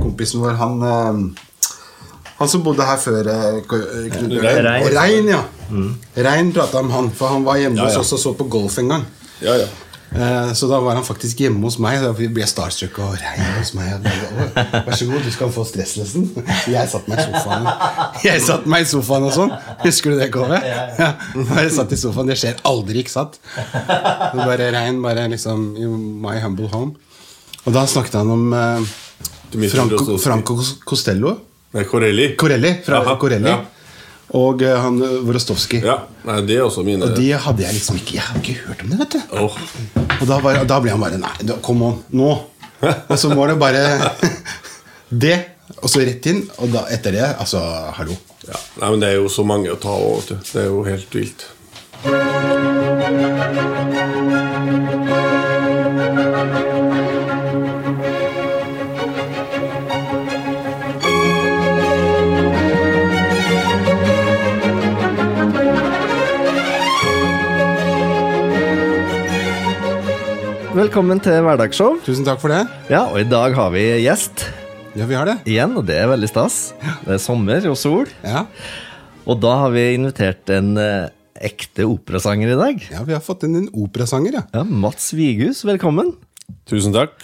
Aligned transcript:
kompisen 0.00 0.40
vår, 0.40 0.50
han 0.54 0.82
eh, 0.82 1.30
Han 2.38 2.48
som 2.48 2.62
bodde 2.64 2.86
her 2.86 2.96
før 3.02 3.26
eh, 3.26 3.58
eh, 3.58 4.08
Knut 4.14 4.30
Bjørn. 4.30 4.64
Rein. 4.64 4.86
Rein, 4.96 5.28
ja. 5.28 5.42
Rein 6.16 6.52
prata 6.54 6.78
om 6.80 6.90
han, 6.94 7.10
for 7.10 7.28
han 7.34 7.44
var 7.44 7.58
hjemme 7.60 7.76
Ja, 7.76 7.90
ja. 7.90 7.98
hos 7.98 8.06
oss 8.06 8.12
og 8.16 8.20
så 8.22 8.32
på 8.38 8.46
golf 8.48 8.78
en 8.80 8.88
gang. 8.94 9.04
Ja, 9.42 9.56
ja. 9.60 9.66
Eh, 10.10 10.52
Så 10.58 10.66
da 10.70 10.78
var 10.82 10.94
han 10.96 11.04
faktisk 11.04 11.38
hjemme 11.42 11.60
hos 11.66 11.76
meg. 11.82 11.98
Da 12.02 12.12
ble 12.16 12.30
jeg 12.40 12.48
starstruck 12.50 12.96
og 13.02 13.18
rein 13.20 13.44
hos 13.58 13.74
meg. 13.74 13.92
Og 13.98 14.06
bare, 14.06 14.30
«Å, 14.30 14.80
Vær 14.86 14.96
så 15.02 15.10
god, 15.10 15.26
du 15.26 15.34
skal 15.34 15.52
få 15.58 15.66
stresslessen. 15.68 16.30
Jeg 16.70 16.88
satte 16.94 17.10
meg 17.12 17.20
i 17.20 17.26
sofaen 17.28 17.68
Jeg 18.24 18.46
satt 18.46 18.66
meg 18.70 18.86
i 18.86 18.90
sofaen 18.94 19.26
og 19.28 19.34
sånn. 19.36 19.52
Husker 19.84 20.14
du 20.14 20.18
det, 20.22 20.30
Kove? 20.34 20.62
Ja. 20.64 21.12
Jeg 21.60 21.74
satt 21.76 21.92
i 21.92 21.98
sofaen. 22.00 22.30
Det 22.30 22.38
skjer 22.40 22.62
aldri, 22.70 23.02
ikke 23.04 23.16
sant? 23.18 23.38
Bare 24.38 24.70
rein, 24.74 25.02
bare 25.04 25.26
liksom 25.34 25.72
In 25.82 26.00
my 26.24 26.38
humble 26.46 26.70
home. 26.72 26.94
Og 27.66 27.74
da 27.76 27.82
snakket 27.90 28.14
han 28.20 28.30
om 28.32 28.52
eh, 28.56 28.94
Franco, 29.72 30.16
Franco 30.22 30.56
Costello. 30.88 31.34
Nei, 31.76 31.84
Corelli. 31.86 32.30
Corelli. 32.40 32.72
Fra 32.86 33.02
Aha, 33.04 33.16
Corelli. 33.20 33.50
ja. 33.52 33.60
Og 34.38 34.62
eh, 34.62 34.76
han 34.78 35.00
eh, 35.02 35.16
Vorostovski. 35.26 35.80
Ja, 35.84 35.96
nei, 36.28 36.38
det 36.46 36.56
er 36.60 36.64
også 36.68 36.84
mine 36.86 37.08
Og 37.08 37.16
de 37.18 37.32
hadde 37.34 37.64
jeg 37.64 37.74
liksom 37.74 37.96
ikke 37.98 38.14
Jeg 38.14 38.22
har 38.28 38.36
ikke 38.38 38.54
hørt 38.68 38.84
om 38.84 38.92
det, 38.92 38.98
vet 39.02 39.16
du. 39.16 39.20
Oh. 39.42 39.56
Og 40.20 40.26
da, 40.30 40.38
var, 40.44 40.60
da 40.70 40.78
ble 40.84 40.92
han 40.94 41.02
bare 41.02 41.18
Nei, 41.18 41.32
da- 41.48 41.58
come 41.66 41.88
on, 41.90 41.98
nå! 42.14 42.30
Og 43.10 43.16
så 43.18 43.32
var 43.34 43.50
det 43.50 43.58
bare 43.60 43.82
det, 45.26 45.34
og 45.82 45.90
så 45.90 46.00
rett 46.06 46.26
inn. 46.30 46.44
Og 46.62 46.70
da, 46.72 46.84
etter 46.94 47.12
det, 47.18 47.26
altså, 47.42 47.60
hallo. 47.98 48.14
Ja. 48.46 48.56
Nei, 48.80 48.90
men 48.94 49.02
det 49.02 49.10
er 49.10 49.18
jo 49.20 49.28
så 49.32 49.44
mange 49.46 49.68
å 49.74 49.76
ta 49.82 49.92
av. 49.92 50.22
Det 50.30 50.62
er 50.62 50.70
jo 50.70 50.80
helt 50.86 51.18
vilt. 51.18 51.44
Velkommen 70.90 71.20
til 71.22 71.36
hverdagsshow. 71.46 72.00
Tusen 72.02 72.24
takk 72.26 72.40
for 72.42 72.50
det. 72.50 72.64
Ja, 72.90 73.04
og 73.12 73.20
i 73.20 73.26
dag 73.30 73.52
har 73.54 73.68
vi 73.70 73.82
gjest 74.02 74.42
Ja, 74.98 75.04
vi 75.06 75.14
har 75.14 75.28
det. 75.28 75.36
igjen, 75.46 75.76
og 75.78 75.84
det 75.86 75.94
er 76.02 76.08
veldig 76.10 76.26
stas. 76.26 76.56
Det 77.04 77.12
er 77.14 77.20
sommer 77.22 77.62
og 77.70 77.76
sol. 77.78 78.08
Ja, 78.26 78.42
Og 79.22 79.38
da 79.38 79.52
har 79.60 79.70
vi 79.70 79.84
invitert 79.94 80.50
en 80.50 80.72
eh, 80.82 81.12
ekte 81.46 81.86
operasanger 81.86 82.50
i 82.50 82.58
dag. 82.58 82.82
ja 82.90 83.04
vi 83.06 83.12
har 83.14 83.22
fått 83.22 83.44
inn 83.46 83.54
en 83.60 83.68
operasanger, 83.70 84.40
ja. 84.40 84.42
Ja, 84.52 84.64
Mats 84.64 85.12
Vighus, 85.14 85.62
velkommen. 85.62 86.10
Tusen 86.66 86.90
takk. 86.92 87.14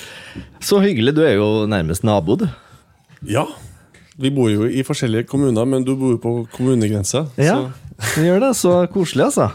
Så 0.63 0.79
hyggelig. 0.87 1.17
Du 1.19 1.25
er 1.27 1.35
jo 1.35 1.67
nærmest 1.67 2.05
nabo, 2.07 2.37
du. 2.39 2.47
Ja. 3.27 3.49
Vi 4.17 4.31
bor 4.31 4.47
jo 4.49 4.63
i 4.71 4.87
forskjellige 4.87 5.27
kommuner, 5.27 5.67
men 5.67 5.83
du 5.83 5.97
bor 5.99 6.15
jo 6.15 6.23
på 6.23 6.37
kommunegrensa. 6.55 7.27
Ja, 7.37 7.65
Så 7.99 8.21
vi 8.23 8.29
gjør 8.31 8.47
det. 8.47 8.55
Så 8.63 8.79
koselig, 8.95 9.27
altså. 9.27 9.51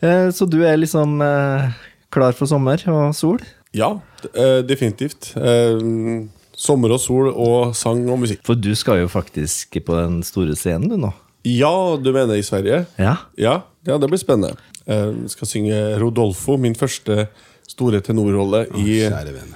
Eh, 0.00 0.30
Så 0.30 0.46
du 0.46 0.62
er 0.62 0.76
liksom 0.78 1.18
eh, 1.20 1.72
klar 2.10 2.32
for 2.36 2.46
sommer 2.50 2.82
og 2.90 3.14
sol? 3.14 3.40
ja, 3.72 3.92
eh, 4.34 4.60
definitivt. 4.66 5.32
Eh, 5.36 6.26
Sommer 6.60 6.92
og 6.92 6.98
sol 7.00 7.30
og 7.30 7.70
sang 7.78 8.02
og 8.12 8.18
musikk. 8.20 8.42
For 8.44 8.52
du 8.58 8.74
skal 8.76 8.98
jo 9.00 9.06
faktisk 9.08 9.78
på 9.86 9.94
den 9.96 10.18
store 10.26 10.52
scenen, 10.58 10.90
du 10.90 10.96
nå. 11.00 11.08
Ja, 11.48 11.70
du 11.96 12.10
mener 12.12 12.36
i 12.36 12.42
Sverige? 12.44 12.82
Ja. 13.00 13.14
Ja, 13.40 13.54
ja 13.88 13.96
det 13.96 14.10
blir 14.10 14.20
spennende. 14.20 14.58
Jeg 14.84 15.30
skal 15.32 15.48
synge 15.48 15.78
Rodolfo, 16.02 16.58
min 16.60 16.74
første 16.76 17.28
store 17.70 18.02
tenorrolle 18.04 18.66
i, 18.76 18.98
Kjære 19.06 19.32
venn. 19.38 19.54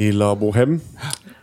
i 0.00 0.10
La 0.10 0.32
Bohème 0.34 0.80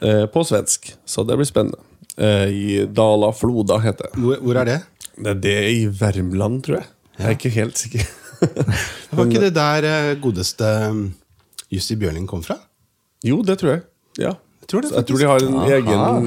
eh, 0.01 0.25
på 0.27 0.43
svensk. 0.43 0.91
Så 1.07 1.23
det 1.23 1.37
blir 1.39 1.47
spennende. 1.47 1.79
Eh, 2.17 2.51
I 2.51 2.85
Dala 2.91 3.31
Floda 3.31 3.79
heter 3.79 4.09
det. 4.11 4.19
Hvor, 4.19 4.41
hvor 4.43 4.59
er 4.59 4.65
det? 4.73 4.79
Det 5.15 5.31
er 5.37 5.39
det 5.47 5.57
i 5.71 5.85
Värmland, 5.87 6.63
tror 6.67 6.81
jeg. 6.81 6.89
Jeg 7.21 7.27
er 7.31 7.37
ikke 7.39 7.55
helt 7.61 7.77
sikker. 7.79 8.09
Var 9.17 9.23
ikke 9.25 9.43
det 9.47 9.53
der 9.55 9.87
eh, 9.89 10.15
godeste 10.21 10.67
um, 10.91 11.05
Jussi 11.73 11.97
Bjørling 11.99 12.27
kom 12.29 12.43
fra? 12.45 12.59
jo, 13.25 13.41
det 13.43 13.57
tror 13.59 13.71
jeg. 13.75 13.81
Ja. 14.21 14.33
Jeg 14.67 14.71
tror 14.71 14.83
det, 14.83 14.89
Jeg 14.91 15.05
tror 15.07 15.19
de 15.21 15.27
har 15.29 15.43
en 15.47 15.57
egen 15.71 16.25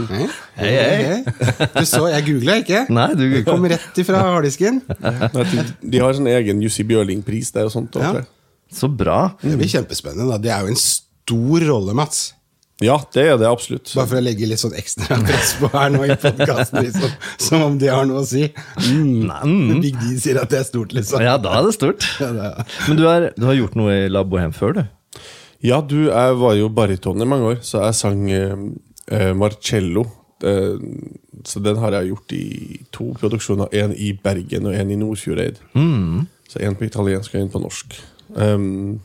Hei, 0.56 0.69
Hei, 0.72 1.03
hei. 1.04 1.19
Du 1.76 1.84
så, 1.84 2.06
jeg 2.09 2.25
googla 2.25 2.54
ikke. 2.62 2.87
Nei, 2.88 3.09
du 3.19 3.25
Kom 3.44 3.66
rett 3.69 4.00
ifra 4.00 4.22
harddisken. 4.25 4.81
De 5.93 6.00
har 6.00 6.16
sånn 6.16 6.31
egen 6.32 6.62
Jussi 6.65 6.87
Bjørling-pris 6.88 7.53
der 7.53 7.69
og 7.69 7.75
sånt. 7.75 7.98
Ja. 8.00 8.22
Så 8.72 8.88
bra. 8.88 9.34
Det 9.42 9.59
blir 9.60 9.69
kjempespennende. 9.69 10.31
da 10.32 10.41
Det 10.41 10.54
er 10.54 10.65
jo 10.65 10.72
en 10.72 10.81
stor 10.81 11.66
rolle, 11.69 11.97
Mats. 12.00 12.31
Ja, 12.80 12.96
det 13.14 13.24
er 13.28 13.36
det 13.41 13.48
absolutt. 13.50 13.91
Bare 13.94 14.08
for 14.08 14.18
å 14.20 14.22
legge 14.24 14.46
litt 14.48 14.60
sånn 14.62 14.74
ekstra 14.80 15.18
press 15.26 15.50
på 15.60 15.68
her 15.74 15.91
nå 15.92 16.04
i 16.06 16.14
podkasten, 16.22 16.82
liksom. 16.86 17.10
Som 17.41 17.64
om 17.66 17.78
de 17.80 17.91
har 17.92 18.06
noe 18.08 18.22
å 18.22 18.26
si. 18.28 18.46
Mm. 18.88 19.80
Big 19.84 19.98
D 20.00 20.14
sier 20.22 20.41
at 20.42 20.50
det 20.52 20.62
er 20.62 20.68
stort, 20.68 20.94
liksom. 20.96 21.20
Ja, 21.24 21.34
da 21.41 21.58
er 21.60 21.68
det 21.68 21.74
stort. 21.76 22.06
Ja, 22.24 22.30
det 22.36 22.46
er- 22.52 22.78
Men 22.88 22.96
du 23.00 23.04
har, 23.08 23.28
du 23.36 23.44
har 23.50 23.58
gjort 23.58 23.76
noe 23.80 23.98
i 24.06 24.08
La 24.12 24.22
Bohème 24.24 24.56
før, 24.56 24.78
du? 24.80 25.20
Ja, 25.60 25.82
du, 25.84 25.98
jeg 26.08 26.38
var 26.41 26.54
jo 26.56 26.70
baryton 26.72 27.20
i 27.20 27.28
mange 27.28 27.50
år, 27.52 27.58
så 27.66 27.82
jeg 27.84 27.98
sang 27.98 28.22
eh, 28.32 28.54
eh, 29.12 29.32
Marcello. 29.36 30.06
Eh, 30.41 30.80
så 31.44 31.60
den 31.60 31.76
har 31.82 31.92
jeg 31.98 32.14
gjort 32.14 32.32
i 32.36 32.44
to 32.97 33.10
produksjoner. 33.20 33.68
En 33.76 33.92
i 33.92 34.14
Bergen 34.16 34.66
og 34.70 34.74
en 34.76 34.91
i 34.92 34.97
Nordfjordeid. 35.00 35.60
Så 36.50 36.64
en 36.64 36.74
på 36.80 36.88
italiensk 36.88 37.36
og 37.36 37.42
en 37.44 37.52
på 37.52 37.60
norsk. 37.62 37.94
Um, 38.34 38.98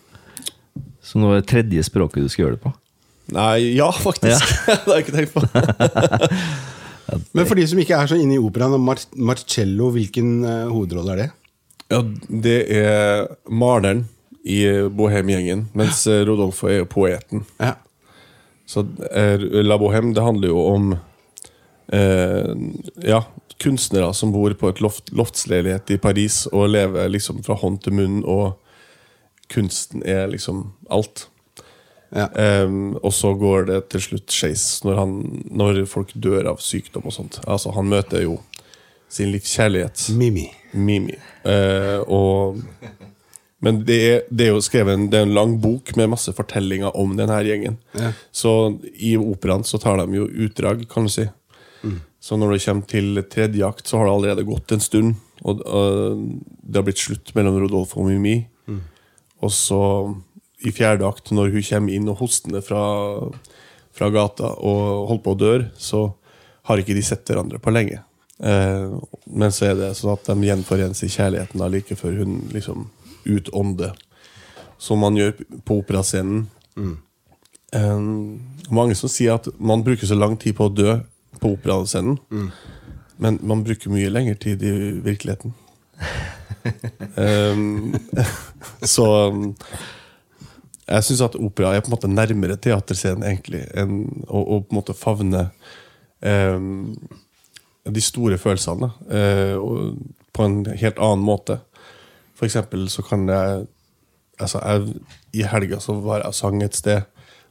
Så 1.05 1.19
nå 1.21 1.29
er 1.35 1.41
det 1.43 1.49
tredje 1.51 1.83
språket 1.85 2.23
du 2.25 2.31
skal 2.31 2.45
gjøre 2.45 2.55
det 2.57 2.63
på? 2.63 2.71
Nei, 3.33 3.75
ja, 3.75 3.89
faktisk! 3.91 4.51
det 4.67 4.81
har 4.85 4.99
jeg 4.99 5.05
ikke 5.05 5.17
tenkt 5.17 5.33
på. 5.35 5.43
Men 7.37 7.45
for 7.45 7.57
de 7.57 7.65
som 7.69 7.79
ikke 7.79 7.97
er 7.97 8.09
så 8.09 8.17
inne 8.19 8.37
i 8.37 8.41
operaen, 8.41 8.81
Mar 8.81 9.01
Marcello, 9.15 9.91
hvilken 9.93 10.37
uh, 10.43 10.67
hovedrolle 10.73 11.15
er 11.15 11.21
det? 11.23 11.31
Ja, 11.93 12.01
det 12.29 12.59
er 12.73 13.27
maleren 13.45 14.07
i 14.45 14.61
Bohem-gjengen, 14.89 15.67
mens 15.73 16.03
eh, 16.09 16.21
Rodolfo 16.25 16.69
er 16.69 16.83
jo 16.83 16.89
poeten. 16.89 17.45
Ja. 17.57 17.75
Så 18.69 18.85
eh, 19.09 19.41
La 19.65 19.77
Bohem, 19.81 20.11
det 20.13 20.21
handler 20.25 20.51
jo 20.51 20.61
om 20.69 20.91
eh, 21.93 22.51
ja, 23.05 23.23
kunstnere 23.61 24.11
som 24.13 24.33
bor 24.33 24.53
på 24.57 24.69
et 24.69 24.81
loft, 24.85 25.09
loftsleilighet 25.17 25.95
i 25.95 25.99
Paris 26.01 26.43
og 26.51 26.69
lever 26.73 27.09
liksom 27.09 27.41
fra 27.45 27.57
hånd 27.61 27.81
til 27.85 27.97
munn, 27.97 28.21
og 28.21 28.57
kunsten 29.53 30.05
er 30.05 30.29
liksom 30.29 30.67
alt. 30.93 31.27
Ja. 32.15 32.29
Eh, 32.31 32.69
og 33.03 33.11
så 33.13 33.33
går 33.37 33.65
det 33.69 33.79
til 33.91 34.01
slutt 34.05 34.31
skeis 34.31 34.65
når, 34.87 34.95
han- 35.01 35.43
når 35.51 35.81
folk 35.91 36.13
dør 36.15 36.47
av 36.53 36.61
sykdom 36.63 37.05
og 37.09 37.13
sånt. 37.15 37.41
Altså, 37.45 37.73
han 37.75 37.89
møter 37.91 38.23
jo 38.23 38.37
sin 39.11 39.31
livskjærlighet. 39.33 40.09
Mimi. 40.17 40.47
Mimi. 40.73 41.13
Uh, 41.45 42.01
og, 42.11 42.57
men 43.63 43.83
det 43.87 43.97
er, 44.09 44.21
det 44.33 44.47
er 44.47 44.53
jo 44.55 44.63
skrevet 44.65 44.95
en, 44.97 45.05
det 45.11 45.19
er 45.19 45.27
en 45.27 45.35
lang 45.37 45.53
bok 45.63 45.91
med 45.95 46.09
masse 46.11 46.33
fortellinger 46.35 46.95
om 46.99 47.13
denne 47.15 47.37
gjengen. 47.45 47.77
Ja. 47.95 48.09
Så 48.35 48.51
i 48.97 49.13
operaen 49.19 49.63
så 49.67 49.79
tar 49.79 50.01
de 50.01 50.17
jo 50.17 50.25
utdrag, 50.47 50.83
kan 50.91 51.07
du 51.07 51.13
si. 51.13 51.27
Så 52.25 52.39
når 52.41 52.55
det 52.55 52.63
kommer 52.65 52.87
til 52.89 53.21
tredje 53.29 53.61
akt, 53.67 53.85
så 53.87 53.99
har 53.99 54.07
det 54.07 54.13
allerede 54.15 54.47
gått 54.47 54.71
en 54.73 54.81
stund. 54.81 55.15
Og, 55.45 55.59
og 55.61 56.23
det 56.65 56.79
har 56.79 56.85
blitt 56.87 57.03
slutt 57.03 57.31
mellom 57.37 57.59
Rodolfo 57.61 58.01
og 58.01 58.07
Mimi. 58.09 58.39
Og 59.45 59.51
så 59.53 59.79
i 60.63 60.71
fjerde 60.71 61.07
akt, 61.07 61.31
når 61.35 61.51
hun 61.53 61.65
kommer 61.67 61.95
inn 61.95 62.09
og 62.11 62.19
hostende 62.21 62.61
fra, 62.63 62.83
fra 63.95 64.09
gata 64.13 64.53
og 64.55 65.09
holder 65.11 65.23
på 65.25 65.33
å 65.35 65.39
dø, 65.39 65.55
så 65.77 66.05
har 66.65 66.81
ikke 66.81 66.95
de 66.97 67.03
sett 67.05 67.27
hverandre 67.29 67.59
på 67.61 67.73
lenge. 67.73 68.01
Eh, 68.39 68.93
men 69.25 69.53
så 69.53 69.69
er 69.69 69.79
det 69.79 69.93
sånn 69.99 70.15
at 70.15 70.27
de 70.27 70.49
gjenforenes 70.49 71.03
i 71.05 71.11
kjærligheten 71.11 71.61
da, 71.61 71.69
like 71.71 71.97
før 71.99 72.21
hun 72.21 72.39
liksom 72.53 72.87
utånder. 73.25 73.93
Som 74.81 75.03
man 75.05 75.17
gjør 75.17 75.37
på 75.65 75.79
operascenen. 75.83 76.47
Eh, 77.75 77.99
mange 78.75 78.97
som 78.97 79.11
sier 79.11 79.37
at 79.37 79.49
man 79.59 79.85
bruker 79.85 80.07
så 80.09 80.17
lang 80.17 80.39
tid 80.41 80.57
på 80.57 80.69
å 80.69 80.73
dø 80.73 80.97
på 81.39 81.53
operascenen, 81.57 82.17
men 83.21 83.37
man 83.43 83.63
bruker 83.63 83.91
mye 83.91 84.11
lengre 84.11 84.35
tid 84.39 84.63
i 84.63 84.73
virkeligheten. 85.03 85.53
Um, 87.15 87.93
så 88.95 89.05
jeg 90.85 91.05
syns 91.07 91.23
at 91.25 91.37
opera 91.39 91.73
er 91.73 91.83
på 91.83 91.89
en 91.89 91.95
måte 91.95 92.11
nærmere 92.11 92.57
teaterscenen 92.61 93.25
egentlig 93.25 93.63
enn 93.73 94.03
å, 94.27 94.37
å 94.37 94.59
på 94.61 94.69
en 94.69 94.79
måte 94.79 94.97
favne 94.97 95.47
um, 96.21 96.93
de 97.85 98.01
store 98.01 98.37
følelsene 98.41 98.89
eh, 99.13 99.55
på 100.33 100.45
en 100.45 100.61
helt 100.65 101.01
annen 101.01 101.25
måte. 101.25 101.59
For 102.37 102.47
eksempel 102.47 102.87
så 102.91 103.05
kan 103.05 103.27
jeg 103.29 103.65
altså 104.41 104.59
jeg, 104.65 104.95
I 105.37 105.45
helga 105.47 105.79
så 105.83 105.95
var 106.03 106.23
jeg 106.23 106.33
og 106.33 106.37
sang 106.37 106.63
et 106.65 106.77
sted 106.77 107.05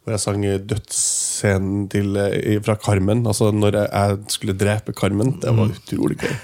hvor 0.05 0.13
jeg 0.13 0.21
sang 0.21 0.43
dødsscenen 0.69 1.87
til, 1.89 2.17
eh, 2.21 2.59
fra 2.61 2.75
Carmen. 2.77 3.23
Altså 3.27 3.49
når 3.51 3.79
jeg, 3.79 3.89
jeg 3.93 4.19
skulle 4.35 4.57
drepe 4.61 4.93
Carmen. 4.93 5.31
Det 5.41 5.55
var 5.57 5.71
utrolig 5.73 6.19
gøy. 6.21 6.35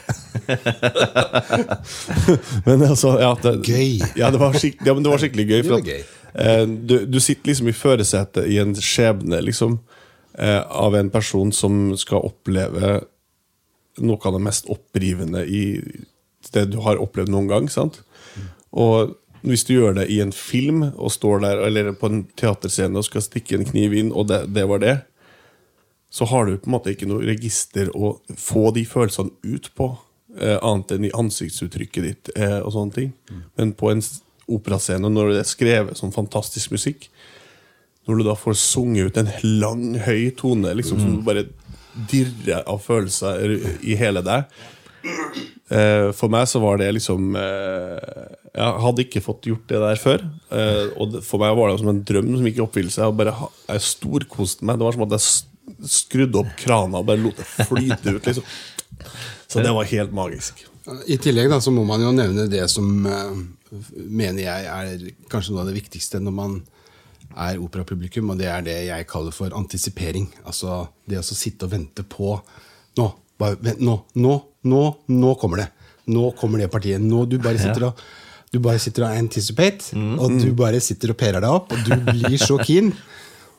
men 2.67 2.87
altså, 2.89 3.19
ja, 3.21 3.35
det, 3.43 3.53
Gøy. 3.69 4.01
Ja, 4.17 4.31
det 4.33 4.41
var, 4.41 4.57
skikk, 4.57 4.81
ja, 4.87 4.95
men 4.95 5.05
det 5.05 5.13
var 5.13 5.21
skikkelig 5.21 5.47
gøy. 5.51 5.61
For 5.67 5.77
at, 5.77 5.93
eh, 5.93 6.19
du, 6.67 7.06
du 7.06 7.21
sitter 7.21 7.50
liksom 7.50 7.71
i 7.71 7.77
førersetet 7.77 8.47
i 8.50 8.59
en 8.62 8.75
skjebne, 8.77 9.41
liksom. 9.43 9.79
eh, 10.38 10.61
av 10.61 10.97
en 10.97 11.11
person 11.11 11.53
som 11.53 11.97
skal 11.99 12.27
oppleve 12.31 13.00
noe 14.00 14.21
av 14.25 14.37
det 14.37 14.44
mest 14.44 14.71
opprivende 14.71 15.43
i 15.44 15.65
det 16.55 16.71
du 16.73 16.79
har 16.85 17.00
opplevd 17.03 17.32
noen 17.32 17.50
gang. 17.50 17.69
sant? 17.69 18.00
Og 18.71 19.17
hvis 19.43 19.65
du 19.65 19.75
gjør 19.75 19.97
det 19.97 20.09
i 20.12 20.21
en 20.21 20.32
film 20.32 20.82
og 20.91 21.12
står 21.12 21.43
der, 21.44 21.62
eller 21.67 21.93
på 21.97 22.11
en 22.11 22.25
teaterscene 22.38 23.00
og 23.00 23.06
skal 23.09 23.25
stikke 23.25 23.56
en 23.56 23.67
kniv 23.69 23.97
inn, 23.97 24.12
og 24.12 24.29
det, 24.29 24.44
det 24.55 24.67
var 24.69 24.82
det, 24.82 24.97
så 26.11 26.27
har 26.27 26.47
du 26.47 26.56
på 26.59 26.69
en 26.69 26.75
måte 26.75 26.93
ikke 26.93 27.09
noe 27.09 27.25
register 27.25 27.91
å 27.94 28.17
få 28.38 28.71
de 28.75 28.85
følelsene 28.88 29.31
ut 29.47 29.71
på, 29.79 29.93
eh, 30.37 30.59
annet 30.59 30.97
enn 30.97 31.06
i 31.06 31.12
ansiktsuttrykket 31.15 32.06
ditt 32.06 32.32
eh, 32.37 32.59
og 32.59 32.75
sånne 32.75 32.97
ting. 32.97 33.12
Men 33.56 33.73
på 33.79 33.93
en 33.93 34.03
operascene, 34.50 35.11
når 35.12 35.35
det 35.35 35.43
er 35.43 35.49
skrevet 35.49 36.00
sånn 36.00 36.14
fantastisk 36.14 36.75
musikk, 36.75 37.08
når 38.08 38.20
du 38.20 38.26
da 38.26 38.37
får 38.38 38.58
sunget 38.58 39.11
ut 39.11 39.20
en 39.20 39.31
lang, 39.61 39.85
høy 40.02 40.31
tone 40.38 40.73
liksom, 40.75 41.00
som 41.00 41.17
du 41.19 41.25
bare 41.26 41.47
dirrer 42.11 42.64
av 42.70 42.81
følelser 42.82 43.56
i 43.82 43.97
hele 43.99 44.23
deg 44.25 44.47
eh, 45.75 46.08
For 46.17 46.31
meg 46.32 46.47
så 46.49 46.62
var 46.62 46.79
det 46.81 46.91
liksom 46.97 47.35
eh, 47.38 48.31
Jeg 48.55 48.82
hadde 48.87 49.05
ikke 49.05 49.23
fått 49.25 49.49
gjort 49.50 49.67
det 49.70 49.81
der 49.82 50.00
før. 50.00 50.25
Eh, 50.55 50.87
og 51.00 51.19
for 51.26 51.43
meg 51.43 51.56
var 51.58 51.70
det 51.70 51.81
som 51.82 51.93
en 51.93 52.03
drøm 52.06 52.32
som 52.32 52.49
gikk 52.49 52.61
i 52.61 52.64
oppfyllelse. 52.64 53.03
Jeg, 53.05 53.19
bare, 53.20 53.35
jeg 53.69 53.87
storkoste 53.91 54.67
meg. 54.67 54.81
Det 54.81 54.87
var 54.88 54.96
som 54.96 55.06
at 55.06 55.17
jeg 55.19 55.91
skrudde 55.99 56.43
opp 56.43 56.50
krana 56.61 57.03
og 57.03 57.08
bare 57.11 57.23
lot 57.23 57.38
det 57.38 57.69
flyte 57.69 58.17
ut. 58.17 58.26
liksom 58.26 58.46
Så 59.46 59.62
det 59.62 59.75
var 59.76 59.91
helt 59.93 60.14
magisk. 60.14 60.64
I 61.06 61.19
tillegg 61.23 61.50
da, 61.53 61.61
så 61.62 61.75
må 61.75 61.85
man 61.87 62.03
jo 62.03 62.14
nevne 62.14 62.49
det 62.50 62.64
som 62.73 63.05
mener 63.94 64.43
jeg 64.44 64.69
er 64.69 65.05
kanskje 65.31 65.55
noe 65.55 65.64
av 65.64 65.70
det 65.70 65.78
viktigste 65.78 66.20
når 66.22 66.34
man 66.37 66.61
er 67.38 67.61
operapublikum, 67.62 68.32
og 68.32 68.40
det 68.40 68.49
er 68.50 68.64
det 68.67 68.78
jeg 68.88 69.06
kaller 69.11 69.34
for 69.34 69.55
antisipering. 69.55 70.26
Altså 70.43 70.82
det 71.06 71.20
å 71.20 71.26
sitte 71.26 71.69
og 71.69 71.76
vente 71.76 72.06
på 72.06 72.38
Nå, 72.99 73.05
bare, 73.38 73.76
nå, 73.78 73.93
nå, 74.19 74.32
nå, 74.67 74.81
nå 75.14 75.28
kommer 75.38 75.62
det. 75.62 75.69
Nå 76.11 76.32
kommer 76.37 76.58
det 76.58 76.67
partiet. 76.72 76.99
Nå 77.00 77.22
Du 77.31 77.38
bare 77.38 77.61
sitter 77.61 77.87
og 77.93 78.02
du 78.50 78.58
bare 78.58 78.81
sitter 78.82 79.05
og 79.06 79.14
anticipate, 79.14 79.94
og 80.19 80.32
du 80.43 80.49
bare 80.58 80.81
sitter 80.82 81.12
og 81.12 81.19
perer 81.20 81.38
deg 81.38 81.52
opp, 81.55 81.70
og 81.70 81.84
du 81.87 81.93
blir 82.08 82.34
så 82.34 82.56
keen. 82.58 82.88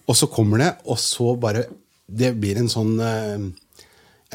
Og 0.03 0.17
så 0.19 0.27
kommer 0.27 0.59
det, 0.59 0.71
og 0.83 0.99
så 0.99 1.35
bare 1.39 1.69
Det 2.11 2.33
blir 2.35 2.57
en 2.59 2.67
sånn 2.67 2.97
uh, 2.99 3.39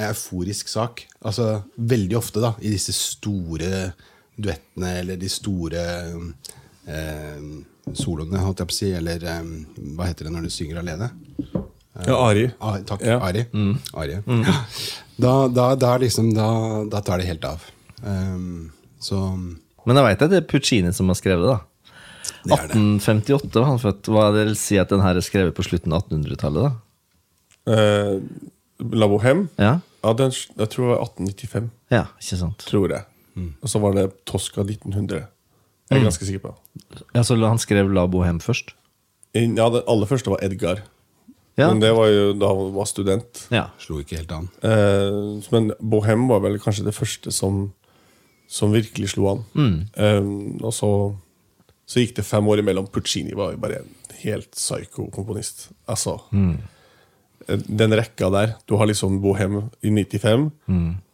euforisk 0.00 0.70
sak. 0.72 1.02
Altså, 1.20 1.60
veldig 1.76 2.16
ofte 2.16 2.40
da, 2.40 2.54
i 2.64 2.70
disse 2.72 2.94
store 2.96 3.90
duettene, 4.36 4.90
eller 5.00 5.16
de 5.20 5.28
store 5.32 5.82
eh, 6.86 7.46
soloene, 7.96 8.40
holdt 8.44 8.62
jeg 8.62 8.70
på 8.70 8.74
å 8.74 8.78
si, 8.78 8.90
eller 8.98 9.24
eh, 9.24 9.42
hva 9.96 10.08
heter 10.10 10.28
det 10.28 10.34
når 10.36 10.46
du 10.48 10.52
synger 10.54 10.82
alene? 10.82 11.10
Ja, 12.06 12.16
Ari. 12.26 12.50
Ah, 12.60 12.76
takk, 12.84 13.00
Ja. 13.06 13.18
Ari. 13.24 13.46
Ari. 13.96 14.18
Ja. 14.20 14.56
Da, 15.16 15.46
da, 15.48 15.70
da, 15.80 15.94
liksom, 15.96 16.26
da, 16.36 16.44
da 16.92 17.00
tar 17.00 17.22
det 17.22 17.24
helt 17.30 17.44
av. 17.48 17.62
Um, 18.04 18.66
så 19.00 19.16
Men 19.88 19.96
jeg 19.96 20.04
veit 20.04 20.24
det 20.28 20.36
er 20.36 20.44
Puccini 20.44 20.90
som 20.92 21.08
har 21.08 21.16
skrevet 21.16 21.40
det. 21.40 21.54
da. 21.54 21.94
Det 22.44 22.52
er 22.58 22.66
det. 22.68 22.76
1858 22.76 23.54
var 23.62 23.64
han 23.70 23.80
født. 23.80 24.10
Hva 24.12 24.26
det 24.34 24.42
vil 24.50 24.58
si 24.60 24.76
at 24.76 24.92
den 24.92 25.00
her 25.00 25.16
er 25.16 25.24
skrevet 25.24 25.56
på 25.56 25.64
slutten 25.64 25.96
av 25.96 26.04
1800-tallet? 26.04 26.68
da? 26.68 27.72
Eh, 27.72 28.12
La 28.92 29.08
Bohème? 29.08 29.46
Ja, 29.56 29.78
Ja, 30.04 30.12
den, 30.20 30.36
jeg 30.36 30.68
tror 30.74 30.84
det 30.84 30.92
var 30.92 31.00
1895. 31.08 31.70
ja 31.96 32.02
ikke 32.20 32.38
sant? 32.44 32.66
Tror 32.68 32.92
jeg. 32.92 33.08
Og 33.36 33.68
så 33.68 33.80
var 33.82 33.94
det 33.96 34.06
Tosca 34.24 34.64
1900. 34.64 35.26
Jeg 35.90 36.00
er 36.00 36.04
ganske 36.04 36.26
sikker 36.26 36.42
på. 36.48 36.54
Ja, 37.14 37.22
Så 37.22 37.36
han 37.38 37.58
skrev 37.62 37.92
La 37.92 38.06
Bohème 38.06 38.40
først? 38.42 38.72
Ja, 39.34 39.68
Det 39.70 39.84
aller 39.86 40.06
første 40.06 40.30
var 40.32 40.42
Edgar. 40.42 40.82
Ja. 41.56 41.70
Men 41.70 41.80
det 41.80 41.92
var 41.96 42.08
jo 42.12 42.32
da 42.36 42.48
han 42.52 42.72
var 42.74 42.84
student. 42.88 43.46
Ja. 43.50 43.68
slo 43.80 44.00
ikke 44.02 44.18
helt 44.18 44.32
an. 44.32 44.48
Eh, 44.62 45.44
men 45.52 45.70
Bohem 45.80 46.26
var 46.28 46.42
vel 46.44 46.58
kanskje 46.60 46.84
det 46.84 46.94
første 46.96 47.32
som, 47.32 47.72
som 48.48 48.74
virkelig 48.76 49.14
slo 49.14 49.30
an. 49.30 49.44
Eh, 49.96 50.28
og 50.60 50.72
så, 50.76 50.90
så 51.88 52.02
gikk 52.02 52.16
det 52.18 52.26
fem 52.28 52.48
år 52.48 52.60
imellom. 52.60 52.88
Puccini 52.92 53.32
var 53.36 53.54
jo 53.54 53.62
bare 53.62 53.80
en 53.80 53.94
helt 54.20 54.50
psyko 54.52 55.08
komponist. 55.14 55.70
Altså 55.88 56.18
eh, 56.34 56.56
Den 57.46 57.94
rekka 57.94 58.30
der. 58.34 58.56
Du 58.66 58.74
har 58.76 58.88
liksom 58.90 59.20
Bohem 59.22 59.60
i 59.80 59.90
95, 59.90 60.48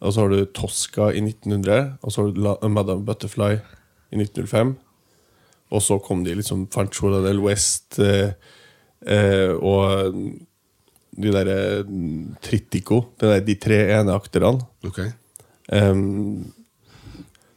og 0.01 0.13
så 0.13 0.23
har 0.23 0.31
du 0.33 0.45
Tosca 0.45 1.11
i 1.13 1.21
1900, 1.21 1.99
og 2.01 2.11
så 2.11 2.21
har 2.21 2.31
du 2.31 2.41
La 2.41 2.55
Madame 2.67 3.05
Butterfly 3.05 3.59
i 4.13 4.17
1905. 4.17 4.73
Og 5.73 5.81
så 5.81 5.99
kom 6.05 6.23
de 6.25 6.35
liksom 6.37 6.67
Fanchola 6.73 7.21
del 7.25 7.39
West 7.41 7.99
eh, 8.01 8.33
eh, 9.05 9.53
og 9.53 10.13
de 11.13 11.31
derre 11.33 11.57
Trittico. 12.41 13.03
De, 13.17 13.29
der, 13.29 13.45
de 13.45 13.55
tre 13.61 13.79
eneakterne. 13.99 14.57
Ok. 14.85 14.99
Um, 15.73 16.51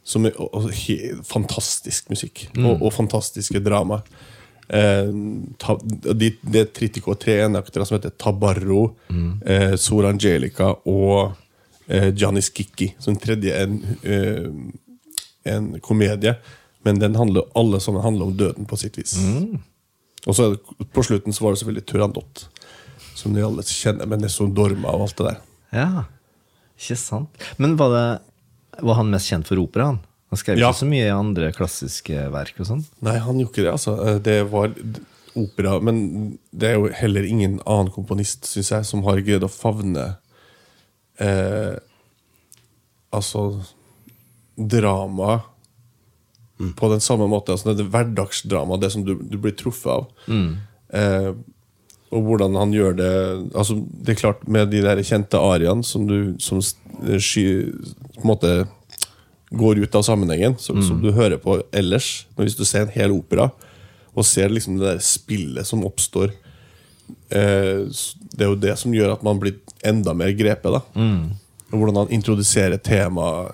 som 0.07 0.25
er 0.25 0.37
og, 0.39 0.53
og, 0.55 0.71
fantastisk 1.27 2.09
musikk. 2.13 2.47
Og, 2.57 2.77
og 2.79 2.93
fantastiske 2.95 3.61
drama. 3.63 4.01
Um, 4.67 5.53
ta, 5.57 5.77
de, 6.13 6.33
det 6.41 6.65
Trittico 6.75 7.13
og 7.13 7.21
tre 7.21 7.37
eneaktere 7.45 7.85
som 7.87 7.95
heter 7.95 8.11
Tabarro, 8.19 8.97
eh, 9.45 9.75
Sor 9.79 10.09
Angelica 10.09 10.73
og 10.83 11.37
eh, 11.87 12.09
Giannis 12.11 12.49
Kikki. 12.51 12.89
Som 12.99 13.15
tredje 13.21 13.55
en, 13.63 13.79
eh, 14.03 14.49
en 15.53 15.71
komedie. 15.79 16.35
Men 16.83 16.99
den 16.99 17.15
handler, 17.19 17.47
alle 17.55 17.79
sånne 17.83 18.03
handler 18.03 18.27
om 18.27 18.35
døden 18.37 18.67
på 18.67 18.79
sitt 18.79 18.99
vis. 18.99 19.15
Og 20.27 20.35
så 20.35 20.51
det, 20.53 20.85
på 20.91 21.03
slutten 21.03 21.35
så 21.35 21.45
var 21.45 21.55
det 21.55 21.61
selvfølgelig 21.61 21.87
Turandot, 21.87 22.43
som 23.15 23.33
de 23.35 23.43
alle 23.43 23.63
kjenner, 23.63 24.07
med 24.07 24.23
Nesson 24.23 24.53
Dorma 24.55 24.91
og 24.95 25.07
alt 25.07 25.17
det 25.17 25.31
der. 25.31 25.41
ja. 25.79 26.05
Ikke 26.77 26.93
sant. 27.01 27.45
Men 27.57 27.71
var, 27.73 27.89
det, 27.89 28.81
var 28.85 28.99
han 28.99 29.07
mest 29.09 29.31
kjent 29.31 29.47
for 29.49 29.57
opera? 29.57 29.87
han? 29.89 29.95
Han 30.29 30.37
skrev 30.41 30.57
Ja. 30.59 30.69
ikke 30.71 30.79
så 30.83 30.89
mye 30.89 31.11
andre 31.15 31.51
klassiske 31.55 32.25
verk 32.33 32.57
og 32.59 32.65
sånn? 32.67 32.85
Nei, 33.01 33.17
han 33.23 33.37
gjorde 33.39 33.53
ikke 33.53 33.63
det, 33.63 33.71
altså. 33.77 33.93
Eh, 34.07 34.17
Det 34.19 34.37
var 34.51 34.73
opera, 35.37 35.79
men 35.81 36.37
det 36.51 36.69
er 36.71 36.73
jo 36.79 36.87
heller 36.89 37.23
ingen 37.23 37.59
annen 37.65 37.91
komponist, 37.93 38.43
syns 38.49 38.71
jeg, 38.73 38.85
som 38.89 39.03
har 39.03 39.21
greid 39.21 39.43
å 39.45 39.49
favne 39.51 40.17
eh, 41.19 41.77
Altså 43.13 43.61
drama 44.57 45.41
på 46.75 46.89
den 46.89 46.99
samme 46.99 47.27
måten. 47.29 47.53
Altså 47.53 47.73
det 47.77 47.85
er 47.85 47.91
hverdagsdrama, 47.93 48.79
det 48.81 48.91
som 48.91 49.03
du, 49.05 49.13
du 49.21 49.37
blir 49.37 49.53
truffet 49.55 49.91
av. 49.93 50.07
Eh, 50.89 51.29
og 52.07 52.23
hvordan 52.23 52.55
han 52.55 52.71
gjør 52.71 52.93
det 52.95 53.09
Altså 53.59 53.75
Det 53.83 54.13
er 54.13 54.19
klart, 54.21 54.45
med 54.47 54.69
de 54.71 54.79
der 54.81 55.01
kjente 55.03 55.35
ariaene 55.43 55.83
som 55.85 56.05
du 56.07 56.35
som 56.39 56.61
sky, 56.63 57.43
på 58.15 58.23
en 58.23 58.29
måte 58.31 58.51
går 59.49 59.79
ut 59.79 59.95
av 59.95 60.03
sammenhengen, 60.03 60.57
som, 60.59 60.81
som 60.83 60.99
du 61.01 61.11
hører 61.15 61.37
på 61.39 61.61
ellers. 61.71 62.25
Men 62.35 62.47
hvis 62.47 62.57
du 62.59 62.65
ser 62.67 62.81
en 62.87 62.91
hel 62.95 63.13
opera, 63.15 63.49
og 64.17 64.25
ser 64.25 64.49
liksom 64.49 64.79
det 64.79 64.87
der 64.89 64.99
spillet 65.05 65.67
som 65.69 65.83
oppstår 65.85 66.31
eh, 67.29 67.83
Det 67.85 68.41
er 68.41 68.49
jo 68.49 68.55
det 68.57 68.73
som 68.81 68.93
gjør 68.95 69.13
at 69.13 69.21
man 69.23 69.37
blir 69.39 69.59
enda 69.85 70.13
mer 70.17 70.31
grepet. 70.33 70.73
da 70.73 70.81
Og 71.71 71.77
Hvordan 71.77 71.99
han 72.01 72.11
introduserer 72.17 72.77
tema 72.81 73.51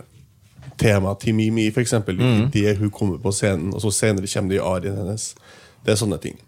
Tema 0.79 1.13
til 1.21 1.35
Mimi, 1.37 1.67
for 1.71 1.83
eksempel, 1.83 2.17
idet 2.49 2.77
hun 2.79 2.89
kommer 2.91 3.19
på 3.21 3.31
scenen, 3.31 3.73
og 3.75 3.81
så 3.83 3.91
senere 3.93 4.25
kommer 4.27 4.49
det 4.49 4.57
i 4.57 4.63
arien 4.65 4.95
hennes. 4.97 5.35
Det 5.85 5.91
er 5.93 5.99
sånne 5.99 6.17
ting. 6.23 6.39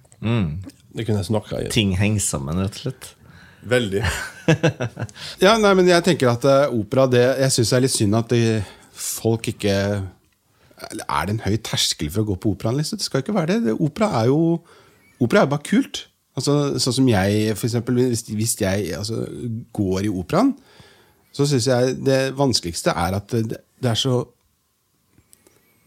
Det 0.95 1.05
kunne 1.05 1.19
jeg 1.21 1.27
snakka 1.29 1.59
i. 1.61 1.67
Ting 1.69 1.91
henger 1.99 2.23
sammen, 2.25 2.57
rett 2.63 2.73
og 2.79 2.81
slett. 2.87 3.11
Veldig. 3.69 4.01
Ja, 5.45 5.55
nei, 5.61 5.71
men 5.77 5.87
jeg 5.89 6.03
tenker 6.05 6.31
at 6.33 6.43
eh, 6.45 6.73
opera 6.73 7.05
det, 7.09 7.23
Jeg 7.41 7.53
syns 7.53 7.69
det 7.71 7.77
er 7.77 7.83
litt 7.85 7.93
synd 7.95 8.17
at 8.17 8.29
det, 8.33 8.41
folk 8.95 9.49
ikke 9.51 9.75
Er 9.75 11.27
det 11.27 11.35
en 11.35 11.45
høy 11.45 11.55
terskel 11.63 12.09
for 12.11 12.23
å 12.23 12.29
gå 12.31 12.35
på 12.41 12.51
operaen? 12.55 12.77
Liksom? 12.79 12.99
Det 12.99 13.07
skal 13.07 13.23
ikke 13.23 13.35
være 13.35 13.55
det. 13.55 13.63
det 13.69 13.77
opera 13.79 14.11
er 14.21 14.31
jo 14.31 14.59
Opera 15.23 15.45
er 15.45 15.51
bare 15.51 15.63
kult. 15.63 16.01
Altså, 16.35 16.75
sånn 16.83 16.97
som 16.97 17.05
jeg, 17.07 17.53
for 17.55 17.69
eksempel, 17.69 18.01
hvis, 18.11 18.25
hvis 18.35 18.57
jeg 18.59 18.89
altså, 18.97 19.21
går 19.71 20.09
i 20.09 20.11
operaen, 20.11 20.49
så 21.31 21.47
syns 21.47 21.69
jeg 21.69 21.93
det 22.03 22.17
vanskeligste 22.35 22.91
er 22.91 23.15
at 23.15 23.31
det, 23.31 23.61
det 23.79 23.91
er 23.91 23.99
så 23.99 24.25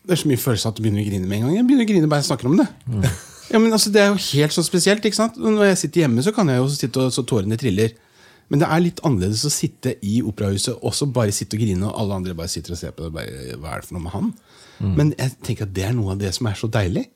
Det 0.08 0.16
er 0.16 0.22
så 0.22 0.28
mye 0.30 0.40
følelse 0.40 0.70
at 0.70 0.78
du 0.78 0.80
begynner 0.80 1.04
å 1.04 1.10
grine 1.10 1.28
med 1.28 1.36
en 1.36 1.44
gang. 1.44 1.56
Jeg 1.58 1.66
begynner 1.68 1.84
å 1.84 1.90
grine 1.90 2.08
bare 2.08 2.24
jeg 2.24 2.30
snakker 2.30 2.48
om 2.48 2.56
det. 2.62 2.68
Ja, 3.52 3.58
men 3.60 3.72
altså, 3.72 3.90
Det 3.92 4.00
er 4.00 4.08
jo 4.08 4.20
helt 4.38 4.52
så 4.56 4.62
spesielt. 4.64 5.04
ikke 5.04 5.16
sant? 5.16 5.36
Når 5.36 5.64
jeg 5.70 5.78
sitter 5.82 6.00
hjemme, 6.06 6.22
så 6.24 6.32
kan 6.32 6.48
jeg 6.48 6.62
jo 6.62 6.68
sitte 6.72 7.04
og 7.04 7.12
så 7.12 7.24
tårene 7.28 7.56
triller. 7.60 7.92
Men 8.48 8.62
det 8.62 8.68
er 8.72 8.80
litt 8.80 9.00
annerledes 9.04 9.44
å 9.44 9.52
sitte 9.52 9.94
i 10.04 10.18
operahuset 10.24 10.78
og 10.80 10.94
så 10.96 11.08
bare 11.12 11.34
sitte 11.36 11.58
og 11.58 11.62
grine, 11.62 11.84
og 11.84 12.00
alle 12.00 12.20
andre 12.22 12.36
bare 12.38 12.48
sitter 12.52 12.72
og 12.72 12.80
ser 12.80 12.94
på 12.96 13.04
det. 13.04 13.12
Bare, 13.12 13.56
Hva 13.60 13.74
er 13.74 13.82
det 13.82 13.88
for 13.88 13.98
noe 13.98 14.04
med 14.06 14.14
han? 14.14 14.30
Men 14.78 15.10
jeg 15.18 15.34
tenker 15.44 15.66
at 15.66 15.74
det 15.74 15.84
er 15.88 15.96
noe 15.96 16.14
av 16.14 16.20
det 16.20 16.30
som 16.36 16.46
er 16.48 16.56
så 16.56 16.70
deilig 16.70 17.08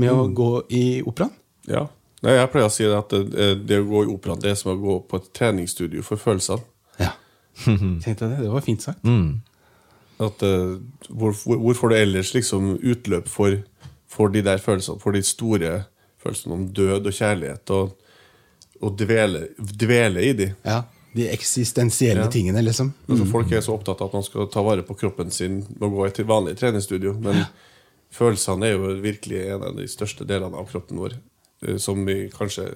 med 0.00 0.12
å 0.12 0.26
gå 0.32 0.50
i 0.74 0.84
operaen. 1.06 1.34
Ja. 1.68 1.86
Jeg 2.24 2.48
pleier 2.50 2.66
å 2.66 2.72
si 2.72 2.86
at 2.88 3.12
det, 3.12 3.50
det 3.68 3.78
å 3.82 3.86
gå 3.86 4.06
i 4.06 4.10
operaen 4.10 4.40
det 4.42 4.54
er 4.54 4.58
som 4.58 4.72
å 4.72 4.78
gå 4.80 4.96
på 5.06 5.20
et 5.20 5.28
treningsstudio 5.36 6.02
for 6.06 6.20
følelsene. 6.20 6.64
Ja. 6.98 7.12
Tenkte 7.64 8.14
jeg 8.14 8.32
det? 8.32 8.40
Det 8.42 8.50
var 8.52 8.64
fint 8.64 8.82
sagt. 8.82 9.04
At, 10.16 10.42
eh, 10.42 10.78
hvor, 11.12 11.36
hvor 11.36 11.76
får 11.76 11.92
du 11.92 11.96
ellers 11.98 12.32
liksom 12.34 12.72
utløp 12.80 13.28
for, 13.28 13.60
for 14.10 14.32
de 14.32 14.42
der 14.46 14.62
følelsene? 14.62 15.00
For 15.02 15.14
de 15.14 15.22
store 15.26 15.74
følelsene 16.22 16.56
om 16.56 16.66
død 16.74 17.10
og 17.12 17.18
kjærlighet 17.20 17.74
og, 17.76 17.92
å 18.82 18.90
dvele, 18.96 19.48
dvele 19.58 20.22
i 20.24 20.32
de. 20.36 20.50
Ja, 20.66 20.82
De 21.16 21.30
eksistensielle 21.32 22.26
Ja. 22.26 22.28
tingene, 22.28 22.60
liksom. 22.60 22.90
Altså, 23.08 23.24
folk 23.30 23.52
er 23.52 23.62
så 23.64 23.72
opptatt 23.72 24.02
av 24.02 24.08
at 24.10 24.12
man 24.18 24.22
skal 24.26 24.50
ta 24.52 24.60
vare 24.62 24.82
på 24.84 24.94
kroppen 25.00 25.30
sin 25.32 25.62
og 25.80 25.94
gå 25.94 26.08
i 26.10 26.22
vanlig 26.28 26.58
treningsstudio, 26.60 27.14
men 27.18 27.46
følelsene 28.12 28.66
er 28.68 28.74
jo 28.74 28.90
virkelig 29.00 29.46
en 29.54 29.62
av 29.64 29.76
de 29.78 29.86
største 29.88 30.26
delene 30.28 30.54
av 30.60 30.68
kroppen 30.68 30.98
vår, 31.00 31.14
eh, 31.66 31.78
som 31.78 32.04
vi 32.04 32.28
kanskje 32.28 32.74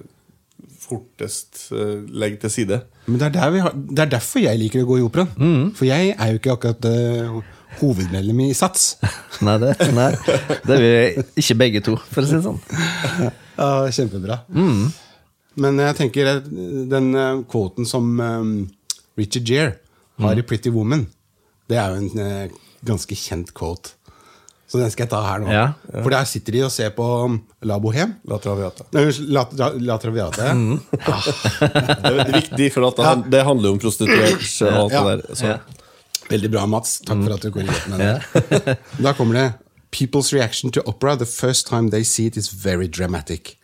fortest 0.81 1.67
eh, 1.71 2.01
legger 2.09 2.41
til 2.41 2.49
side. 2.55 2.81
Men 3.05 3.19
det 3.21 3.27
er, 3.29 3.35
der 3.37 3.51
vi 3.53 3.59
har, 3.59 3.73
det 3.77 3.99
er 4.07 4.11
derfor 4.15 4.41
jeg 4.43 4.59
liker 4.61 4.83
å 4.83 4.89
gå 4.89 4.97
i 4.99 5.05
operaen. 5.05 5.71
For 5.77 5.85
jeg 5.85 6.15
er 6.17 6.33
jo 6.33 6.41
ikke 6.41 6.55
akkurat 6.55 6.85
uh, 6.89 7.37
hovedmedlem 7.79 8.41
i 8.47 8.49
SATS. 8.57 8.95
Nei, 9.45 9.55
det, 9.61 9.75
nei, 9.95 10.09
det 10.65 10.75
er 10.75 10.81
vi 10.81 11.23
ikke 11.41 11.55
begge 11.61 11.81
to, 11.85 11.95
for 12.11 12.25
å 12.25 12.27
si 12.29 12.37
det 12.39 12.43
sånn. 12.49 12.59
Ja, 13.61 13.85
kjempebra. 13.93 14.39
Men 15.59 15.79
jeg 15.83 15.95
tenker 15.97 16.37
den 16.45 17.11
kvoten 17.11 17.45
quoten 17.51 17.85
som 17.89 18.11
eh, 18.19 18.45
Richard 19.19 19.43
Gere 19.49 19.73
har 20.21 20.37
i 20.37 20.43
Pretty 20.45 20.69
Woman, 20.71 21.07
det 21.67 21.77
er 21.81 21.89
jo 21.95 22.03
en 22.05 22.19
eh, 22.21 22.53
ganske 22.85 23.15
kjent 23.17 23.51
quote. 23.57 23.95
Så 24.71 24.79
den 24.79 24.87
skal 24.93 25.03
jeg 25.03 25.11
ta 25.11 25.19
her 25.25 25.41
nå. 25.43 25.49
Ja. 25.51 25.63
For 25.99 26.13
der 26.13 26.23
sitter 26.29 26.55
de 26.55 26.61
og 26.63 26.71
ser 26.71 26.93
på 26.95 27.03
um, 27.25 27.33
La 27.67 27.75
Bohème. 27.83 28.13
La 28.31 28.37
Traviata. 28.39 28.85
Nei, 28.95 29.01
La, 29.27 29.43
La, 29.59 29.67
La 29.83 29.97
Traviata. 29.99 30.45
ja. 30.47 30.53
Det 32.05 32.11
er 32.21 32.31
viktig, 32.37 32.69
for 32.71 32.87
at 32.87 32.95
det, 33.01 33.05
han- 33.09 33.25
det 33.33 33.41
handler 33.43 33.67
jo 33.67 33.73
om 33.75 33.81
prostituert 33.83 34.45
og 34.61 34.77
alt 34.85 34.93
Ja. 34.95 35.01
det 35.03 35.25
der. 35.27 35.35
Så. 35.35 35.45
Ja. 35.51 35.57
Veldig 36.31 36.51
bra, 36.53 36.63
Mats. 36.71 37.01
Takk 37.03 37.23
for 37.25 37.33
at 37.35 37.41
du 37.43 37.51
korrigerte 37.51 37.89
meg. 37.91 37.99
der. 37.99 38.79
Da 39.03 39.11
kommer 39.17 39.33
det 39.35 39.47
People's 39.91 40.31
reaction 40.31 40.71
to 40.71 40.79
opera 40.87 41.17
the 41.19 41.25
first 41.27 41.67
time 41.67 41.89
they 41.91 42.03
see 42.07 42.25
it 42.31 42.37
is 42.37 42.47
very 42.53 42.87
dramatic. 42.87 43.57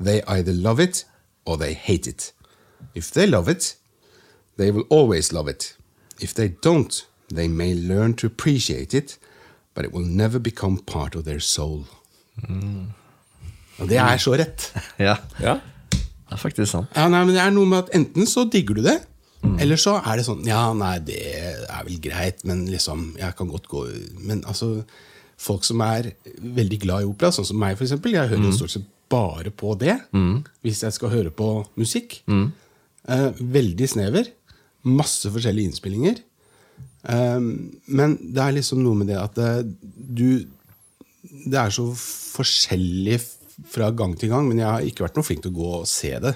They 0.00 0.22
either 0.26 0.54
love 0.54 0.80
it 0.82 1.04
or 1.48 1.56
they 1.56 1.72
hate 1.72 2.06
it. 2.06 2.32
If 2.94 3.10
they 3.12 3.26
love 3.26 3.48
it, 3.48 3.76
they 4.58 4.70
will 4.70 4.84
always 4.90 5.32
love 5.32 5.48
it. 5.48 5.76
If 6.20 6.34
they 6.34 6.48
don't, 6.48 6.92
they 7.34 7.48
may 7.48 7.74
learn 7.74 8.14
to 8.20 8.26
appreciate 8.26 8.92
it, 8.94 9.18
but 9.74 9.84
it 9.84 9.92
will 9.92 10.04
never 10.06 10.38
become 10.38 10.78
part 10.78 11.14
of 11.14 11.24
their 11.24 11.40
soul. 11.40 11.86
Og 13.78 13.88
det 13.88 13.98
er 13.98 14.16
så 14.16 14.34
rett. 14.36 14.72
Ja, 15.08 15.16
Ja. 15.40 15.58
det 15.90 16.36
er 16.36 16.36
faktisk 16.36 16.70
sant. 16.70 16.90
Ja, 16.96 17.08
nei, 17.08 17.24
men 17.24 17.34
det 17.34 17.40
er 17.42 17.50
noe 17.54 17.66
med 17.66 17.78
at 17.86 17.94
Enten 17.96 18.26
så 18.28 18.44
digger 18.52 18.74
du 18.74 18.82
det, 18.84 18.98
eller 19.62 19.78
så 19.80 19.96
er 20.02 20.18
det 20.18 20.26
sånn 20.26 20.42
Ja, 20.46 20.72
nei, 20.74 20.98
det 21.06 21.18
er 21.70 21.84
vel 21.86 22.00
greit, 22.02 22.42
men 22.44 22.64
liksom 22.66 23.12
Jeg 23.20 23.36
kan 23.38 23.46
godt 23.48 23.68
gå 23.70 23.84
Men 24.18 24.40
altså, 24.50 24.82
folk 25.38 25.62
som 25.64 25.80
er 25.86 26.10
veldig 26.42 26.80
glad 26.82 27.04
i 27.04 27.06
opera, 27.06 27.30
sånn 27.32 27.46
som 27.46 27.60
meg, 27.62 27.76
for 27.78 27.86
eksempel, 27.86 28.16
jeg 28.18 28.32
hører 28.32 28.48
mm. 28.50 28.56
stort 28.58 28.74
sett 28.74 28.88
bare 29.10 29.50
på 29.50 29.74
det 29.80 29.94
hvis 30.62 30.82
jeg 30.84 30.92
skal 30.96 31.08
høre 31.14 31.30
på 31.34 31.48
musikk. 31.80 32.20
Eh, 32.28 33.30
veldig 33.40 33.88
snever. 33.88 34.28
Masse 34.84 35.30
forskjellige 35.32 35.70
innspillinger. 35.72 36.18
Eh, 37.08 37.38
men 37.40 38.16
det 38.20 38.42
er 38.44 38.52
liksom 38.58 38.82
noe 38.84 38.98
med 39.00 39.08
det 39.12 39.16
at 39.20 39.38
eh, 39.38 39.62
du 39.64 40.44
Det 41.28 41.58
er 41.58 41.70
så 41.74 41.84
forskjellig 42.38 43.18
fra 43.68 43.88
gang 43.90 44.14
til 44.16 44.30
gang, 44.30 44.46
men 44.48 44.60
jeg 44.62 44.68
har 44.70 44.84
ikke 44.86 45.02
vært 45.04 45.16
noe 45.18 45.26
flink 45.26 45.42
til 45.42 45.50
å 45.50 45.56
gå 45.58 45.70
og 45.80 45.88
se 45.90 46.12
det. 46.22 46.34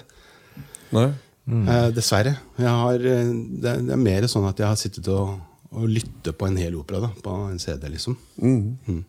Nei? 0.92 1.06
Eh, 1.48 1.88
dessverre. 1.94 2.32
Jeg 2.58 2.68
har, 2.82 2.94
eh, 2.98 3.30
det, 3.62 3.68
er- 3.76 3.84
det 3.86 3.94
er 3.94 4.00
mer 4.02 4.26
sånn 4.30 4.48
at 4.48 4.58
jeg 4.58 4.66
har 4.68 4.76
sittet 4.80 5.08
og, 5.14 5.38
og 5.72 5.86
lyttet 5.88 6.36
på 6.38 6.46
en 6.48 6.58
hel 6.60 6.74
opera 6.80 7.00
da, 7.06 7.10
på 7.22 7.36
en 7.50 7.58
CD, 7.62 7.88
liksom. 7.94 8.16
Mm. 8.42 9.04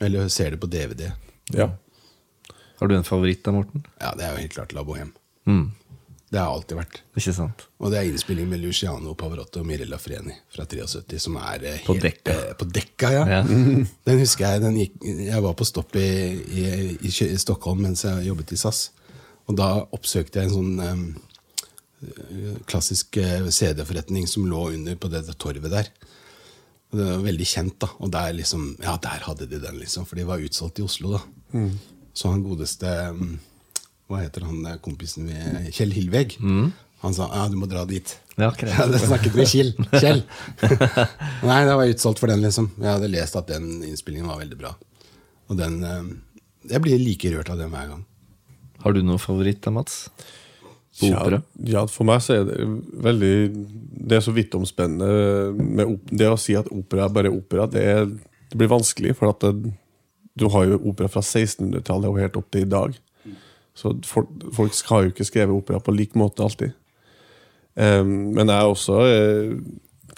Eller 0.00 0.28
ser 0.32 0.50
det 0.54 0.60
på 0.62 0.68
DVD. 0.70 1.08
Ja. 1.56 1.70
Har 2.78 2.88
du 2.90 2.94
en 2.96 3.04
favoritt 3.06 3.42
da, 3.46 3.52
Morten? 3.54 3.84
Ja, 4.00 4.12
det 4.18 4.24
er 4.26 4.34
jo 4.36 4.42
helt 4.44 4.54
klart 4.54 4.72
La 4.76 4.84
Bohème. 4.86 5.12
Mm. 5.48 5.70
Det 6.28 6.36
har 6.36 6.50
alltid 6.52 6.76
vært. 6.76 6.98
Ikke 7.16 7.32
sant? 7.32 7.62
Og 7.80 7.88
det 7.90 7.98
er 8.02 8.10
innspilling 8.10 8.50
med 8.50 8.60
Luciano 8.60 9.14
Pavarotti 9.16 9.62
og 9.62 9.66
Mirella 9.66 9.96
Freni 9.98 10.34
fra 10.52 10.66
73, 10.68 11.16
som 11.24 11.38
er 11.40 11.62
helt, 11.64 11.86
På 11.88 11.94
dekka. 11.96 12.34
eh, 12.34 12.50
På 12.60 12.66
dekka, 12.68 13.12
ja. 13.14 13.22
Ja. 13.32 13.38
Den 14.08 14.20
husker 14.20 14.44
jeg. 14.52 14.60
Den 14.66 14.76
gikk, 14.76 14.98
jeg 15.24 15.40
var 15.46 15.56
på 15.56 15.64
stopp 15.66 15.96
i, 15.96 16.04
i, 16.52 16.66
i, 17.00 17.08
i 17.30 17.38
Stockholm 17.40 17.80
mens 17.86 18.04
jeg 18.04 18.28
jobbet 18.28 18.52
i 18.52 18.60
SAS. 18.60 18.82
Og 19.48 19.56
da 19.56 19.70
oppsøkte 19.96 20.42
jeg 20.42 20.50
en 20.50 20.54
sånn 20.58 20.84
um, 20.84 21.06
klassisk 22.68 23.16
eh, 23.16 23.48
CD-forretning 23.48 24.28
som 24.28 24.44
lå 24.46 24.66
under 24.76 24.96
på 25.00 25.08
det, 25.10 25.24
det 25.26 25.38
torvet 25.40 25.72
der. 25.72 25.88
Og 26.92 26.98
det 27.00 27.06
var 27.08 27.24
veldig 27.24 27.46
kjent, 27.48 27.78
da. 27.80 27.88
Og 28.04 28.12
der 28.12 28.36
liksom, 28.36 28.74
ja, 28.84 28.98
der 29.02 29.24
hadde 29.24 29.48
de 29.48 29.58
den, 29.64 29.80
liksom. 29.80 30.04
For 30.08 30.20
de 30.20 30.28
var 30.28 30.44
utsolgt 30.44 30.78
i 30.80 30.84
Oslo, 30.84 31.16
da. 31.16 31.64
Så 32.18 32.32
han 32.32 32.42
godeste 32.42 32.90
mm, 33.14 33.34
Hva 34.10 34.24
heter 34.24 34.46
han 34.48 34.64
eh, 34.66 34.78
kompisen 34.82 35.28
med 35.28 35.68
Kjell 35.74 35.94
Hillveg? 35.94 36.38
Han 37.04 37.14
sa 37.14 37.28
ja, 37.30 37.44
du 37.46 37.54
må 37.60 37.68
dra 37.70 37.84
dit. 37.86 38.10
Ja. 38.38 38.50
Jeg 38.58 38.74
hadde 38.74 38.98
snakket 39.02 39.36
med 39.38 39.50
Kjell. 39.50 39.70
Kjell. 40.02 40.24
Nei, 41.48 41.60
det 41.68 41.76
var 41.78 41.92
utsolgt 41.92 42.22
for 42.22 42.30
den, 42.30 42.42
liksom. 42.42 42.72
Jeg 42.80 42.90
hadde 42.90 43.10
lest 43.12 43.38
at 43.38 43.50
den 43.52 43.84
innspillingen 43.86 44.30
var 44.30 44.40
veldig 44.42 44.58
bra. 44.58 44.74
Og 45.48 45.60
den 45.60 45.78
eh, 45.86 46.10
Jeg 46.74 46.82
blir 46.84 46.98
like 47.02 47.30
rørt 47.36 47.52
av 47.54 47.62
den 47.62 47.70
hver 47.74 47.92
gang. 47.94 48.04
Har 48.82 48.94
du 48.94 49.02
noen 49.02 49.22
favoritt 49.22 49.62
da, 49.62 49.74
Mats? 49.74 50.08
Ja, 50.98 51.22
ja, 51.62 51.84
for 51.86 52.08
meg 52.08 52.22
så 52.24 52.40
er 52.40 52.46
det 52.48 52.56
veldig 53.04 53.34
Det 54.10 54.16
er 54.16 54.22
så 54.24 54.32
vittomspennende 54.34 55.52
med 55.54 56.08
Det 56.10 56.26
å 56.26 56.38
si 56.40 56.56
at 56.58 56.66
opera 56.74 57.04
er 57.04 57.12
bare 57.14 57.30
opera, 57.30 57.68
det, 57.70 57.84
er, 57.86 58.08
det 58.50 58.58
blir 58.58 58.72
vanskelig. 58.72 59.14
For 59.20 59.30
at 59.30 59.44
det, 59.44 59.70
du 60.38 60.46
har 60.52 60.68
jo 60.68 60.80
opera 60.90 61.10
fra 61.12 61.22
1600-tallet 61.24 62.10
og 62.10 62.20
helt 62.22 62.38
opp 62.40 62.48
til 62.54 62.66
i 62.66 62.70
dag. 62.70 62.96
Så 63.78 63.94
folk, 64.06 64.30
folk 64.54 64.78
har 64.90 65.04
jo 65.04 65.12
ikke 65.12 65.26
skrevet 65.26 65.54
opera 65.54 65.78
på 65.82 65.94
lik 65.94 66.16
måte 66.18 66.42
alltid. 66.42 66.74
Um, 67.78 68.34
men 68.34 68.50
jeg 68.50 68.56
er 68.56 68.72
også 68.72 68.96
eh, 69.06 69.52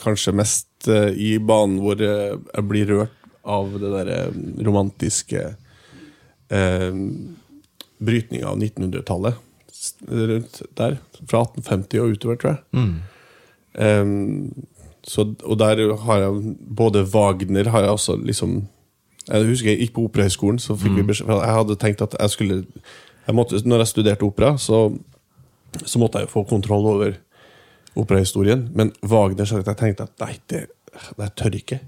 kanskje 0.00 0.32
mest 0.36 0.88
eh, 0.88 1.12
i 1.12 1.34
banen 1.44 1.80
hvor 1.82 2.00
eh, 2.00 2.38
jeg 2.38 2.66
blir 2.70 2.88
rørt 2.88 3.16
av 3.44 3.72
det 3.80 3.90
derre 3.92 4.18
romantiske 4.64 5.44
eh, 6.48 6.98
brytninga 8.00 8.48
av 8.48 8.58
1900-tallet. 8.60 9.46
Rundt 10.08 10.60
der. 10.76 10.98
Fra 11.28 11.44
1850 11.46 12.02
og 12.02 12.16
utover, 12.16 12.40
tror 12.40 12.52
jeg. 12.54 12.84
Em, 13.80 14.50
så, 15.06 15.24
og 15.46 15.56
der 15.60 15.80
har 16.04 16.24
jeg 16.24 16.54
både 16.80 17.06
Wagner 17.12 17.70
har 17.72 17.86
jeg 17.86 17.96
også 17.96 18.16
liksom 18.20 18.58
Jeg 19.28 19.46
husker 19.46 19.70
jeg 19.70 19.78
gikk 19.84 19.94
på 19.96 20.04
Operahøgskolen, 20.08 20.58
så 20.62 20.74
fikk 20.80 20.96
vi 20.96 21.06
beskjed 21.10 21.28
Jeg 21.28 21.56
hadde 21.58 21.76
tenkt 21.80 22.02
at 22.02 22.16
jeg 22.16 22.32
skulle 22.32 22.58
jeg 23.26 23.36
måtte, 23.36 23.60
Når 23.64 23.84
jeg 23.84 23.92
studerte 23.92 24.26
opera, 24.26 24.54
så, 24.58 24.88
så 25.84 26.00
måtte 26.02 26.22
jeg 26.22 26.30
få 26.32 26.42
kontroll 26.48 26.86
over 26.88 27.14
operahistorien. 28.00 28.68
Men 28.74 28.92
Wagner 29.02 29.44
sa 29.44 29.60
at 29.60 29.68
jeg 29.70 29.78
tenkte 29.78 30.06
at 30.08 30.24
nei, 30.24 30.34
det, 30.50 30.64
det 31.18 31.30
tør 31.38 31.56
ikke. 31.58 31.80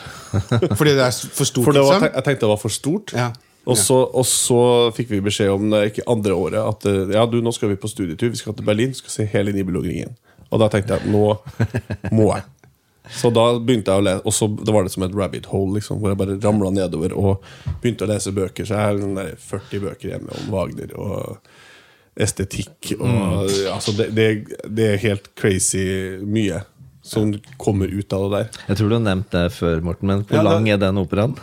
Fordi 0.78 0.94
det 0.96 1.04
er 1.06 1.14
for 1.14 1.44
stort, 1.46 1.64
For 1.64 1.76
det 1.76 1.84
var, 1.84 2.00
liksom? 2.00 2.14
jeg 2.14 2.24
tenkte 2.26 2.46
det 2.46 2.52
var 2.52 2.60
for 2.60 2.74
stort. 2.74 3.14
Ja. 3.16 3.30
Og, 3.64 3.78
så, 3.80 3.96
og 3.96 4.26
så 4.28 4.60
fikk 4.92 5.08
vi 5.14 5.22
beskjed 5.24 5.54
om 5.54 5.70
det 5.72 5.86
ikke 5.88 6.04
andre 6.10 6.34
året 6.36 6.60
at 6.60 7.14
ja, 7.14 7.22
du, 7.24 7.38
nå 7.40 7.52
skal 7.54 7.72
vi 7.72 7.80
på 7.80 7.88
studietur. 7.88 8.28
Vi 8.34 8.40
skal 8.40 8.56
til 8.56 8.66
Berlin 8.66 8.92
skal 8.96 9.14
se 9.14 9.28
hele 9.30 9.54
Nibelungringen. 9.56 10.12
Og 10.50 10.60
da 10.60 10.68
tenkte 10.72 10.98
jeg 10.98 11.12
nå 11.12 11.22
må 12.12 12.28
jeg. 12.34 12.44
Så 13.10 13.28
da 13.34 13.58
begynte 13.60 13.92
jeg 13.92 14.00
å 14.00 14.04
lese, 14.06 14.22
og 14.24 14.32
så 14.32 14.48
det 14.48 14.72
var 14.72 14.86
det 14.86 14.94
som 14.94 15.04
et 15.04 15.16
rabbit 15.16 15.48
hole, 15.52 15.76
liksom, 15.76 15.98
hvor 16.00 16.12
jeg 16.12 16.20
bare 16.22 16.38
ramla 16.40 16.70
nedover 16.72 17.12
og 17.12 17.44
begynte 17.82 18.06
å 18.06 18.10
lese 18.10 18.32
bøker. 18.32 18.64
Så 18.64 18.78
jeg 18.78 18.80
har 18.80 19.00
sånn 19.02 19.18
40 19.44 19.82
bøker 19.84 20.14
hjemme 20.14 20.38
om 20.40 20.52
Wagner 20.54 20.94
og 20.96 21.50
estetikk. 22.14 22.94
Og, 22.96 23.50
altså, 23.72 23.92
det, 23.98 24.08
det, 24.16 24.28
det 24.64 24.88
er 24.94 25.02
helt 25.04 25.28
crazy 25.36 25.84
mye 26.24 26.62
som 27.04 27.34
kommer 27.60 27.90
ut 27.92 28.12
av 28.16 28.24
det 28.24 28.38
der. 28.38 28.62
Jeg 28.70 28.80
tror 28.80 28.88
du 28.88 28.96
har 28.96 29.04
nevnt 29.04 29.34
det 29.34 29.44
før, 29.52 29.82
Morten, 29.84 30.08
men 30.08 30.22
hvor 30.24 30.38
Ja, 30.38 30.44
det, 30.46 30.54
lang 30.54 30.70
er 30.72 30.80
den 30.80 31.00
operaen? 31.02 31.34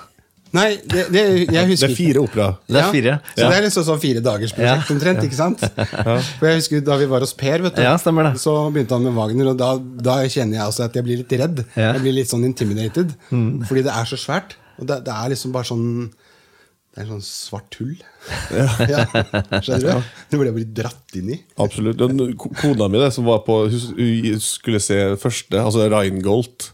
Nei, 0.54 0.76
det, 0.84 1.06
det, 1.14 1.22
jeg 1.48 1.68
Det 1.72 1.88
er 1.88 1.94
fire 1.96 2.20
opera 2.26 2.48
Det 2.68 2.80
er 2.82 2.90
fire. 2.92 3.14
Så 3.38 3.46
det 3.48 3.58
er 3.58 3.64
liksom 3.66 3.86
sånn 3.88 4.02
fire 4.04 4.24
dagers 4.26 4.52
prosjekt 4.58 4.90
Ja. 4.90 4.96
omtrent, 4.96 5.22
ikke 5.24 5.38
sant? 5.38 5.62
For 6.40 6.48
jeg 6.50 6.58
husker 6.60 6.82
Da 6.84 6.98
vi 7.00 7.06
var 7.12 7.24
hos 7.24 7.32
Per, 7.40 7.62
vet 7.64 7.78
du 7.78 7.82
Ja, 7.86 7.94
stemmer 8.02 8.28
det. 8.32 8.34
så 8.44 8.56
begynte 8.74 8.98
han 8.98 9.06
med 9.08 9.16
Wagner, 9.16 9.52
og 9.54 9.58
da, 9.62 9.70
da 9.80 10.18
kjenner 10.28 10.60
jeg 10.60 10.66
også 10.74 10.84
at 10.90 10.98
jeg 11.00 11.08
blir 11.08 11.22
litt 11.24 11.32
redd. 11.40 11.64
Ja. 11.78 11.94
Jeg 11.96 12.04
blir 12.04 12.18
litt 12.20 12.28
sånn 12.34 12.44
intimidated, 12.48 13.14
fordi 13.32 13.86
det 13.88 13.94
er 13.96 14.10
så 14.12 14.20
svært. 14.20 14.58
Og 14.82 14.88
det, 14.90 15.00
det 15.08 15.14
er 15.16 15.32
liksom 15.36 15.54
bare 15.56 15.70
sånn 15.72 15.88
Det 16.92 17.06
er 17.06 17.08
sånn 17.08 17.24
svart 17.24 17.78
hull. 17.80 17.96
Ja. 18.92 19.06
Skjønner 19.64 20.02
du? 20.02 20.10
Du 20.34 20.38
blir 20.42 20.52
bare 20.52 20.68
dratt 20.82 21.16
inn 21.16 21.32
i. 21.32 21.40
Absolutt. 21.64 21.96
Den 22.02 22.36
Kona 22.36 22.90
mi 22.92 23.00
det, 23.00 23.14
som 23.16 23.24
var 23.30 23.40
på 23.48 23.62
Hun 23.72 24.44
skulle 24.44 24.84
se 24.84 25.00
første, 25.22 25.56
altså 25.64 25.88
Rheingold. 25.94 26.68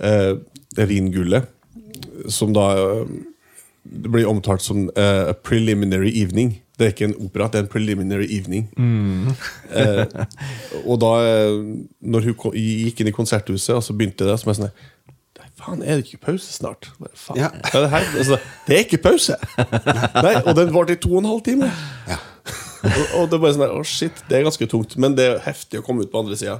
Eh, 0.00 0.32
Rhingullet. 0.80 1.50
Som 2.32 2.52
da 2.56 2.68
eh, 2.78 3.14
det 3.84 4.08
blir 4.08 4.24
omtalt 4.30 4.62
som 4.64 4.86
uh, 4.96 5.28
a 5.28 5.34
preliminary 5.44 6.08
evening. 6.22 6.54
Det 6.78 6.86
er 6.86 6.92
ikke 6.94 7.04
en 7.10 7.18
opera, 7.20 7.50
det 7.52 7.58
er 7.58 7.66
en 7.66 7.70
preliminary 7.70 8.24
evening. 8.32 8.64
Eh, 9.70 10.06
og 10.88 10.96
da 11.02 11.10
eh, 11.22 11.58
Når 12.00 12.24
hun 12.30 12.56
gikk 12.56 13.02
inn 13.04 13.10
i 13.10 13.14
konserthuset, 13.14 13.74
og 13.76 13.84
så 13.84 13.94
begynte 13.94 14.26
det, 14.26 14.34
så 14.40 14.48
var 14.48 14.56
jeg 14.56 14.60
sånn 14.62 14.72
Nei, 15.38 15.50
faen, 15.60 15.84
er 15.84 16.00
det 16.00 16.06
ikke 16.08 16.22
pause 16.30 16.48
snart? 16.56 16.88
Faen, 17.12 17.38
Ja. 17.42 17.50
er 17.70 17.84
det, 17.84 17.90
her? 17.92 18.08
Altså, 18.18 18.40
det 18.66 18.78
er 18.78 18.82
ikke 18.88 19.02
pause! 19.04 19.36
Nei, 20.24 20.34
og 20.40 20.50
den 20.58 20.72
varte 20.74 20.96
i 20.96 21.00
to 21.04 21.12
og 21.12 21.20
en 21.22 21.30
halv 21.34 21.44
time. 21.46 21.68
Ja. 22.10 22.18
Og, 22.84 23.04
og 23.16 23.28
det 23.30 23.38
er 23.38 23.40
bare 23.40 23.52
sånn 23.56 23.62
der, 23.64 23.70
å 23.78 23.84
shit, 23.88 24.18
det 24.28 24.36
er 24.36 24.42
ganske 24.44 24.66
tungt, 24.68 24.92
men 25.00 25.14
det 25.16 25.24
er 25.24 25.38
heftig 25.46 25.78
å 25.80 25.84
komme 25.86 26.04
ut 26.04 26.10
på 26.12 26.20
andre 26.20 26.36
sida. 26.36 26.58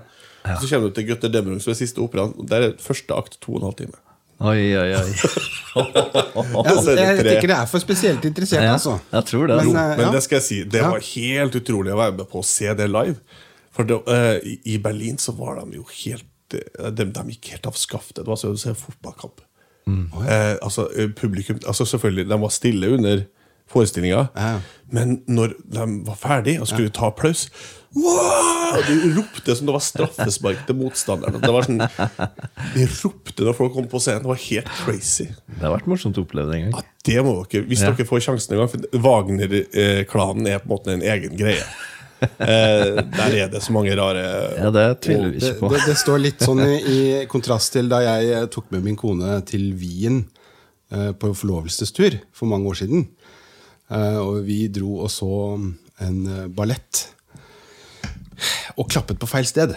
Så 0.57 0.71
kommer 0.71 0.89
du 0.89 0.95
til 0.97 1.05
Gutter 1.11 1.29
Demmerung, 1.33 1.59
som 1.61 1.75
er 1.75 1.77
siste 1.77 2.01
operaen. 2.01 2.33
Der 2.49 2.65
er 2.71 2.73
første 2.81 3.13
akt 3.13 3.37
to 3.45 3.53
og 3.53 3.59
en 3.61 3.67
halv 3.69 3.77
time. 3.83 3.99
Oi, 4.45 4.65
oi, 4.77 4.91
oi. 4.99 5.13
jeg, 5.75 6.99
jeg 6.99 7.25
tenker 7.25 7.49
det 7.51 7.57
er 7.57 7.69
for 7.71 7.83
spesielt 7.83 8.25
interessert, 8.29 8.63
Ja, 8.67 8.75
altså. 8.77 8.99
jeg 9.13 9.27
tror 9.31 9.49
det. 9.51 9.57
Men, 9.63 9.71
altså. 9.73 9.85
eh, 9.95 10.03
Men 10.03 10.13
det 10.15 10.23
skal 10.27 10.37
jeg 10.41 10.47
si, 10.49 10.59
det 10.75 10.83
Ja. 10.83 10.91
var 10.93 11.03
helt 11.09 11.57
utrolig 11.61 11.95
å 11.95 11.99
være 12.03 12.17
med 12.19 12.29
på 12.31 12.43
å 12.43 12.47
se 12.47 12.75
det 12.79 12.89
live. 12.91 13.17
For 13.75 13.89
det, 13.89 13.97
uh, 14.07 14.37
i- 14.71 14.79
Berlin 14.79 15.17
så 15.19 15.33
var 15.35 15.57
de 15.63 15.81
jo 15.81 15.87
helt 16.05 16.55
eh, 16.55 16.91
de, 16.95 17.09
de 17.11 17.25
gikk 17.33 17.49
helt 17.57 17.67
av 17.67 17.75
skaftet. 17.81 18.21
Det 18.23 18.29
var 18.31 18.37
som 18.39 18.53
å 18.55 18.61
se 18.61 18.75
fotballkamp. 18.79 19.41
Eh, 19.89 20.55
altså, 20.65 20.87
eh, 20.97 21.09
publikum 21.13 21.59
altså 21.69 21.85
Selvfølgelig, 21.85 22.29
de 22.31 22.39
var 22.41 22.53
stille 22.55 22.89
under 22.95 23.25
forestillinga, 23.75 24.29
Ja. 24.39 24.61
men 24.95 25.19
når 25.27 25.55
de 25.75 25.87
var 26.07 26.17
ferdig 26.21 26.61
og 26.63 26.69
skulle 26.71 26.93
ta 26.95 27.09
applaus 27.11 27.49
wow! 27.95 28.79
De 28.89 28.95
ropte 29.15 29.55
som 29.55 29.69
det 29.69 29.75
var 29.77 29.83
straffespark 29.87 30.65
til 30.67 30.75
motstanderen. 30.81 31.37
Det 31.43 31.53
var 31.55 31.63
sånn, 31.63 31.79
de 32.75 32.87
ropte 32.91 33.45
når 33.47 33.55
folk 33.55 33.73
kom 33.77 33.87
på 33.93 34.01
scenen. 34.03 34.25
Det 34.25 34.31
var 34.33 34.41
helt 34.49 34.71
crazy. 34.81 35.29
Det 35.47 35.63
har 35.63 35.77
vært 35.77 35.87
morsomt 35.93 36.19
å 36.19 36.25
oppleve 36.27 36.51
det 36.51 36.57
en 36.59 36.65
Ja, 36.73 36.81
gang. 36.81 36.89
det 37.07 37.23
må 37.27 37.35
dere, 37.47 37.63
Hvis 37.71 37.85
Ja. 37.85 37.93
dere 37.93 38.07
får 38.09 38.25
sjansen 38.27 38.53
en 38.57 38.59
gang. 38.65 38.69
For 38.73 38.99
Wagner-klanen 39.07 40.47
er 40.51 40.59
på 40.59 40.67
en 40.67 40.75
måte 40.75 40.95
en 40.95 41.03
egen 41.07 41.37
greie. 41.39 41.63
Eh, 42.25 43.03
der 43.15 43.35
er 43.37 43.49
det 43.53 43.61
så 43.63 43.73
mange 43.75 43.93
rare 43.99 44.23
Ja, 44.57 44.71
det 44.73 45.01
tviler 45.05 45.31
vi 45.35 45.39
ikke 45.43 45.59
på. 45.61 45.69
det, 45.75 45.81
det 45.87 45.97
står 46.01 46.19
litt 46.23 46.41
sånn 46.41 46.63
i, 46.65 46.79
i 47.21 47.27
kontrast 47.29 47.73
til 47.75 47.89
da 47.91 47.99
jeg 48.01 48.49
tok 48.55 48.71
med 48.73 48.83
min 48.87 48.97
kone 48.97 49.43
til 49.45 49.73
Wien 49.77 50.23
eh, 50.91 51.11
på 51.13 51.35
forlovelsestur 51.37 52.21
for 52.33 52.47
mange 52.49 52.67
år 52.71 52.79
siden. 52.81 53.07
Eh, 53.95 54.19
og 54.19 54.43
vi 54.47 54.65
dro 54.73 55.05
og 55.05 55.11
så 55.13 55.31
en 56.03 56.19
eh, 56.27 56.47
ballett. 56.51 57.07
Og 58.81 58.89
klappet 58.91 59.21
på 59.21 59.29
feil 59.31 59.47
sted. 59.47 59.77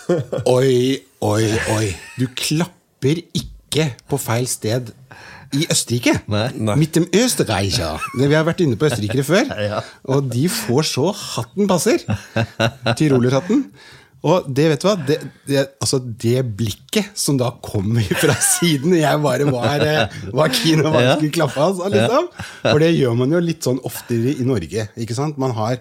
Oi, 0.56 1.02
oi, 1.26 1.46
oi. 1.74 1.86
Du 2.14 2.28
klapper 2.38 3.18
ikke 3.34 3.88
på 4.06 4.18
feil 4.22 4.46
sted 4.46 4.92
i 5.56 5.66
Østerrike. 5.72 6.14
Nei. 6.30 6.46
Nei. 6.54 6.76
Midt 6.78 7.00
im 7.00 7.08
Österreicher. 7.10 8.02
Vi 8.14 8.28
har 8.30 8.46
vært 8.46 8.62
inne 8.62 8.78
på 8.78 8.86
østerrikere 8.86 9.26
før. 9.26 9.50
Og 10.14 10.30
de 10.30 10.46
får 10.52 10.86
så 10.92 11.10
hatten 11.10 11.66
passer. 11.70 12.06
Tyrolerhatten. 12.94 13.66
Og 14.24 14.46
det 14.48 14.64
vet 14.72 14.80
du 14.82 14.86
hva, 14.88 14.94
det, 15.06 15.16
det, 15.46 15.60
altså 15.82 15.98
det 16.00 16.40
blikket 16.58 17.12
som 17.18 17.36
da 17.38 17.50
kommer 17.62 18.02
fra 18.22 18.34
siden 18.42 18.96
Jeg 18.96 19.20
bare 19.22 19.44
var, 19.52 19.82
eh, 19.84 20.16
var 20.34 20.48
keen 20.56 20.80
og 20.86 20.94
bare 20.96 21.18
skulle 21.18 21.34
klappe 21.36 21.60
av, 21.60 21.76
altså, 21.76 21.90
liksom. 21.92 22.30
For 22.64 22.82
det 22.82 22.88
gjør 22.96 23.14
man 23.20 23.36
jo 23.36 23.42
litt 23.44 23.62
sånn 23.68 23.78
oftere 23.86 24.32
i 24.34 24.46
Norge. 24.48 24.88
ikke 24.96 25.14
sant? 25.18 25.38
Man 25.38 25.52
har, 25.54 25.78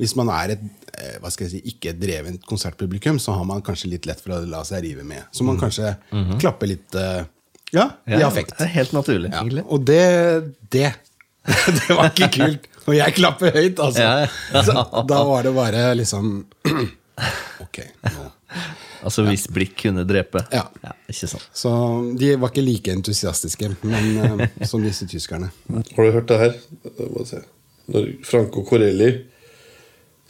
Hvis 0.00 0.14
man 0.16 0.30
er 0.32 0.54
et 0.54 0.62
eh, 0.96 1.18
hva 1.20 1.30
skal 1.34 1.48
jeg 1.48 1.52
si, 1.58 1.74
ikke 1.74 1.90
et 1.92 2.00
drevent 2.00 2.46
konsertpublikum, 2.48 3.18
så 3.20 3.34
har 3.36 3.44
man 3.48 3.60
kanskje 3.66 3.90
litt 3.92 4.06
lett 4.08 4.22
for 4.22 4.38
å 4.38 4.40
la 4.48 4.62
seg 4.64 4.84
rive 4.86 5.04
med. 5.04 5.26
Så 5.34 5.44
man 5.44 5.58
kanskje 5.60 5.92
klapper 6.40 6.70
litt 6.72 6.96
eh, 6.96 7.24
ja, 7.72 7.90
i 8.06 8.18
Ja, 8.20 8.28
affekt. 8.30 8.56
Det 8.58 8.66
er 8.70 8.74
helt 8.78 8.92
naturlig, 8.96 9.30
Ja, 9.32 9.40
egentlig. 9.42 9.64
og 9.68 9.84
det 9.88 10.02
det, 10.72 10.90
det 11.78 11.90
var 11.92 12.10
ikke 12.12 12.30
kult. 12.38 12.66
Og 12.86 12.96
jeg 12.96 13.14
klapper 13.14 13.52
høyt, 13.54 13.78
altså. 13.80 14.02
Ja. 14.02 14.62
Så, 14.66 14.74
da 15.08 15.20
var 15.28 15.44
det 15.46 15.52
bare 15.56 15.84
liksom 15.98 16.32
Ok. 17.64 17.82
Nå. 18.02 18.30
Altså 19.02 19.24
hvis 19.26 19.48
blikk 19.50 19.72
kunne 19.80 20.04
drepe. 20.06 20.44
Ja. 20.54 20.66
ikke 21.10 21.26
sant. 21.26 21.46
Så 21.56 21.70
de 22.18 22.28
var 22.38 22.52
ikke 22.52 22.62
like 22.62 22.92
entusiastiske 22.94 23.72
men, 23.82 24.12
eh, 24.22 24.66
som 24.68 24.84
disse 24.84 25.08
tyskerne. 25.10 25.48
Har 25.96 26.06
du 26.06 26.12
hørt 26.14 26.28
det 26.30 26.38
her? 26.38 26.52
Se. 27.26 27.40
Når 27.90 28.06
Franco 28.28 28.62
Corelli 28.68 29.08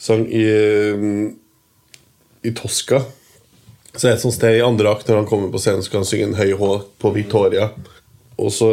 sang 0.00 0.24
i, 0.24 0.46
um, 0.96 1.34
i 2.42 2.54
Tosca 2.56 3.02
Så 3.92 4.06
er 4.06 4.14
det 4.14 4.16
et 4.16 4.24
sånt 4.24 4.38
sted 4.38 4.56
i 4.56 4.64
andre 4.64 4.94
akt 4.94 5.10
når 5.10 5.20
han 5.20 5.28
kommer 5.28 5.52
på 5.52 5.60
scenen, 5.60 5.84
så 5.84 5.92
kan 5.92 6.00
han 6.00 6.08
synge 6.08 6.30
en 6.30 6.38
høy 6.38 6.54
H 6.56 6.72
på 7.02 7.12
Victoria. 7.12 7.68
Og 8.40 8.48
så 8.56 8.70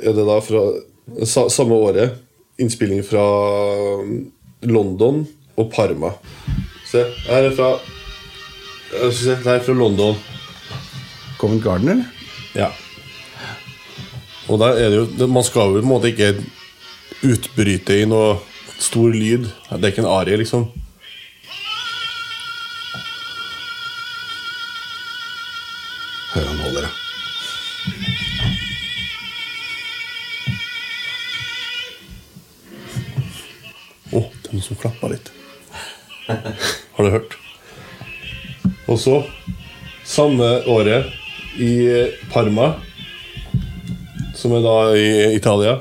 er 0.00 0.16
det 0.16 0.24
da 0.24 0.38
fra 0.40 0.62
samme 1.28 1.76
året 1.76 2.16
innspilling 2.62 3.02
fra 3.04 3.26
London 4.64 5.26
og 5.60 5.68
Parma. 5.74 6.14
Se, 6.92 7.00
her 7.24 7.46
er 7.48 7.54
fra 7.56 7.70
se, 9.16 9.36
Her 9.40 9.54
er 9.54 9.62
fra 9.64 9.72
London. 9.72 10.18
Covent 11.38 11.64
Garden, 11.64 11.88
eller? 11.88 12.04
Ja. 12.54 12.68
Og 14.48 14.58
der 14.60 14.76
er 14.76 14.90
det 14.90 14.98
jo 15.00 15.26
Man 15.26 15.44
skal 15.44 15.60
jo 15.60 15.72
på 15.72 15.78
en 15.78 15.88
måte 15.88 16.12
ikke 16.12 16.34
utbryte 17.24 17.96
i 18.02 18.04
noe 18.10 18.36
stor 18.76 19.08
lyd. 19.14 19.48
Det 19.70 19.80
er 19.80 19.92
ikke 19.94 20.04
en 20.04 20.10
arie, 20.10 20.36
liksom. 20.36 20.68
Hør 26.34 26.46
han 26.50 26.62
holder, 26.66 26.82
ja. 26.82 26.92
Å, 34.12 34.26
den 34.50 34.60
som 34.60 34.76
klappa 34.76 35.06
litt. 35.14 35.21
Har 37.02 37.10
du 37.10 37.16
hørt? 37.18 37.32
Og 38.86 38.98
så, 38.98 39.16
samme 40.06 40.46
året, 40.70 41.08
i 41.58 41.72
Parma, 42.30 42.76
som 44.38 44.54
er 44.54 44.62
da 44.62 44.76
i 44.94 45.08
Italia 45.34 45.80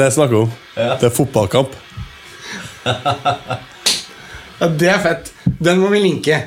Det 0.00 0.06
er 0.06 0.08
det 0.08 0.14
jeg 0.14 0.16
snakker 0.16 0.36
om. 0.40 0.52
Det 1.00 1.06
er 1.06 1.10
fotballkamp. 1.12 1.72
Ja, 4.60 4.68
det 4.80 4.88
er 4.88 5.02
fett! 5.04 5.28
Den 5.60 5.82
må 5.82 5.90
vi 5.92 5.98
linke. 6.00 6.38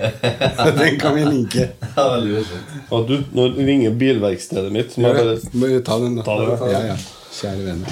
Den 0.80 0.98
kan 0.98 1.14
vi 1.14 1.26
linke. 1.28 1.68
Ja, 1.94 2.98
du, 3.06 3.14
nå 3.38 3.46
ringer 3.54 3.94
bilverkstedet 3.94 4.74
mitt. 4.74 4.98
Må 4.98 5.12
jeg 5.12 5.20
bare 5.20 5.38
Må 5.54 5.70
vi 5.70 5.78
ta 5.86 6.00
den, 6.02 6.16
da? 6.18 6.26
Ta 6.26 6.40
den, 6.40 6.58
ta 6.58 6.66
den. 6.66 6.74
Ja, 6.74 6.82
ja. 6.90 6.98
Kjære 7.38 7.62
venner. 7.68 7.90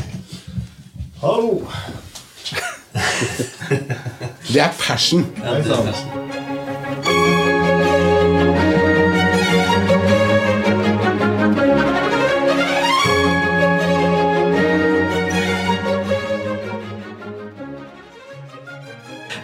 Hallo! 1.21 1.62
Det 4.50 4.65
er 4.65 4.74
passion. 4.82 5.30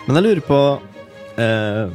Men 0.08 0.22
jeg 0.22 0.24
lurer 0.24 0.43
på 0.48 0.58
eh, 1.36 1.89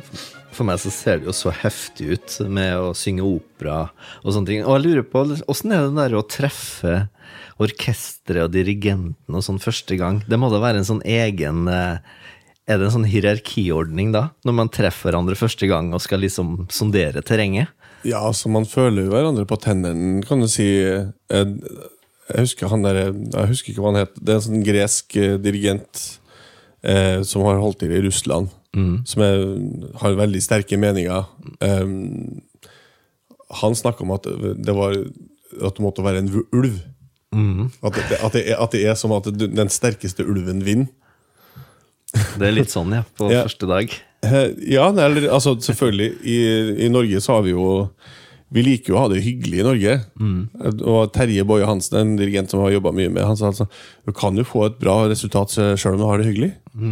For 0.52 0.68
meg 0.68 0.80
så 0.82 0.90
ser 0.92 1.22
det 1.22 1.30
jo 1.30 1.32
så 1.36 1.52
heftig 1.62 2.10
ut 2.12 2.34
med 2.52 2.74
å 2.76 2.90
synge 2.96 3.24
opera 3.24 3.86
og 4.20 4.34
sånne 4.34 4.50
ting. 4.50 4.66
Og 4.66 4.76
jeg 4.76 4.84
lurer 4.84 5.06
på 5.08 5.22
åssen 5.48 5.72
er 5.72 5.86
det 5.86 5.96
der 5.96 6.18
å 6.18 6.26
treffe 6.28 7.06
orkesteret 7.62 8.44
og 8.44 8.52
dirigenten 8.52 9.38
og 9.38 9.44
sånn 9.46 9.62
første 9.62 9.96
gang? 9.96 10.20
Det 10.28 10.36
må 10.36 10.52
da 10.52 10.60
være 10.60 10.82
en 10.82 10.90
sånn 10.90 11.02
egen 11.08 11.64
eh, 11.72 12.04
Er 12.68 12.78
det 12.78 12.90
en 12.90 12.96
sånn 12.98 13.08
hierarkiordning 13.08 14.12
da? 14.12 14.26
Når 14.44 14.58
man 14.60 14.72
treffer 14.76 15.08
hverandre 15.08 15.38
første 15.40 15.72
gang 15.72 15.94
og 15.96 16.04
skal 16.04 16.20
liksom 16.20 16.66
sondere 16.68 17.24
terrenget? 17.24 17.72
Ja, 18.04 18.20
altså 18.20 18.52
man 18.52 18.68
føler 18.68 19.06
jo 19.06 19.14
hverandre 19.14 19.48
på 19.48 19.56
tennene, 19.62 20.20
kan 20.26 20.42
du 20.42 20.50
si. 20.50 20.68
Jeg, 20.82 21.52
jeg 22.28 22.44
husker 22.44 22.72
han 22.74 22.84
der, 22.84 23.06
jeg 23.08 23.52
husker 23.54 23.72
ikke 23.72 23.84
hva 23.86 23.94
han 23.94 24.04
het. 24.04 24.18
Det 24.18 24.34
er 24.34 24.40
en 24.40 24.50
sånn 24.50 24.66
gresk 24.66 25.16
eh, 25.16 25.38
dirigent 25.40 26.10
eh, 26.84 27.22
som 27.26 27.44
har 27.46 27.60
holdt 27.62 27.80
til 27.82 27.92
i 27.94 28.02
Russland. 28.06 28.48
Som 29.04 29.20
er, 29.20 29.42
har 30.00 30.14
veldig 30.16 30.40
sterke 30.40 30.78
meninger. 30.80 31.26
Um, 31.60 32.40
han 33.60 33.74
snakka 33.76 34.00
om 34.06 34.14
at 34.14 34.24
det 34.64 34.72
var 34.72 34.94
At 35.60 35.76
det 35.76 35.84
måtte 35.84 36.00
være 36.06 36.22
en 36.22 36.30
ulv. 36.32 36.46
ulv. 36.56 36.78
At, 37.84 37.94
det, 38.08 38.16
at, 38.24 38.32
det 38.32 38.42
er, 38.48 38.56
at 38.64 38.72
det 38.72 38.80
er 38.88 38.94
som 38.96 39.12
at 39.12 39.28
den 39.36 39.68
sterkeste 39.68 40.24
ulven 40.24 40.64
vinner. 40.64 40.88
Det 42.38 42.44
er 42.48 42.52
litt 42.56 42.72
sånn, 42.72 42.92
ja, 42.96 43.02
på 43.16 43.28
Ja. 43.32 43.42
første 43.44 43.68
dag. 43.68 43.92
Eh, 44.24 44.48
Ja, 44.72 44.88
det 44.92 45.04
er, 45.04 45.28
altså 45.32 45.54
selvfølgelig. 45.60 46.10
I, 46.24 46.36
I 46.86 46.88
Norge 46.92 47.20
så 47.24 47.36
har 47.38 47.44
vi 47.46 47.52
jo 47.52 47.66
Vi 48.52 48.64
liker 48.66 48.92
jo 48.92 48.98
å 48.98 49.04
ha 49.06 49.10
det 49.12 49.22
hyggelig 49.24 49.62
i 49.62 49.66
Norge. 49.66 49.94
Mm. 50.20 50.40
Og 50.84 51.12
Terje 51.14 51.44
Boje 51.48 51.68
Hansen, 51.68 51.98
en 52.02 52.16
dirigent 52.20 52.52
som 52.52 52.60
har 52.60 52.74
jobba 52.74 52.92
mye 52.92 53.08
med, 53.12 53.24
han 53.24 53.38
sa 53.38 53.48
altså 53.48 53.64
du 54.04 54.12
kan 54.16 54.36
jo 54.36 54.44
få 54.44 54.66
et 54.68 54.76
bra 54.82 54.98
resultat 55.08 55.54
sjøl 55.56 55.96
om 55.96 56.02
du 56.02 56.08
har 56.08 56.20
det 56.20 56.28
hyggelig. 56.28 56.52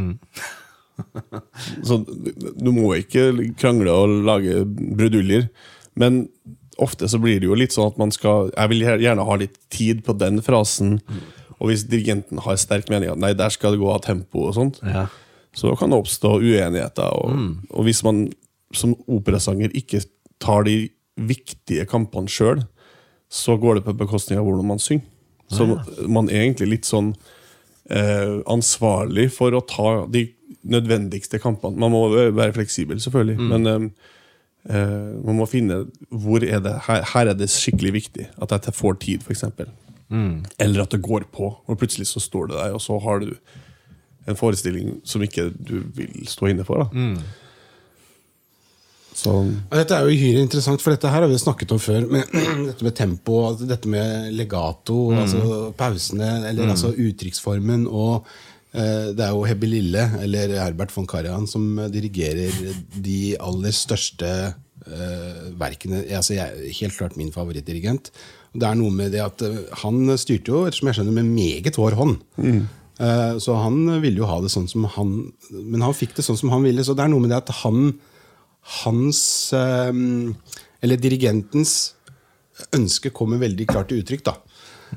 så 1.87 1.99
du 2.05 2.70
må 2.75 2.92
ikke 2.99 3.31
krangle 3.61 3.92
og 3.92 4.16
lage 4.27 4.62
bruduljer. 4.68 5.46
Men 6.01 6.25
ofte 6.81 7.09
så 7.12 7.20
blir 7.20 7.40
det 7.42 7.49
jo 7.51 7.59
litt 7.59 7.75
sånn 7.77 7.90
at 7.90 7.99
man 8.01 8.12
skal 8.14 8.49
Jeg 8.55 8.70
vil 8.73 8.85
gjerne 9.05 9.27
ha 9.27 9.37
litt 9.40 9.59
tid 9.73 10.05
på 10.07 10.14
den 10.20 10.40
frasen. 10.44 10.99
Og 11.61 11.68
hvis 11.68 11.85
dirigenten 11.90 12.40
har 12.40 12.57
sterk 12.61 12.88
mening 12.92 13.12
at 13.12 13.20
nei, 13.20 13.35
der 13.37 13.53
skal 13.53 13.75
det 13.77 13.83
gå 13.83 13.90
av 13.92 14.01
tempo, 14.07 14.46
og 14.49 14.57
sånt, 14.57 14.81
Ja. 14.87 15.09
så 15.53 15.75
kan 15.77 15.92
det 15.92 15.99
oppstå 16.01 16.38
uenigheter. 16.40 17.11
Og, 17.20 17.37
og 17.75 17.85
hvis 17.85 18.01
man 18.07 18.31
som 18.73 18.94
operasanger 19.11 19.75
ikke 19.77 20.01
tar 20.40 20.64
de 20.64 20.79
viktige 21.16 21.87
kampene 21.88 22.31
sjøl, 22.31 22.62
så 23.31 23.57
går 23.61 23.79
det 23.79 23.87
på 23.87 23.96
bekostning 23.99 24.40
av 24.40 24.46
hvordan 24.46 24.68
man 24.73 24.83
synger. 24.83 25.07
Så 25.51 25.66
man 26.07 26.29
er 26.31 26.44
egentlig 26.44 26.68
litt 26.70 26.87
sånn 26.87 27.09
eh, 27.90 28.38
ansvarlig 28.51 29.33
for 29.35 29.55
å 29.57 29.62
ta 29.66 30.07
de 30.07 30.29
nødvendigste 30.70 31.40
kampene. 31.42 31.79
Man 31.81 31.90
må 31.90 32.05
være 32.12 32.55
fleksibel, 32.55 33.01
selvfølgelig, 33.03 33.49
men 33.51 33.66
eh, 33.66 33.88
eh, 34.70 35.09
man 35.27 35.40
må 35.40 35.49
finne 35.51 35.83
hvor 36.11 36.46
er 36.46 36.62
det 36.62 36.77
her, 36.87 37.03
her 37.14 37.33
er 37.33 37.38
det 37.38 37.51
skikkelig 37.51 37.92
viktig 37.99 38.29
at 38.38 38.55
jeg 38.55 38.79
får 38.79 39.01
tid, 39.03 39.27
f.eks. 39.27 39.44
Eller 40.59 40.85
at 40.85 40.94
det 40.94 41.03
går 41.03 41.27
på, 41.35 41.51
og 41.66 41.79
plutselig 41.83 42.07
så 42.11 42.23
står 42.23 42.51
det 42.53 42.59
der, 42.61 42.79
og 42.79 42.83
så 42.83 42.99
har 43.03 43.23
du 43.23 43.35
en 44.29 44.38
forestilling 44.38 45.01
som 45.05 45.23
ikke 45.27 45.49
du 45.55 45.81
vil 45.96 46.27
stå 46.31 46.51
inne 46.53 46.66
for. 46.66 46.85
Da. 46.85 47.05
Så 49.16 49.33
Dette 49.73 49.96
er 49.96 50.07
jo 50.07 50.14
uhyre 50.14 50.40
interessant, 50.44 50.81
for 50.81 50.94
dette 50.94 51.11
her 51.11 51.25
har 51.25 51.29
vi 51.31 51.38
snakket 51.40 51.73
om 51.75 51.81
før. 51.83 52.07
Med, 52.09 52.31
dette 52.70 52.87
med 52.87 52.94
tempo, 52.96 53.40
dette 53.59 53.90
med 53.90 54.31
legato, 54.38 55.11
altså 55.12 55.73
pausene, 55.77 56.31
eller 56.51 56.70
altså 56.73 56.92
uttrykksformen. 56.94 57.87
Og 57.90 58.25
eh, 58.73 59.11
det 59.16 59.27
er 59.27 59.35
jo 59.35 59.44
Hebbe 59.51 59.68
Lille, 59.68 60.07
eller 60.23 60.55
Herbert 60.62 60.94
von 60.96 61.09
Karajan, 61.11 61.49
som 61.51 61.66
dirigerer 61.92 62.55
de 62.96 63.20
aller 63.42 63.75
største 63.77 64.31
eh, 64.87 65.46
verkene. 65.61 66.05
Altså, 66.09 66.37
jeg 66.38 66.46
er 66.46 66.77
helt 66.81 66.96
klart 66.96 67.18
min 67.20 67.33
favorittdirigent. 67.35 68.12
Det 68.51 68.66
er 68.66 68.75
noe 68.79 68.90
med 68.90 69.12
det 69.14 69.20
at 69.23 69.42
eh, 69.46 69.59
Han 69.85 70.09
styrte 70.18 70.51
jo, 70.55 70.64
ettersom 70.66 70.88
jeg 70.90 71.01
skjønner, 71.01 71.18
med 71.20 71.35
meget 71.35 71.77
vår 71.79 71.99
hånd. 71.99 72.16
Eh, 72.40 73.35
Så 73.42 73.55
han 73.57 73.83
ville 74.03 74.23
jo 74.23 74.27
ha 74.31 74.40
det 74.44 74.51
sånn 74.53 74.66
som 74.68 74.85
han 74.96 75.12
Men 75.51 75.81
han 75.87 75.94
fikk 75.96 76.16
det 76.18 76.25
sånn 76.27 76.37
som 76.40 76.51
han 76.55 76.64
ville. 76.66 76.83
Så 76.85 76.96
det 76.96 77.05
er 77.05 77.12
noe 77.12 77.23
med 77.23 77.31
det 77.35 77.42
at 77.42 77.53
han 77.62 77.92
hans 78.85 79.52
eh, 79.56 79.90
Eller 80.83 80.96
dirigentens 80.96 81.94
ønske 82.76 83.11
kommer 83.12 83.40
veldig 83.40 83.66
klart 83.68 83.88
til 83.90 84.02
uttrykk. 84.02 84.22
da. 84.28 84.35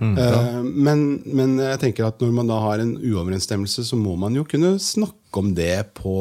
Eh, 0.02 0.62
men, 0.64 1.04
men 1.26 1.58
jeg 1.62 1.80
tenker 1.84 2.08
at 2.08 2.20
når 2.24 2.32
man 2.34 2.48
da 2.50 2.58
har 2.64 2.82
en 2.82 2.96
uoverensstemmelse, 2.98 3.84
så 3.86 3.96
må 4.00 4.16
man 4.20 4.34
jo 4.36 4.44
kunne 4.50 4.76
snakke 4.82 5.38
om 5.42 5.52
det 5.54 5.94
på 6.00 6.16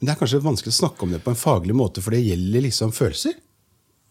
Men 0.00 0.06
det 0.08 0.12
er 0.14 0.18
kanskje 0.20 0.40
vanskelig 0.42 0.72
å 0.74 0.78
snakke 0.80 1.02
om 1.06 1.12
det 1.14 1.20
på 1.24 1.30
en 1.32 1.38
faglig 1.38 1.74
måte, 1.74 2.02
for 2.02 2.14
det 2.14 2.20
gjelder 2.22 2.62
liksom 2.68 2.92
følelser? 2.94 3.32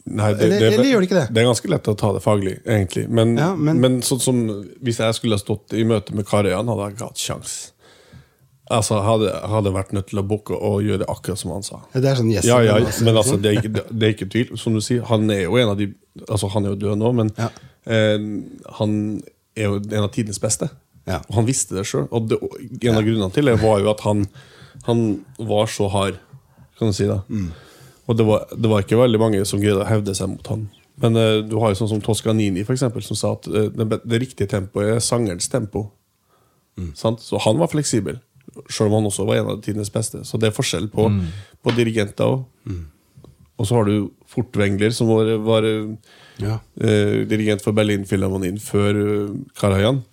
Nei, 0.08 0.30
Eller- 0.34 0.72
eller 0.72 0.84
gjør 0.88 1.00
det 1.04 1.08
ikke 1.10 1.20
det? 1.20 1.34
Det 1.36 1.42
er 1.42 1.48
ganske 1.48 1.70
lett 1.72 1.88
å 1.88 1.96
ta 2.00 2.10
det 2.16 2.22
faglig, 2.24 2.54
egentlig. 2.66 3.10
Men, 3.10 3.36
Ja, 3.38 3.54
men- 3.56 3.80
men, 3.80 4.02
sånn 4.02 4.20
som 4.22 4.42
hvis 4.84 4.98
jeg 5.00 5.16
skulle 5.16 5.36
ha 5.36 5.40
stått 5.44 5.74
i 5.74 5.84
møte 5.84 6.14
med 6.16 6.26
Karajan, 6.28 6.68
hadde 6.68 6.88
jeg 6.90 6.96
ikke 6.96 7.08
hatt 7.08 7.18
sjans. 7.24 7.72
Altså, 8.70 8.98
hadde, 9.00 9.30
hadde 9.48 9.72
vært 9.72 9.94
nødt 9.96 10.10
til 10.10 10.20
å 10.20 10.24
booke 10.28 10.56
og 10.58 10.82
gjøre 10.84 11.06
akkurat 11.08 11.40
som 11.40 11.54
han 11.56 11.64
sa. 11.64 11.78
Det 11.94 12.04
er 12.10 12.18
sånn 12.20 12.32
yes, 12.34 12.44
Ja, 12.50 12.58
ja, 12.66 12.74
altså, 12.82 13.06
men 13.08 13.16
altså, 13.22 13.38
det 13.40 13.52
er, 13.54 13.62
ikke, 13.62 13.84
det 13.88 14.08
er 14.10 14.16
ikke 14.16 14.28
tvil. 14.34 14.50
Som 14.60 14.76
du 14.76 14.82
sier, 14.84 15.06
han 15.08 15.30
er 15.32 15.46
jo 15.46 15.56
en 15.62 15.72
av 15.72 15.78
de 15.80 15.88
Altså, 16.28 16.50
han 16.52 16.66
er 16.66 16.74
jo 16.74 16.80
død 16.82 16.98
nå, 16.98 17.12
men 17.14 17.32
Ja. 17.38 17.48
eh, 17.86 18.18
han 18.80 18.94
er 19.56 19.68
jo 19.70 19.76
en 19.80 20.04
av 20.04 20.10
tidenes 20.12 20.40
beste. 20.42 20.68
Ja. 21.08 21.20
Og 21.30 21.36
han 21.40 21.46
visste 21.48 21.76
det 21.78 21.86
sjøl. 21.88 22.08
Og 22.12 22.28
det, 22.28 22.40
en 22.90 22.98
av 22.98 23.06
grunnene 23.06 23.32
til 23.36 23.46
det 23.46 23.54
var 23.62 23.80
jo 23.84 23.92
at 23.94 24.02
han, 24.04 24.26
han 24.90 25.04
var 25.40 25.70
så 25.72 25.88
hard, 25.94 26.18
kan 26.80 26.90
du 26.92 26.94
si. 26.98 27.06
da 27.08 27.22
Mm. 27.30 27.52
Og 28.08 28.16
det 28.18 28.26
var, 28.26 28.48
det 28.56 28.70
var 28.72 28.82
ikke 28.84 28.98
veldig 29.00 29.20
mange 29.20 29.46
som 29.46 29.60
greide 29.60 29.84
å 29.84 29.88
hevde 29.88 30.14
seg 30.16 30.30
mot 30.32 30.48
han. 30.48 30.70
Men 30.98 31.16
eh, 31.20 31.42
du 31.46 31.58
har 31.60 31.70
jo 31.74 31.80
sånn 31.84 31.90
som 31.92 32.02
Toscanini, 32.02 32.64
for 32.66 32.74
eksempel, 32.74 33.04
som 33.06 33.16
sa 33.20 33.34
at 33.38 33.48
eh, 33.48 33.68
det, 33.76 34.00
det 34.04 34.20
riktige 34.24 34.48
tempoet 34.50 34.96
er 34.96 35.00
sangerens 35.04 35.48
tempo. 35.52 35.90
Mm. 36.80 36.92
Sant? 36.96 37.22
Så 37.22 37.38
han 37.44 37.58
var 37.62 37.68
fleksibel, 37.72 38.20
sjøl 38.70 38.88
om 38.90 38.98
han 39.02 39.10
også 39.12 39.26
var 39.28 39.42
en 39.42 39.50
av 39.54 39.62
tidenes 39.66 39.92
beste. 39.94 40.24
Så 40.26 40.40
det 40.40 40.50
er 40.50 40.56
forskjell 40.56 40.90
på, 40.94 41.10
Mm. 41.12 41.26
på 41.64 41.74
dirigenter 41.76 42.26
òg. 42.26 42.46
Og 43.58 43.66
så 43.66 43.76
har 43.80 43.86
du 43.86 44.12
Fortwengler, 44.30 44.92
som 44.94 45.08
var, 45.08 45.26
var 45.42 45.64
Ja. 46.38 46.60
eh, 46.80 47.26
dirigent 47.26 47.62
for 47.64 47.74
Berlinfilharmonien 47.74 48.60
før 48.62 48.94
uh, 48.94 49.36
Karajan. 49.58 50.04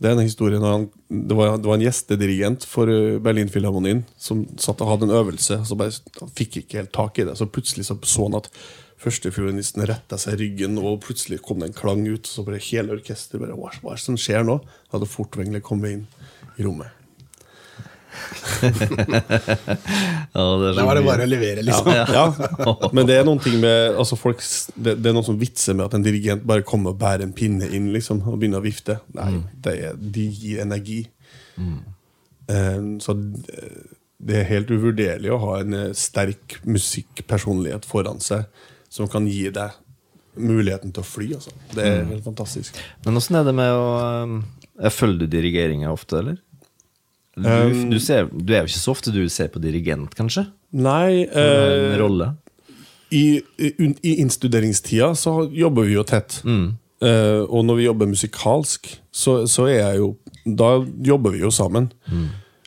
Det 0.00 0.10
er 0.10 0.12
en 0.18 0.22
historie 0.26 0.58
når 0.58 0.72
han, 0.72 0.84
det, 1.10 1.34
var, 1.36 1.56
det 1.58 1.66
var 1.66 1.74
en 1.78 1.82
gjestedirigent 1.86 2.64
for 2.66 2.86
uh, 2.86 3.18
Berlinfilharmonien 3.18 4.04
som 4.16 4.44
satt 4.58 4.80
og 4.80 4.88
hadde 4.92 5.08
en 5.10 5.16
øvelse. 5.18 5.58
Så 5.66 5.74
bare, 5.78 5.90
han 6.20 6.30
fikk 6.38 6.60
ikke 6.62 6.78
helt 6.82 6.92
tak 6.94 7.18
i 7.18 7.24
det. 7.26 7.34
Så 7.38 7.46
plutselig 7.50 7.86
så, 7.88 7.98
så 8.06 8.28
han 8.28 8.38
at 8.38 8.48
førstefiolinisten 9.02 9.82
retta 9.88 10.14
seg 10.20 10.38
ryggen, 10.38 10.78
og 10.78 11.00
plutselig 11.02 11.40
kom 11.42 11.58
det 11.58 11.72
en 11.72 11.78
klang 11.80 12.04
ut. 12.06 12.26
Så 12.30 12.44
bare 12.46 12.62
hele 12.62 12.94
orkesteret 12.94 13.42
bare 13.42 13.56
Hva 13.58 13.72
hva 13.82 13.96
er 13.96 13.98
det 13.98 14.04
som 14.06 14.16
skjer 14.20 14.44
nå? 14.46 14.60
Da 14.62 14.98
hadde 15.00 15.10
Fortwengler 15.10 15.60
kommet 15.64 15.96
inn 15.96 16.06
i 16.58 16.62
rommet. 16.62 16.94
Ja, 20.32 20.44
det 20.60 20.72
Da 20.76 20.84
var 20.86 20.96
det 20.96 21.04
bare 21.04 21.26
å 21.26 21.28
levere, 21.28 21.64
liksom. 21.66 21.88
Ja, 21.92 22.24
men 22.94 23.08
det 23.08 23.18
er 23.18 23.26
noen 23.28 23.40
ting 23.42 23.58
med 23.62 23.98
altså 24.00 24.16
folk, 24.20 24.42
det, 24.74 24.96
det 25.02 25.10
er 25.10 25.16
noen 25.16 25.26
som 25.26 25.40
vitser 25.40 25.76
med 25.76 25.88
at 25.88 25.96
en 25.98 26.04
dirigent 26.04 26.44
bare 26.48 26.64
kommer 26.66 26.94
og 26.94 27.00
bærer 27.00 27.24
en 27.26 27.34
pinne 27.36 27.68
inn 27.68 27.90
liksom, 27.94 28.22
og 28.26 28.38
begynner 28.40 28.62
å 28.62 28.66
vifte. 28.66 28.94
Nei, 29.16 29.30
det 29.64 29.72
er, 29.88 29.98
de 29.98 30.26
gir 30.28 30.62
energi. 30.64 31.00
Eh, 32.52 32.80
så 33.02 33.16
det 34.22 34.38
er 34.38 34.50
helt 34.50 34.70
uvurderlig 34.70 35.32
å 35.34 35.40
ha 35.42 35.54
en 35.62 35.78
eh, 35.78 35.94
sterk 35.98 36.60
musikkpersonlighet 36.68 37.88
foran 37.88 38.20
seg 38.22 38.46
som 38.92 39.08
kan 39.10 39.26
gi 39.26 39.48
deg 39.54 39.78
muligheten 40.38 40.92
til 40.94 41.02
å 41.02 41.06
fly. 41.06 41.28
Altså. 41.36 41.52
Det 41.74 41.84
er 41.84 42.04
helt 42.08 42.24
fantastisk. 42.24 42.78
Men 43.04 43.20
åssen 43.20 43.36
er 43.38 43.48
det 43.48 43.54
med 43.56 43.72
å 43.76 43.88
um, 44.24 44.38
Følger 44.92 45.26
du 45.26 45.34
dirigeringa 45.34 45.90
ofte, 45.92 46.22
eller? 46.22 46.38
Du, 47.36 47.46
Um, 47.48 47.90
du, 47.90 47.96
ser, 48.02 48.26
du 48.28 48.52
er 48.52 48.60
jo 48.66 48.68
ikke 48.68 48.78
så 48.82 48.92
ofte 48.92 49.12
du 49.14 49.22
ser 49.32 49.48
på 49.48 49.60
dirigent, 49.62 50.12
kanskje? 50.18 50.46
Nei, 50.72 51.24
Uh, 51.32 51.92
en 51.94 51.98
rolle? 52.00 52.26
i, 53.12 53.40
i, 53.60 53.70
i 54.02 54.12
innstuderingstida 54.22 55.14
så 55.16 55.48
jobber 55.52 55.84
vi 55.88 55.94
jo 55.98 56.04
tett. 56.08 56.38
Eh, 56.44 57.40
og 57.48 57.64
når 57.66 57.76
vi 57.80 57.84
jobber 57.88 58.08
musikalsk, 58.08 58.86
så, 59.12 59.42
så 59.50 59.64
er 59.68 59.80
jeg 59.80 59.98
jo 59.98 60.06
Da 60.46 60.68
jobber 61.04 61.34
vi 61.34 61.42
jo 61.42 61.50
sammen. 61.52 61.90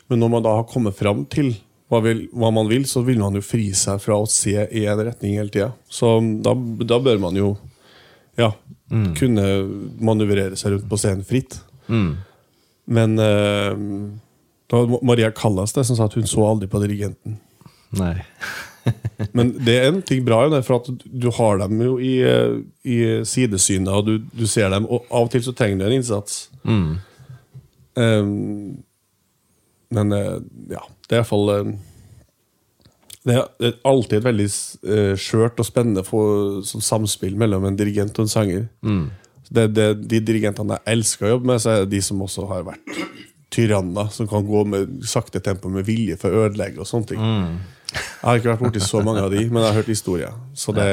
Men 0.08 0.20
når 0.22 0.30
man 0.34 0.44
da 0.44 0.52
har 0.58 0.66
kommet 0.70 0.94
fram 0.98 1.24
til 1.32 1.54
hva, 1.90 1.98
vil, 2.04 2.24
hva 2.34 2.50
man 2.54 2.68
vil, 2.70 2.84
så 2.86 3.02
vil 3.06 3.18
man 3.22 3.34
jo 3.38 3.42
fri 3.42 3.70
seg 3.74 3.98
fra 4.02 4.16
å 4.22 4.26
se 4.30 4.54
i 4.70 4.84
en 4.86 5.02
retning 5.06 5.34
hele 5.38 5.50
tida. 5.54 5.72
Så 5.90 6.14
da, 6.42 6.54
da 6.86 6.98
bør 7.02 7.18
man 7.22 7.38
jo 7.38 7.56
ja, 8.38 8.52
kunne 9.18 9.44
manøvrere 9.98 10.56
seg 10.58 10.74
rundt 10.76 10.86
på 10.90 10.98
scenen 11.00 11.26
fritt. 11.26 11.58
Men 12.86 13.18
eh, 13.18 13.72
det 14.66 14.78
var 14.78 15.02
Maria 15.06 15.30
Callas 15.30 15.72
det 15.76 15.84
som 15.86 15.96
sa 15.98 16.06
at 16.08 16.14
hun 16.18 16.26
så 16.26 16.42
aldri 16.46 16.66
på 16.70 16.80
dirigenten. 16.82 17.36
Nei. 17.96 18.16
Men 19.36 19.52
det 19.66 19.74
er 19.80 19.88
en 19.90 20.00
ting 20.06 20.24
bra 20.26 20.44
for 20.62 20.80
at 20.80 20.88
du 21.06 21.28
har 21.34 21.58
dem 21.62 21.80
jo 21.82 21.96
i, 22.02 22.16
eh, 22.22 22.58
i 22.86 22.98
sidesynet, 23.26 23.90
og 23.90 24.06
du, 24.06 24.18
du 24.34 24.46
ser 24.50 24.70
dem, 24.74 24.86
og 24.86 25.06
av 25.10 25.26
og 25.26 25.32
til 25.32 25.42
så 25.46 25.54
trenger 25.58 25.80
du 25.82 25.86
en 25.88 25.96
innsats. 26.00 26.36
Um, 27.96 28.82
men 29.88 30.12
eh, 30.12 30.38
ja, 30.74 30.82
det 31.08 31.14
er 31.16 31.20
iallfall 31.22 31.50
um, 31.62 31.70
Det 33.26 33.36
er- 33.38 33.78
alltid 33.88 34.18
et 34.20 34.26
veldig 34.26 34.46
skjørt 35.18 35.58
og 35.62 35.66
spennende 35.66 36.02
for, 36.06 36.60
sånn 36.66 36.84
samspill 36.84 37.34
mellom 37.38 37.64
en 37.66 37.78
dirigent 37.78 38.18
og 38.20 38.26
en 38.26 38.30
sanger. 38.34 38.66
Det, 39.50 39.64
det, 39.74 39.86
de 40.10 40.20
dirigentene 40.26 40.76
jeg 40.78 40.92
elsker 40.98 41.26
å 41.26 41.32
jobbe 41.36 41.50
med, 41.52 41.62
så 41.62 41.72
er 41.72 41.84
det 41.84 41.94
de 41.96 42.02
som 42.06 42.22
også 42.22 42.46
har 42.50 42.66
vært 42.66 42.98
tyranner, 43.54 44.08
som 44.12 44.28
kan 44.28 44.46
gå 44.46 44.64
med 44.66 45.00
sakte 45.06 45.40
tempo 45.40 45.70
med 45.72 45.86
vilje 45.86 46.16
for 46.20 46.34
å 46.34 46.46
ødelegge 46.48 46.82
og 46.82 46.88
sånne 46.88 47.10
ting. 47.12 47.22
Jeg 47.96 48.24
har 48.24 48.40
ikke 48.40 48.50
vært 48.50 48.64
borti 48.64 48.82
så 48.82 49.00
mange 49.06 49.22
av 49.22 49.30
de, 49.32 49.44
men 49.46 49.62
jeg 49.62 49.70
har 49.70 49.78
hørt 49.80 49.92
historier. 49.92 50.36
Så 50.58 50.74
det 50.76 50.86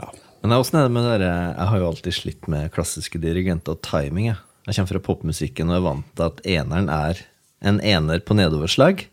Ja. 0.00 0.10
Men 0.42 0.56
åssen 0.58 0.78
er 0.78 0.86
det 0.86 0.92
med 0.94 1.04
dere 1.04 1.28
Jeg 1.56 1.66
har 1.70 1.78
jo 1.80 1.88
alltid 1.90 2.14
slitt 2.14 2.48
med 2.48 2.70
klassiske 2.72 3.18
dirigenter 3.20 3.76
og 3.76 3.82
timing. 3.82 4.26
Jeg, 4.30 4.36
jeg 4.66 4.74
kommer 4.76 4.92
fra 4.94 5.04
popmusikken 5.10 5.70
og 5.70 5.76
er 5.76 5.84
vant 5.86 6.08
til 6.16 6.24
at 6.30 6.40
eneren 6.46 6.88
er 6.92 7.20
en 7.66 7.80
ener 7.80 8.20
på 8.20 8.36
nedoverslag. 8.36 9.06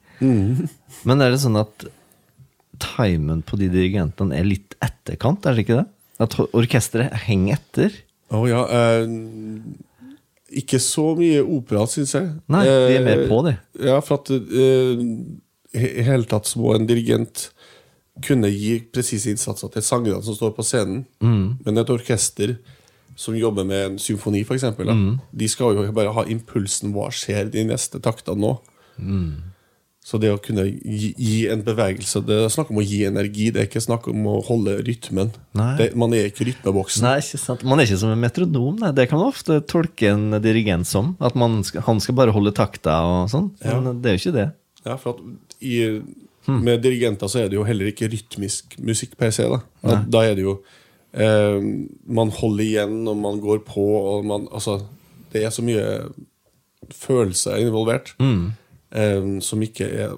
Men 1.04 1.22
er 1.22 1.32
det 1.34 1.42
sånn 1.44 1.60
at 1.60 1.86
timen 2.84 3.42
på 3.46 3.58
de 3.60 3.68
dirigentene 3.72 4.36
er 4.38 4.48
litt 4.48 4.76
etterkant, 4.84 5.46
er 5.46 5.56
det 5.56 5.66
ikke 5.66 5.80
det? 5.82 5.88
At 6.24 6.36
orkesteret 6.54 7.14
henger 7.28 7.58
etter? 7.60 7.96
Å 8.34 8.44
ja 8.50 8.62
eh, 8.72 9.04
Ikke 10.62 10.80
så 10.82 11.16
mye 11.18 11.42
opera, 11.42 11.86
syns 11.90 12.14
jeg. 12.16 12.30
Nei, 12.54 12.64
de 12.68 12.98
er 13.00 13.06
mer 13.06 13.24
Eh, 13.24 13.30
på, 13.30 13.40
de. 13.48 13.56
Ja, 13.88 14.00
for 14.06 14.22
at 14.22 14.30
eh, 14.34 15.02
I 15.74 16.06
hele 16.06 16.26
tatt 16.30 16.46
så 16.50 16.60
må 16.62 16.76
en 16.76 16.86
dirigent 16.90 17.48
kunne 18.22 18.50
gi 18.54 18.76
presise 18.94 19.32
innsatser 19.34 19.72
til 19.74 19.82
sangerne 19.82 20.22
som 20.22 20.36
står 20.38 20.52
på 20.54 20.66
scenen. 20.66 21.06
Men 21.20 21.78
et 21.82 21.90
orkester 21.90 22.58
som 23.18 23.34
jobber 23.38 23.66
med 23.66 23.86
en 23.86 23.98
symfoni, 24.02 24.42
f.eks., 24.46 24.64
eksempel 24.64 24.90
de 25.34 25.48
skal 25.50 25.76
jo 25.78 25.88
bare 25.92 26.14
ha 26.14 26.24
impulsen. 26.30 26.94
Hva 26.94 27.10
skjer 27.14 27.50
de 27.54 27.64
neste 27.66 28.00
taktene 28.02 28.38
nå? 28.42 28.54
Så 30.04 30.20
det 30.20 30.34
å 30.34 30.40
kunne 30.44 30.66
gi, 30.68 31.14
gi 31.16 31.36
en 31.48 31.62
bevegelse 31.64 32.20
Det 32.28 32.36
er 32.44 32.50
snakk 32.52 32.74
om 32.74 32.82
å 32.82 32.84
gi 32.84 33.06
energi, 33.08 33.46
det 33.56 33.62
er 33.62 33.68
ikke 33.70 33.82
snakk 33.86 34.10
om 34.12 34.26
å 34.28 34.34
holde 34.44 34.76
rytmen. 34.84 35.30
Det, 35.80 35.94
man 35.96 36.12
er 36.16 36.28
ikke 36.28 36.50
rytmeboksen. 36.50 37.06
Nei, 37.08 37.14
ikke 37.24 37.40
sant. 37.40 37.64
Man 37.64 37.80
er 37.80 37.88
ikke 37.88 38.02
som 38.02 38.12
en 38.12 38.20
metronom. 38.20 38.76
Nei. 38.82 38.92
Det 38.98 39.06
kan 39.08 39.22
man 39.22 39.32
ofte 39.32 39.62
tolke 39.70 40.10
en 40.12 40.36
dirigent 40.44 40.90
som. 40.90 41.14
At 41.24 41.38
man 41.40 41.62
skal, 41.64 41.86
han 41.88 42.02
skal 42.04 42.18
bare 42.20 42.36
holde 42.36 42.52
takta 42.58 42.98
og 43.08 43.32
sånn. 43.32 43.48
Men 43.64 44.02
det 44.04 44.12
er 44.12 44.18
jo 44.18 44.22
ikke 44.26 44.36
det. 44.36 44.50
Ja, 44.84 44.98
for 45.00 45.16
at 45.16 45.56
i, 45.64 45.78
Med 46.52 46.82
dirigenter 46.84 47.30
så 47.32 47.40
er 47.40 47.48
det 47.48 47.56
jo 47.56 47.64
heller 47.64 47.88
ikke 47.88 48.10
rytmisk 48.12 48.76
musikk 48.84 49.14
per 49.16 49.32
se. 49.32 49.46
Da, 49.48 50.02
da 50.04 50.24
er 50.28 50.36
det 50.36 50.44
jo 50.44 50.58
eh, 51.16 51.64
Man 52.04 52.34
holder 52.36 52.66
igjen, 52.66 52.98
og 53.08 53.16
man 53.24 53.40
går 53.40 53.64
på, 53.70 53.86
og 54.02 54.28
man 54.28 54.50
Altså, 54.52 54.82
det 55.32 55.46
er 55.48 55.56
så 55.56 55.64
mye 55.64 55.88
følelser 56.92 57.64
involvert 57.64 58.12
eh, 58.94 59.26
som 59.44 59.64
ikke 59.66 59.90
er 59.90 60.14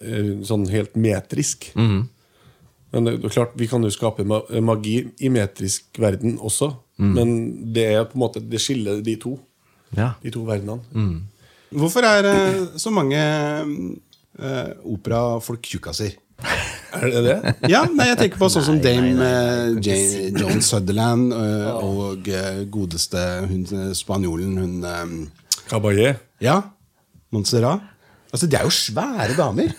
eh, 0.00 0.32
sånn 0.46 0.66
helt 0.72 0.98
metrisk. 0.98 1.70
Men 1.76 3.06
det, 3.08 3.14
er 3.24 3.32
klart, 3.32 3.54
vi 3.56 3.68
kan 3.70 3.84
jo 3.86 3.90
skape 3.92 4.26
magi 4.60 4.98
i 5.24 5.30
metrisk 5.32 5.96
verden 6.02 6.36
også, 6.36 6.74
men 7.02 7.30
det 7.74 7.86
er 7.94 8.04
på 8.04 8.18
en 8.18 8.22
måte 8.22 8.42
Det 8.44 8.60
skiller 8.60 9.00
de 9.02 9.16
to. 9.18 9.38
Ja. 9.96 10.12
De 10.22 10.30
to 10.32 10.44
verdenene. 10.44 11.24
Hvorfor 11.72 12.04
er 12.04 12.28
eh, 12.28 12.58
så 12.76 12.92
mange 12.92 13.16
uh, 14.38 14.68
operafolk 14.92 15.64
tjukkaser? 15.72 16.18
Er 16.92 17.08
det 17.08 17.22
det? 17.24 17.52
Ja, 17.72 17.84
nei, 17.88 18.10
jeg 18.10 18.18
tenker 18.20 18.40
på 18.42 18.48
sånn 18.52 18.64
som 18.66 18.80
Dame 18.82 19.14
eh, 19.24 19.78
Jane, 19.80 20.32
Joan 20.36 20.60
Sutherland 20.64 21.32
eh, 21.32 21.68
og 21.78 22.28
eh, 22.28 22.58
godeste 22.72 23.22
hun 23.48 23.62
eh, 23.64 23.92
spanjolen, 23.96 24.58
hun 24.60 24.74
eh, 24.84 25.14
Caballé? 25.70 26.10
Ja, 26.44 26.58
Montserrat. 27.32 27.86
Altså, 28.32 28.46
de 28.48 28.56
er 28.56 28.62
jo 28.64 28.70
svære 28.72 29.34
damer. 29.36 29.72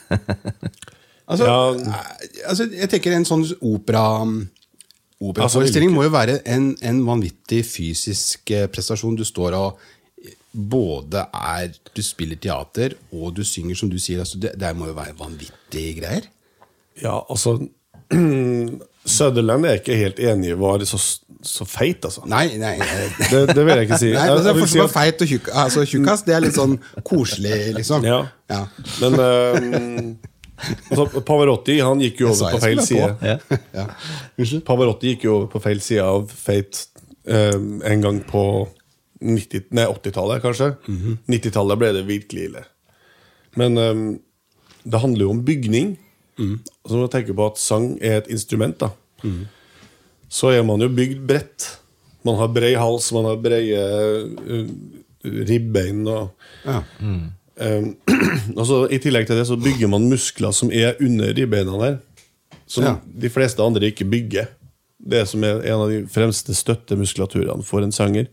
Altså, 1.27 1.45
Ja. 1.47 1.55
eh, 1.73 2.49
altså 2.49 2.67
jeg 2.71 2.89
tenker 2.91 3.15
en 3.15 3.25
sånn 3.25 3.45
opera 3.61 4.03
Operaforestilling 5.23 5.93
må 5.95 6.03
jo 6.03 6.11
være 6.11 6.41
en, 6.51 6.73
en 6.83 6.97
vanvittig 7.07 7.61
fysisk 7.65 8.51
eh, 8.51 8.65
prestasjon. 8.67 9.15
Du 9.15 9.23
står 9.23 9.55
og 9.55 9.79
både 10.53 11.21
er 11.33 11.71
Du 11.95 12.01
spiller 12.03 12.35
teater, 12.35 12.93
og 13.15 13.31
du 13.37 13.43
synger, 13.47 13.75
som 13.79 13.89
du 13.89 13.95
sier. 14.03 14.19
Altså, 14.19 14.37
det, 14.43 14.51
det 14.59 14.73
må 14.75 14.89
jo 14.89 14.97
være 14.97 15.15
vanvittige 15.17 15.95
greier. 16.01 16.27
Ja, 17.01 17.21
altså 17.29 17.55
Sutherland 19.05 19.65
er 19.67 19.73
jeg 19.75 19.81
ikke 19.83 19.95
helt 19.99 20.19
enig 20.23 20.51
i 20.53 20.57
var 20.59 20.83
så, 20.87 20.97
så 21.43 21.65
feit, 21.67 22.05
altså. 22.07 22.21
Nei, 22.31 22.45
nei, 22.57 22.77
nei. 22.79 22.99
Det, 23.29 23.41
det 23.51 23.63
vil 23.67 23.73
jeg 23.75 23.87
ikke 23.89 23.97
si. 23.99 24.11
Nei, 24.15 24.27
men 24.31 24.43
det 24.45 24.51
er 24.53 24.59
forskjell 24.61 24.69
si 24.71 24.79
på 24.79 24.85
at- 24.87 24.93
feit 24.95 25.23
og 25.25 25.31
tjukk. 25.33 25.49
Altså, 25.63 25.83
tjukkas 25.91 26.23
det 26.27 26.35
er 26.37 26.45
litt 26.45 26.55
sånn 26.55 26.77
koselig, 27.03 27.57
liksom. 27.79 28.05
Ja. 28.07 28.21
Ja. 28.53 28.61
Men 29.01 29.17
um, 29.19 30.13
altså, 30.91 31.07
Pavarotti 31.27 31.79
han 31.83 31.99
gikk 32.03 32.21
jo 32.23 32.29
over 32.31 32.55
på 32.55 32.61
feil 32.63 32.83
side. 32.85 33.11
Ja. 33.25 33.37
Ja. 33.79 33.87
Pavarotti 34.67 35.13
gikk 35.15 35.27
jo 35.27 35.35
over 35.41 35.51
på 35.57 35.63
feil 35.67 35.83
side 35.83 36.05
av 36.07 36.31
feit 36.31 36.85
um, 37.27 37.81
en 37.83 38.05
gang 38.07 38.21
på 38.29 38.45
80-tallet, 39.23 40.41
kanskje. 40.43 40.71
90-tallet 41.31 41.79
ble 41.79 41.91
det 41.95 42.05
virkelig 42.07 42.47
ille. 42.49 42.63
Men 43.59 43.77
um, 43.79 44.07
det 44.83 44.99
handler 44.99 45.27
jo 45.27 45.33
om 45.35 45.43
bygning. 45.47 45.93
Altså 46.39 46.95
når 46.95 46.99
man 47.05 47.09
tenker 47.13 47.33
på 47.37 47.45
at 47.51 47.59
sang 47.61 47.97
er 48.01 48.17
et 48.21 48.27
instrument, 48.33 48.79
da, 48.79 48.89
så 50.29 50.49
er 50.49 50.63
man 50.65 50.81
jo 50.81 50.89
bygd 50.89 51.21
bredt. 51.29 51.67
Man 52.25 52.35
har 52.39 52.47
bred 52.55 52.75
hals, 52.79 53.11
man 53.13 53.25
har 53.27 53.35
brede 53.43 54.31
uh, 54.47 54.67
ribbein 55.49 56.07
og 56.07 56.31
Ja. 56.65 56.81
Um, 57.53 57.91
altså, 58.57 58.87
I 58.89 58.97
tillegg 58.97 59.27
til 59.29 59.37
det 59.37 59.43
så 59.45 59.53
bygger 59.61 59.87
man 59.87 60.07
muskler 60.09 60.49
som 60.57 60.71
er 60.73 60.95
under 61.05 61.29
ribbeina 61.37 61.75
der. 61.77 61.97
Som 62.65 62.83
Ja. 62.83 62.95
de 63.21 63.29
fleste 63.29 63.61
andre 63.61 63.91
ikke 63.91 64.05
bygger. 64.09 64.47
Det 64.97 65.27
som 65.29 65.43
er 65.43 65.61
en 65.61 65.83
av 65.83 65.89
de 65.91 65.99
fremste 66.09 66.53
støttemuskulaturene 66.57 67.61
for 67.63 67.85
en 67.85 67.91
sanger. 67.93 68.25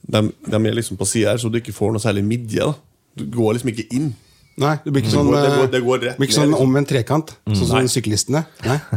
De, 0.00 0.22
de 0.48 0.56
er 0.56 0.74
liksom 0.78 0.96
på 0.96 1.04
sida 1.04 1.30
her, 1.34 1.36
så 1.36 1.50
du 1.52 1.58
ikke 1.60 1.76
får 1.76 1.92
noe 1.92 2.00
særlig 2.00 2.24
midje. 2.24 2.64
da 2.64 2.72
Du 3.18 3.26
går 3.36 3.52
liksom 3.52 3.68
ikke 3.74 3.86
inn. 3.92 4.14
Nei, 4.56 4.76
det 4.84 4.92
blir 4.92 5.02
ikke 5.02 5.10
Det 5.10 5.16
sånn, 5.18 5.26
går- 5.32 5.42
det 5.42 5.50
går- 5.50 5.64
eh, 5.64 5.70
det 5.72 5.82
går 5.84 6.00
det 6.04 6.12
ikke 6.18 6.32
sånn 6.38 6.54
omvendt 6.54 6.88
trekant, 6.92 7.32
sånn 7.48 7.66
som 7.66 7.88
syklistene. 7.90 8.44
Nei? 8.64 8.78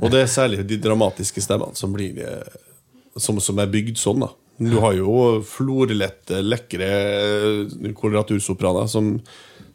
Og 0.00 0.08
det 0.12 0.22
er 0.24 0.30
særlig 0.32 0.62
de 0.68 0.78
dramatiske 0.80 1.42
stemmene 1.44 1.76
som, 1.76 1.92
blir, 1.92 2.16
eh, 2.24 2.60
som, 3.20 3.36
som 3.42 3.58
er 3.60 3.68
bygd 3.72 3.98
sånn. 4.00 4.22
da 4.24 4.30
Du 4.60 4.78
har 4.80 4.94
jo 4.96 5.42
florlette, 5.44 6.40
lekre 6.44 6.88
eh, 6.88 7.92
koloratursopraner 7.96 8.88
som, 8.88 9.18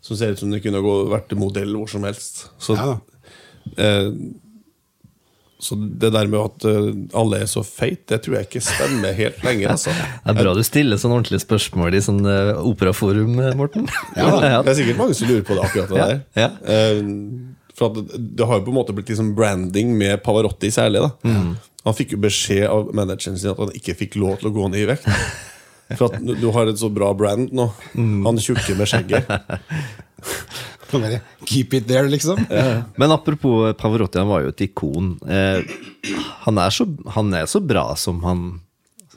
som 0.01 0.17
ser 0.17 0.33
ut 0.33 0.41
som 0.41 0.49
de 0.53 0.61
kunne 0.63 0.81
gå, 0.81 0.95
vært 1.13 1.35
modell 1.37 1.75
hvor 1.77 1.89
som 1.93 2.03
helst. 2.07 2.47
Så 2.61 2.77
Ja 2.79 2.95
da. 2.95 2.97
Eh, 3.77 4.09
så 5.65 5.75
det 5.80 6.12
der 6.13 6.30
med 6.30 6.39
at 6.43 6.65
eh, 6.69 6.88
alle 7.17 7.39
er 7.41 7.49
så 7.49 7.63
feite, 7.65 8.13
det 8.13 8.19
tror 8.25 8.38
jeg 8.38 8.47
ikke 8.49 8.62
stemmer 8.67 9.15
helt 9.17 9.41
lenger. 9.45 9.73
Altså. 9.73 9.93
Det 10.25 10.32
er 10.36 10.39
bra 10.39 10.54
du 10.54 10.62
stiller 10.67 11.01
sånne 11.01 11.17
ordentlige 11.17 11.41
spørsmål 11.43 11.97
i 11.97 12.04
sånn 12.06 12.21
eh, 12.30 12.54
operaforum, 12.69 13.34
eh, 13.41 13.56
Morten. 13.58 13.89
Ja, 14.19 14.62
det 14.62 14.71
er 14.75 14.80
sikkert 14.80 15.01
mange 15.01 15.17
som 15.17 15.32
lurer 15.32 15.45
på 15.47 15.58
det 15.58 15.65
akkurat 15.67 15.89
det 15.89 15.99
Ja, 15.99 16.08
der. 16.13 16.21
ja. 16.38 16.49
For 17.75 17.89
at 17.91 18.13
det, 18.15 18.45
har 18.47 18.62
jo 18.62 18.63
på 18.69 18.71
en 18.71 18.78
måte 18.78 18.93
blitt 18.95 19.10
liksom 19.12 19.34
branding 19.36 19.89
med 19.99 20.21
Pavarotti 20.23 20.69
særlig. 20.71 21.01
Mm. 21.28 21.56
Han 21.86 21.97
fikk 21.97 22.13
jo 22.15 22.21
beskjed 22.23 22.69
av 22.71 22.93
manageren 22.95 23.36
sin 23.41 23.51
at 23.51 23.60
han 23.60 23.73
ikke 23.75 23.97
fikk 23.99 24.15
lov 24.21 24.38
til 24.39 24.47
å 24.47 24.54
gå 24.56 24.69
ned 24.71 24.86
i 24.86 24.88
vekt. 24.93 25.10
For 25.99 26.08
at 26.08 26.23
du- 26.23 26.38
du 26.39 26.47
har 26.56 26.71
et 26.71 26.80
så 26.80 26.88
bra 26.89 27.12
brand 27.13 27.51
nå. 27.54 27.67
Mm. 27.93 28.23
Han 28.25 28.39
tjukke 28.41 28.78
med 28.80 28.88
skjegget. 28.89 29.28
Keep 31.49 31.73
it 31.79 31.87
there, 31.87 32.09
liksom. 32.09 32.39
Men 32.95 33.11
apropos 33.15 33.73
Pavarotti, 33.79 34.19
han 34.21 34.29
var 34.29 34.43
jo 34.45 34.51
et 34.53 34.61
ikon. 34.67 35.15
Eh, 35.27 35.63
han, 36.45 36.57
er 36.61 36.69
så, 36.73 36.85
han 37.15 37.33
er 37.33 37.45
så 37.49 37.61
bra 37.63 37.87
som 37.99 38.21
han 38.25 38.45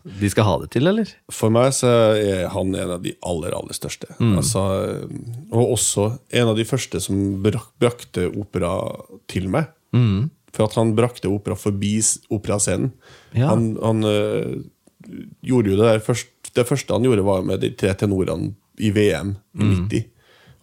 de 0.08 0.28
skal 0.32 0.46
ha 0.46 0.54
det 0.62 0.70
til, 0.72 0.86
eller? 0.88 1.10
For 1.34 1.52
meg 1.52 1.74
så 1.76 1.90
er 2.16 2.46
han 2.54 2.70
en 2.72 2.92
av 2.94 3.02
de 3.04 3.12
aller, 3.28 3.52
aller 3.52 3.76
største. 3.76 4.06
Mm. 4.16 4.38
Altså, 4.40 4.62
og 5.52 5.74
også 5.74 6.06
en 6.38 6.48
av 6.54 6.56
de 6.56 6.64
første 6.64 7.00
som 7.04 7.18
brak, 7.44 7.66
brakte 7.82 8.24
opera 8.30 8.70
til 9.28 9.50
meg. 9.52 9.68
Mm. 9.92 10.30
For 10.56 10.64
at 10.64 10.78
han 10.80 10.94
brakte 10.96 11.28
opera 11.28 11.58
forbi 11.60 11.98
operascenen. 12.32 12.94
Ja. 13.36 13.50
Han, 13.50 13.74
han 13.84 14.00
øh, 14.08 14.54
gjorde 15.44 15.74
jo 15.74 15.76
det 15.82 15.90
der 15.90 16.00
først, 16.04 16.32
Det 16.56 16.64
første 16.66 16.94
han 16.96 17.04
gjorde, 17.04 17.26
var 17.26 17.42
med 17.44 17.60
de 17.60 17.68
tre 17.76 17.92
tenorene 17.94 18.54
i 18.80 18.88
VM 18.94 19.34
i 19.36 19.64
Mm. 19.66 19.74
90. 19.90 20.04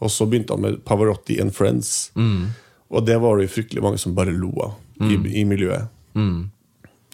Og 0.03 0.11
så 0.11 0.27
begynte 0.27 0.55
han 0.55 0.63
med 0.65 0.81
Pavarotti 0.85 1.39
and 1.41 1.53
Friends. 1.55 2.11
Mm. 2.15 2.51
Og 2.89 3.05
det 3.05 3.17
var 3.21 3.37
det 3.37 3.47
jo 3.47 3.55
fryktelig 3.55 3.83
mange 3.83 4.01
som 4.01 4.15
bare 4.17 4.35
lo 4.35 4.51
av 4.63 4.75
i, 5.07 5.15
i 5.41 5.45
miljøet. 5.47 5.91
Mm. 6.15 6.49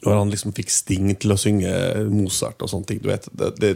Og 0.01 0.11
han 0.11 0.31
liksom 0.33 0.53
fikk 0.57 0.71
Sting 0.73 1.11
til 1.21 1.33
å 1.33 1.39
synge 1.39 1.71
Mozart 2.09 2.61
og 2.61 2.71
sånne 2.71 2.89
ting. 2.89 3.01
Du 3.03 3.09
vet, 3.11 3.27
det, 3.37 3.53
det, 3.61 3.71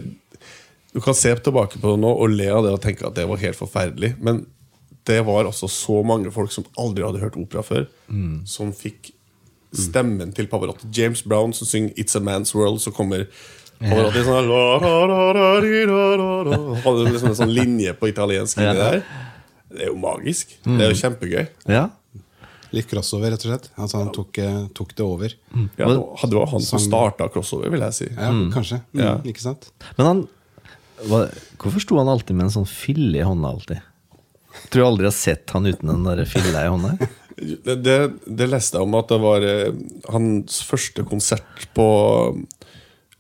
du 0.94 1.02
kan 1.04 1.18
se 1.18 1.32
tilbake 1.38 1.80
på 1.82 1.94
det 1.94 2.02
nå 2.02 2.12
og 2.12 2.34
le 2.34 2.50
av 2.52 2.66
det 2.66 2.74
og 2.76 2.82
tenke 2.84 3.06
at 3.08 3.18
det 3.18 3.28
var 3.30 3.42
helt 3.42 3.60
forferdelig. 3.60 4.16
Men 4.26 4.46
det 5.06 5.20
var 5.28 5.46
altså 5.46 5.70
så 5.70 6.00
mange 6.08 6.32
folk 6.34 6.54
som 6.54 6.66
aldri 6.82 7.06
hadde 7.06 7.22
hørt 7.22 7.38
opera 7.38 7.62
før, 7.66 7.86
som 8.50 8.72
fikk 8.74 9.12
stemmen 9.76 10.32
til 10.34 10.48
Pavarotti. 10.50 10.88
James 10.96 11.22
Brown 11.24 11.54
som 11.54 11.68
synger 11.68 11.94
'It's 11.94 12.18
a 12.18 12.20
Man's 12.20 12.56
World', 12.56 12.80
så 12.80 12.92
kommer 12.92 13.28
Sånn 13.82 14.48
la, 14.50 14.62
la, 14.80 14.94
la, 15.36 15.50
di, 15.62 15.82
la, 15.90 16.04
la, 16.16 16.30
la. 16.48 16.60
Hadde 16.86 17.06
liksom 17.12 17.32
en 17.34 17.38
sånn 17.42 17.54
linje 17.54 17.94
på 18.00 18.08
italiensk 18.12 18.58
inni 18.62 18.74
der. 18.78 19.02
Det 19.76 19.84
er 19.84 19.90
jo 19.92 19.98
magisk. 20.00 20.54
Det 20.64 20.80
er 20.86 20.94
jo 20.94 21.00
kjempegøy. 21.02 21.46
Ja. 21.68 21.86
Litt 22.76 22.88
crossover, 22.92 23.32
rett 23.34 23.44
og 23.46 23.52
slett. 23.52 23.68
Altså, 23.80 24.00
han 24.02 24.10
tok, 24.16 24.38
eh, 24.42 24.62
tok 24.76 24.96
det 24.96 25.04
over. 25.06 25.36
Ja, 25.78 25.88
det 25.90 25.98
var- 26.00 26.30
det 26.30 26.38
var 26.40 26.48
han 26.52 26.62
som 26.62 26.80
starta 26.80 27.28
crossover, 27.32 27.70
vil 27.72 27.80
jeg 27.82 27.94
si. 27.94 28.08
Ja, 28.16 28.32
kanskje. 28.56 28.82
Mm, 28.94 29.02
Ja. 29.04 29.18
Ikke 29.24 29.42
sant? 29.44 29.70
Men 29.98 30.06
han 30.08 30.28
hva, 31.06 31.30
Hvorfor 31.60 31.82
sto 31.82 31.98
han 31.98 32.08
alltid 32.08 32.36
med 32.36 32.46
en 32.46 32.52
sånn 32.56 32.68
fille 32.68 33.20
i 33.20 33.24
hånda? 33.28 33.52
alltid? 33.52 33.82
Tror 34.72 34.82
jeg 34.82 34.88
aldri 34.94 35.04
har 35.06 35.12
sett 35.12 35.50
han 35.52 35.66
uten 35.66 35.88
den 35.92 36.04
der 36.04 36.24
filla 36.26 36.64
i 36.64 36.70
hånda. 36.72 36.98
Det, 37.38 37.84
det, 37.84 37.98
det 38.26 38.48
leste 38.50 38.78
jeg 38.80 38.82
om 38.88 38.96
at 38.96 39.10
det 39.12 39.20
var 39.20 39.44
eh, 39.44 39.72
hans 40.10 40.62
første 40.64 41.04
konsert 41.04 41.44
på 41.76 41.88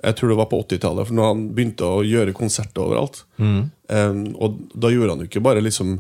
Jeg 0.05 0.15
tror 0.19 0.29
det 0.31 0.37
var 0.37 0.49
på 0.51 0.59
80-tallet, 0.63 1.07
for 1.09 1.17
når 1.17 1.29
han 1.31 1.43
begynte 1.57 1.87
å 1.89 2.03
gjøre 2.05 2.33
konserter 2.37 2.83
overalt. 2.85 3.23
Eh, 3.41 4.19
og 4.37 4.59
da 4.77 4.91
gjorde 4.93 5.15
han 5.15 5.23
jo 5.23 5.29
ikke 5.29 5.43
bare 5.45 5.61
liksom 5.65 5.97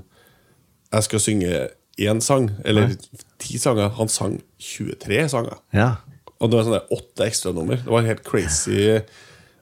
Jeg 0.93 1.03
skal 1.07 1.19
synge 1.23 1.69
én 1.99 2.19
sang, 2.21 2.49
eller 2.65 2.93
ti 3.41 3.57
sanger. 3.59 3.89
Han 3.97 4.07
sang 4.11 4.37
23 4.59 5.29
sanger. 5.31 5.57
Ja. 5.75 5.95
Og 6.39 6.51
det 6.51 6.57
var 6.59 6.65
sånne 6.67 6.83
åtte 6.91 7.25
ekstranummer. 7.25 7.81
Det 7.83 7.91
var 7.91 8.03
helt 8.07 8.23
crazy. 8.27 8.99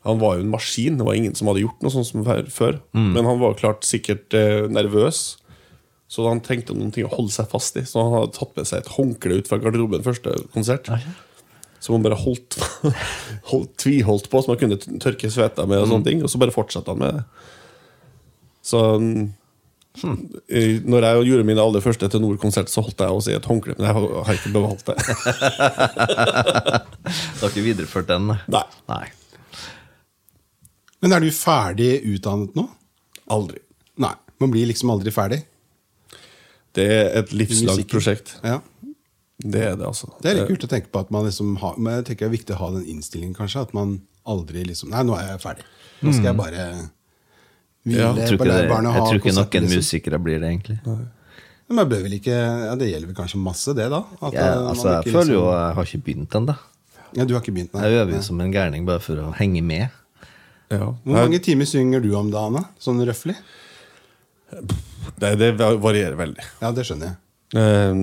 Han 0.04 0.20
var 0.20 0.36
jo 0.36 0.44
en 0.44 0.50
maskin. 0.52 0.98
Det 1.00 1.06
var 1.08 1.16
ingen 1.16 1.36
som 1.38 1.48
hadde 1.48 1.62
gjort 1.64 1.82
noe 1.86 1.94
sånt 1.94 2.10
som 2.10 2.26
før- 2.26 2.82
Mm. 2.94 3.14
Men 3.14 3.26
han 3.26 3.40
var 3.40 3.54
klart 3.56 3.86
sikkert 3.88 4.34
eh, 4.34 4.68
nervøs. 4.68 5.38
Så 6.10 6.28
han 6.28 6.42
trengte 6.42 6.76
noen 6.76 6.92
ting 6.94 7.06
å 7.06 7.14
holde 7.16 7.32
seg 7.32 7.48
fast 7.50 7.78
i. 7.78 7.86
Så 7.86 8.02
han 8.04 8.14
hadde 8.14 8.34
tatt 8.36 8.56
med 8.58 8.66
seg 8.68 8.80
et 8.84 8.92
håndkle 8.98 9.38
ut 9.40 9.48
fra 9.48 9.58
garderoben 9.58 10.04
første 10.04 10.34
konsert. 10.54 10.90
Som 11.84 11.98
han 11.98 12.06
bare 12.06 12.20
holdt, 12.20 12.58
holdt 13.52 13.74
tviholdt 13.84 14.30
på, 14.32 14.42
som 14.42 14.54
han 14.56 14.62
kunne 14.62 15.00
tørke 15.04 15.32
sveta 15.32 15.68
med. 15.68 15.84
Og 15.84 15.92
sånne 15.92 16.08
ting 16.08 16.24
Og 16.24 16.32
så 16.32 16.40
bare 16.40 16.56
fortsatte 16.56 16.94
han 16.96 17.02
med 17.04 17.18
det. 17.20 17.24
Så 18.64 18.80
mm, 19.04 19.24
Eh, 19.94 20.82
Når 20.82 21.06
jeg 21.06 21.26
gjorde 21.30 21.46
min 21.46 21.60
aller 21.62 21.84
første 21.86 22.08
tenorkonsert, 22.10 22.72
så 22.72 22.82
holdt 22.82 23.04
jeg 23.04 23.14
også 23.14 23.34
i 23.34 23.36
et 23.38 23.46
håndkle, 23.46 23.76
men 23.78 23.86
jeg 23.86 23.94
har 23.94 24.24
har 24.26 24.40
ikke 24.40 24.54
bevalgt 24.56 24.90
det. 24.90 24.96
Du 27.04 27.44
har 27.44 27.52
ikke 27.52 27.66
videreført 27.66 28.08
den? 28.10 28.32
Nei. 28.50 28.64
Nei. 28.90 29.06
Men 31.04 31.14
er 31.14 31.20
du 31.22 31.30
ferdig 31.36 31.92
utdannet 32.16 32.56
nå? 32.58 32.64
Aldri. 33.34 33.60
Nei. 34.02 34.14
Man 34.42 34.54
blir 34.54 34.70
liksom 34.70 34.90
aldri 34.94 35.12
ferdig. 35.14 35.42
Det 36.74 36.86
er 36.90 37.12
et 37.20 37.34
livslangt 37.36 37.92
prosjekt. 37.92 38.38
Ja. 38.42 38.62
Det 39.44 39.60
er 39.60 39.76
det, 39.76 39.86
altså. 39.86 40.08
Det 40.24 40.30
er 40.32 40.38
litt 40.40 40.48
kult 40.54 40.64
å 40.64 40.70
tenke 40.72 40.88
på 40.94 41.00
at 41.04 41.10
man 41.12 41.26
liksom 41.28 41.58
har 41.60 41.74
Men 41.78 41.98
jeg 41.98 42.06
tenker 42.08 42.26
det 42.26 42.30
er 42.32 42.38
viktig 42.38 42.56
å 42.56 42.60
ha 42.62 42.70
den 42.78 42.86
innstillingen, 42.94 43.34
kanskje. 43.36 43.64
At 43.68 43.74
man 43.76 43.98
aldri 44.26 44.64
liksom 44.70 44.94
Nei, 44.94 45.02
nå 45.04 45.18
er 45.20 45.34
jeg 45.34 45.42
ferdig. 45.44 45.66
Nå 46.04 46.14
skal 46.16 46.30
jeg 46.30 46.38
bare 46.40 46.68
hvile 47.84 48.00
Ja, 48.00 48.14
Jeg 48.16 48.30
tror 48.30 48.38
ikke, 48.38 48.48
det, 48.48 48.54
laurbærene 48.54 48.94
jeg 48.94 49.04
tror 49.04 49.20
ikke 49.20 49.28
konserten, 49.28 49.66
noen 49.66 49.68
liksom. 49.68 49.84
musikere 49.84 50.20
blir 50.24 50.40
det, 50.40 50.52
egentlig. 50.54 50.78
Men 51.74 51.90
bør 51.90 52.06
vel 52.06 52.16
ikke 52.20 52.38
Ja, 52.38 52.76
det 52.80 52.92
gjelder 52.92 53.12
vel 53.12 53.18
kanskje 53.18 53.42
masse, 53.44 53.76
det, 53.76 53.90
da? 53.92 54.04
At, 54.22 54.34
Ja, 54.34 54.46
eh, 54.46 54.56
man 54.62 54.70
altså, 54.76 54.88
jeg 55.04 55.14
føler 55.14 55.34
jo 55.34 55.42
liksom- 55.44 55.60
jeg 55.60 55.76
har 55.80 55.90
ikke 55.92 56.04
begynt 56.08 56.40
ennå. 56.40 56.56
Ja, 57.14 57.26
du 57.26 57.34
har 57.36 57.42
ikke 57.44 57.54
begynt, 57.54 57.74
nei. 57.74 57.84
Jeg 57.84 58.00
øver 58.02 58.16
jo 58.16 58.22
som 58.22 58.40
en 58.42 58.52
gærning 58.54 58.86
bare 58.86 59.00
for 59.00 59.16
å 59.22 59.34
henge 59.38 59.62
med. 59.62 59.90
Ja. 60.72 60.86
Hvor 61.06 61.14
mange 61.14 61.40
timer 61.44 61.66
synger 61.66 62.02
du 62.02 62.16
om 62.16 62.32
dagen, 62.32 62.54
da? 62.54 62.64
Sånn 62.80 63.04
røftlig? 63.06 63.36
Det, 65.20 65.38
det 65.38 65.52
varierer 65.58 66.16
veldig. 66.18 66.46
Ja, 66.62 66.72
det 66.72 66.86
skjønner 66.88 67.12
jeg. 67.12 67.18
Eh, 67.54 67.94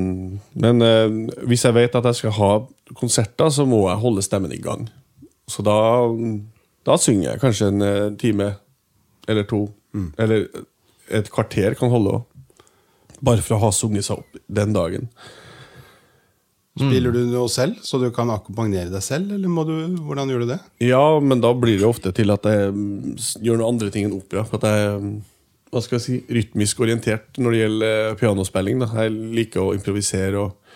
Men 0.65 0.83
eh, 0.87 1.19
hvis 1.51 1.67
jeg 1.67 1.77
vet 1.77 1.99
at 1.99 2.09
jeg 2.11 2.21
skal 2.23 2.37
ha 2.39 2.51
konserter, 2.99 3.51
så 3.51 3.67
må 3.69 3.85
jeg 3.89 4.03
holde 4.03 4.25
stemmen 4.27 4.55
i 4.55 4.63
gang. 4.63 4.89
Så 5.51 5.65
da, 5.67 5.77
da 6.87 6.99
synger 7.01 7.33
jeg 7.33 7.43
kanskje 7.43 7.71
en 7.73 7.87
eh, 7.87 8.09
time 8.21 8.53
eller 9.31 9.47
to. 9.51 9.65
Eller 10.19 10.47
et 11.11 11.29
kvarter 11.31 11.75
kan 11.79 11.91
holde 11.91 12.19
òg. 12.19 12.27
Bare 13.21 13.43
for 13.45 13.59
å 13.59 13.65
ha 13.67 13.71
sunget 13.75 14.07
seg 14.07 14.23
opp 14.23 14.39
den 14.49 14.73
dagen. 14.73 15.11
Spiller 16.81 17.13
du 17.13 17.19
noe 17.29 17.51
selv, 17.53 17.81
så 17.85 17.99
du 18.01 18.07
kan 18.15 18.31
akkompagnere 18.33 18.89
deg 18.93 19.03
selv, 19.05 19.35
eller 19.35 19.51
må 19.53 19.67
du, 19.69 19.75
hvordan 20.07 20.31
gjør 20.31 20.45
du 20.45 20.53
det? 20.53 20.59
Ja, 20.87 21.03
men 21.21 21.43
da 21.43 21.51
blir 21.53 21.77
det 21.81 21.89
ofte 21.89 22.13
til 22.17 22.31
at 22.33 22.47
jeg 22.49 22.71
mm, 22.73 23.19
gjør 23.45 23.59
noen 23.61 23.75
andre 23.75 23.91
ting 23.93 24.07
enn 24.07 24.17
opera. 24.17 24.47
For 24.49 24.63
at 24.63 24.71
jeg 24.71 24.95
mm, 25.03 25.11
hva 25.71 25.83
skal 25.85 25.99
jeg 25.99 26.05
si, 26.05 26.17
rytmisk 26.35 26.83
orientert 26.83 27.39
når 27.39 27.55
det 27.55 27.61
gjelder 27.61 27.95
eh, 28.01 28.17
pianospilling. 28.19 28.83
Da. 28.83 28.91
Jeg 29.05 29.15
liker 29.39 29.63
å 29.63 29.77
improvisere 29.77 30.43
og, 30.43 30.75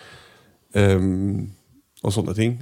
um, 0.79 1.43
og 2.03 2.15
sånne 2.15 2.35
ting. 2.37 2.57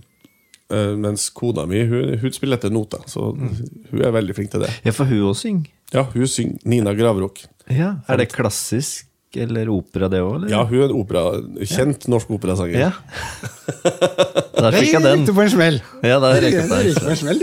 Uh, 0.74 0.96
mens 0.98 1.28
kona 1.36 1.68
mi 1.70 1.84
hun, 1.86 2.16
hun 2.22 2.34
spiller 2.34 2.58
etter 2.58 2.74
noter, 2.74 3.04
så 3.12 3.30
hun 3.36 4.00
er 4.02 4.14
veldig 4.16 4.36
flink 4.38 4.54
til 4.54 4.64
det. 4.66 4.72
Ja, 4.86 4.94
for 4.96 5.10
hun 5.10 5.28
også 5.30 5.46
synger. 5.46 5.70
Ja, 5.94 6.08
hun 6.10 6.30
synger 6.30 6.70
Nina 6.74 6.96
Gravrock. 6.98 7.44
Ja. 7.70 7.98
Er 8.10 8.18
det 8.18 8.32
klassisk 8.34 9.06
eller 9.38 9.70
opera, 9.74 10.08
det 10.12 10.20
òg? 10.24 10.46
Ja, 10.52 10.64
hun 10.70 10.80
er 10.82 10.86
en 10.90 10.96
opera, 11.00 11.24
kjent 11.66 12.08
norsk 12.12 12.30
operasanger. 12.36 12.80
ja. 12.86 12.92
Der 14.64 14.72
fikk 14.78 14.94
jeg 14.94 15.04
den. 15.04 15.26
på 15.28 15.42
en 15.44 15.50
smell. 15.52 15.80
Ja, 16.06 16.20
der 16.24 16.40
Det 16.44 16.52
på 17.02 17.10
en 17.10 17.20
smell. 17.20 17.42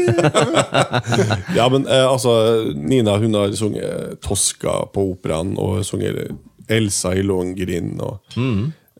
Ja, 1.56 1.66
men 1.72 1.86
eh, 1.86 2.06
altså 2.06 2.32
Nina 2.76 3.16
hun 3.20 3.34
har 3.36 3.52
sunget 3.58 4.20
Tosca 4.24 4.78
på 4.94 5.08
operaen, 5.14 5.54
og 5.60 5.82
sunget 5.84 6.30
Elsa 6.70 7.12
i 7.18 7.22
Lohengrin, 7.26 7.96
og 8.00 8.20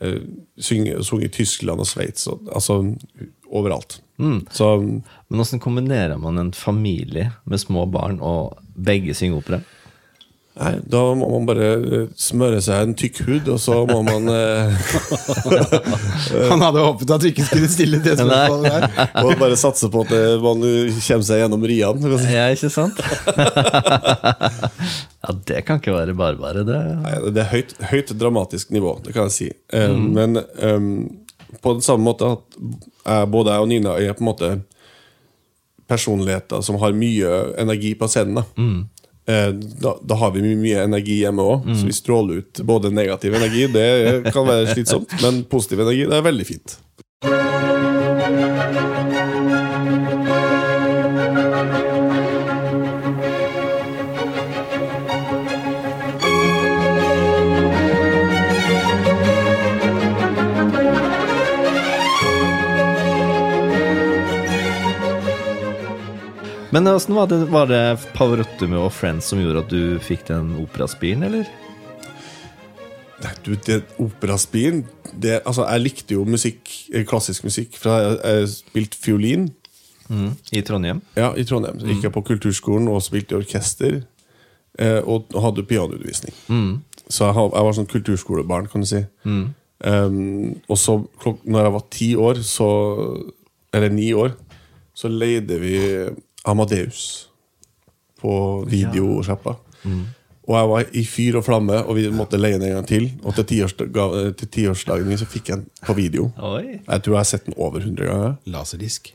eh, 0.02 0.20
synger- 0.60 1.02
sunget 1.06 1.32
Tyskland 1.36 1.80
og 1.80 1.86
Sveits, 1.88 2.26
altså 2.52 2.80
overalt. 3.50 4.00
Så 4.52 4.66
Men 4.80 5.02
hvordan 5.40 5.60
kombinerer 5.62 6.18
man 6.20 6.38
en 6.38 6.52
familie 6.52 7.30
med 7.48 7.58
små 7.62 7.86
barn 7.90 8.18
og 8.20 8.58
begge 8.76 9.14
synger 9.16 9.38
opera? 9.40 9.60
Nei, 10.58 10.72
da 10.90 11.02
må 11.18 11.28
man 11.30 11.46
bare 11.48 11.68
eh, 11.78 12.06
smøre 12.18 12.58
seg 12.64 12.82
en 12.84 12.94
tykk 12.98 13.20
hud, 13.26 13.50
og 13.54 13.60
så 13.62 13.78
må 13.88 14.00
man 14.06 14.26
eh, 14.32 14.90
Han 16.50 16.64
hadde 16.64 16.84
håpet 16.84 17.14
at 17.14 17.22
du 17.22 17.28
ikke 17.30 17.46
skulle 17.46 17.70
stille 17.70 18.00
det 18.02 18.16
spørsmålet 18.18 18.66
der. 18.66 18.86
og 19.24 19.34
bare 19.40 19.60
satse 19.60 19.90
på 19.92 20.04
at 20.06 20.14
eh, 20.16 20.34
man 20.42 20.64
kommer 20.64 21.26
seg 21.30 21.44
gjennom 21.44 21.66
riene. 21.70 22.14
Ja, 22.26 22.48
ikke 22.54 22.72
sant? 22.72 23.00
ja, 25.20 25.36
det 25.52 25.64
kan 25.68 25.80
ikke 25.82 25.96
være 25.96 26.16
bare 26.18 26.40
bare, 26.40 26.66
det. 26.66 26.80
Nei, 27.04 27.14
det 27.30 27.44
er 27.44 27.52
høyt, 27.54 27.76
høyt 27.92 28.14
dramatisk 28.18 28.74
nivå, 28.74 28.98
det 29.04 29.14
kan 29.16 29.30
jeg 29.30 29.36
si. 29.36 29.50
Mm. 29.74 30.06
Men 30.16 30.42
um, 30.58 30.92
på 31.62 31.76
den 31.76 31.84
samme 31.84 32.04
måte 32.04 32.34
at 32.36 32.60
jeg, 32.60 33.30
både 33.32 33.54
jeg 33.54 33.64
og 33.64 33.70
Nina 33.70 33.96
er 34.00 34.14
på 34.16 34.24
en 34.24 34.30
måte 34.30 34.50
personligheter 35.90 36.62
som 36.62 36.78
har 36.80 36.94
mye 36.96 37.30
energi 37.60 37.94
på 37.98 38.08
scenen. 38.10 38.42
Eh, 38.42 38.80
da, 39.82 39.94
da 40.02 40.18
har 40.20 40.34
vi 40.34 40.42
mye, 40.44 40.84
energi 40.84 41.20
hjemme 41.22 41.44
òg, 41.44 41.70
så 41.76 41.88
vi 41.88 41.96
stråler 41.96 42.42
ut 42.42 42.62
både 42.66 42.92
negativ 42.94 43.34
energi, 43.38 43.66
det 43.72 43.88
kan 44.34 44.46
være 44.48 44.74
slitsomt, 44.74 45.18
men 45.24 45.44
positiv 45.50 45.84
energi, 45.86 46.06
det 46.10 46.20
er 46.20 46.28
veldig 46.30 46.48
fint. 46.48 46.78
Men 66.70 66.86
åssen 66.86 67.14
var 67.14 67.26
det, 67.26 67.44
var 67.50 67.66
det 67.66 67.98
Pavarotti 68.14 68.68
og 68.78 68.92
Friends 68.94 69.26
som 69.32 69.40
gjorde 69.42 69.64
at 69.64 69.72
du 69.72 69.98
fikk 70.04 70.26
den 70.28 70.52
operaspiren, 70.62 71.24
eller? 71.26 71.48
Nei, 73.20 73.32
Du, 73.44 73.54
det 73.66 73.82
operaspiren 74.00 74.84
det, 75.12 75.40
altså, 75.44 75.66
Jeg 75.68 75.82
likte 75.82 76.14
jo 76.14 76.22
musikk, 76.24 76.70
eh, 76.94 77.02
klassisk 77.04 77.44
musikk 77.44 77.74
fra 77.80 77.96
jeg, 78.04 78.20
jeg 78.24 78.52
spilte 78.58 79.00
fiolin 79.00 79.50
Mm. 80.10 80.32
I 80.50 80.58
Trondheim? 80.66 81.00
ja, 81.14 81.28
i 81.38 81.44
Trondheim. 81.46 81.76
Så 81.78 81.86
gikk 81.86 82.02
jeg 82.02 82.10
på 82.16 82.22
kulturskolen 82.26 82.88
og 82.90 82.96
spilte 83.06 83.36
i 83.36 83.38
orkester. 83.38 84.00
Eh, 84.74 84.96
og 85.06 85.30
hadde 85.38 85.62
pianoundervisning. 85.70 86.34
Så 87.06 87.28
jeg, 87.28 87.36
jeg 87.36 87.66
var 87.68 87.76
sånn 87.76 87.86
kulturskolebarn, 87.92 88.66
kan 88.72 88.82
du 88.82 88.88
si. 88.90 89.04
Um, 89.22 90.56
og 90.66 90.80
så, 90.82 90.96
klok 91.22 91.44
når 91.46 91.62
jeg 91.62 91.74
var 91.76 91.84
ti 91.94 92.08
år, 92.26 92.42
så, 92.42 92.66
eller 93.72 93.94
ni 93.94 94.08
år, 94.18 94.34
så 94.98 95.06
leide 95.14 95.60
vi 95.62 95.76
Amadeus 96.48 97.28
på 98.20 98.32
videosjappa. 98.68 99.56
Og 100.50 100.56
jeg 100.56 100.68
var 100.72 100.84
i 100.98 101.02
fyr 101.06 101.36
og 101.38 101.44
flamme, 101.46 101.76
og 101.86 101.94
vi 101.96 102.08
måtte 102.12 102.38
leie 102.40 102.58
den 102.58 102.66
en 102.70 102.74
gang 102.80 102.88
til. 102.88 103.06
Og 103.22 103.34
til 103.36 103.44
tiårsdag- 103.52 104.34
til 104.40 104.48
tiårsdagen 104.48 105.06
min 105.06 105.18
så 105.20 105.26
fikk 105.28 105.48
jeg 105.52 105.56
den 105.60 105.68
på 105.86 105.94
video. 105.94 106.32
Oi. 106.42 106.80
Jeg 106.88 107.02
tror 107.04 107.12
jeg 107.14 107.18
har 107.20 107.28
sett 107.28 107.44
den 107.46 107.54
over 107.56 107.78
100 107.80 108.06
ganger. 108.08 108.34
Laserdisk. 108.56 109.12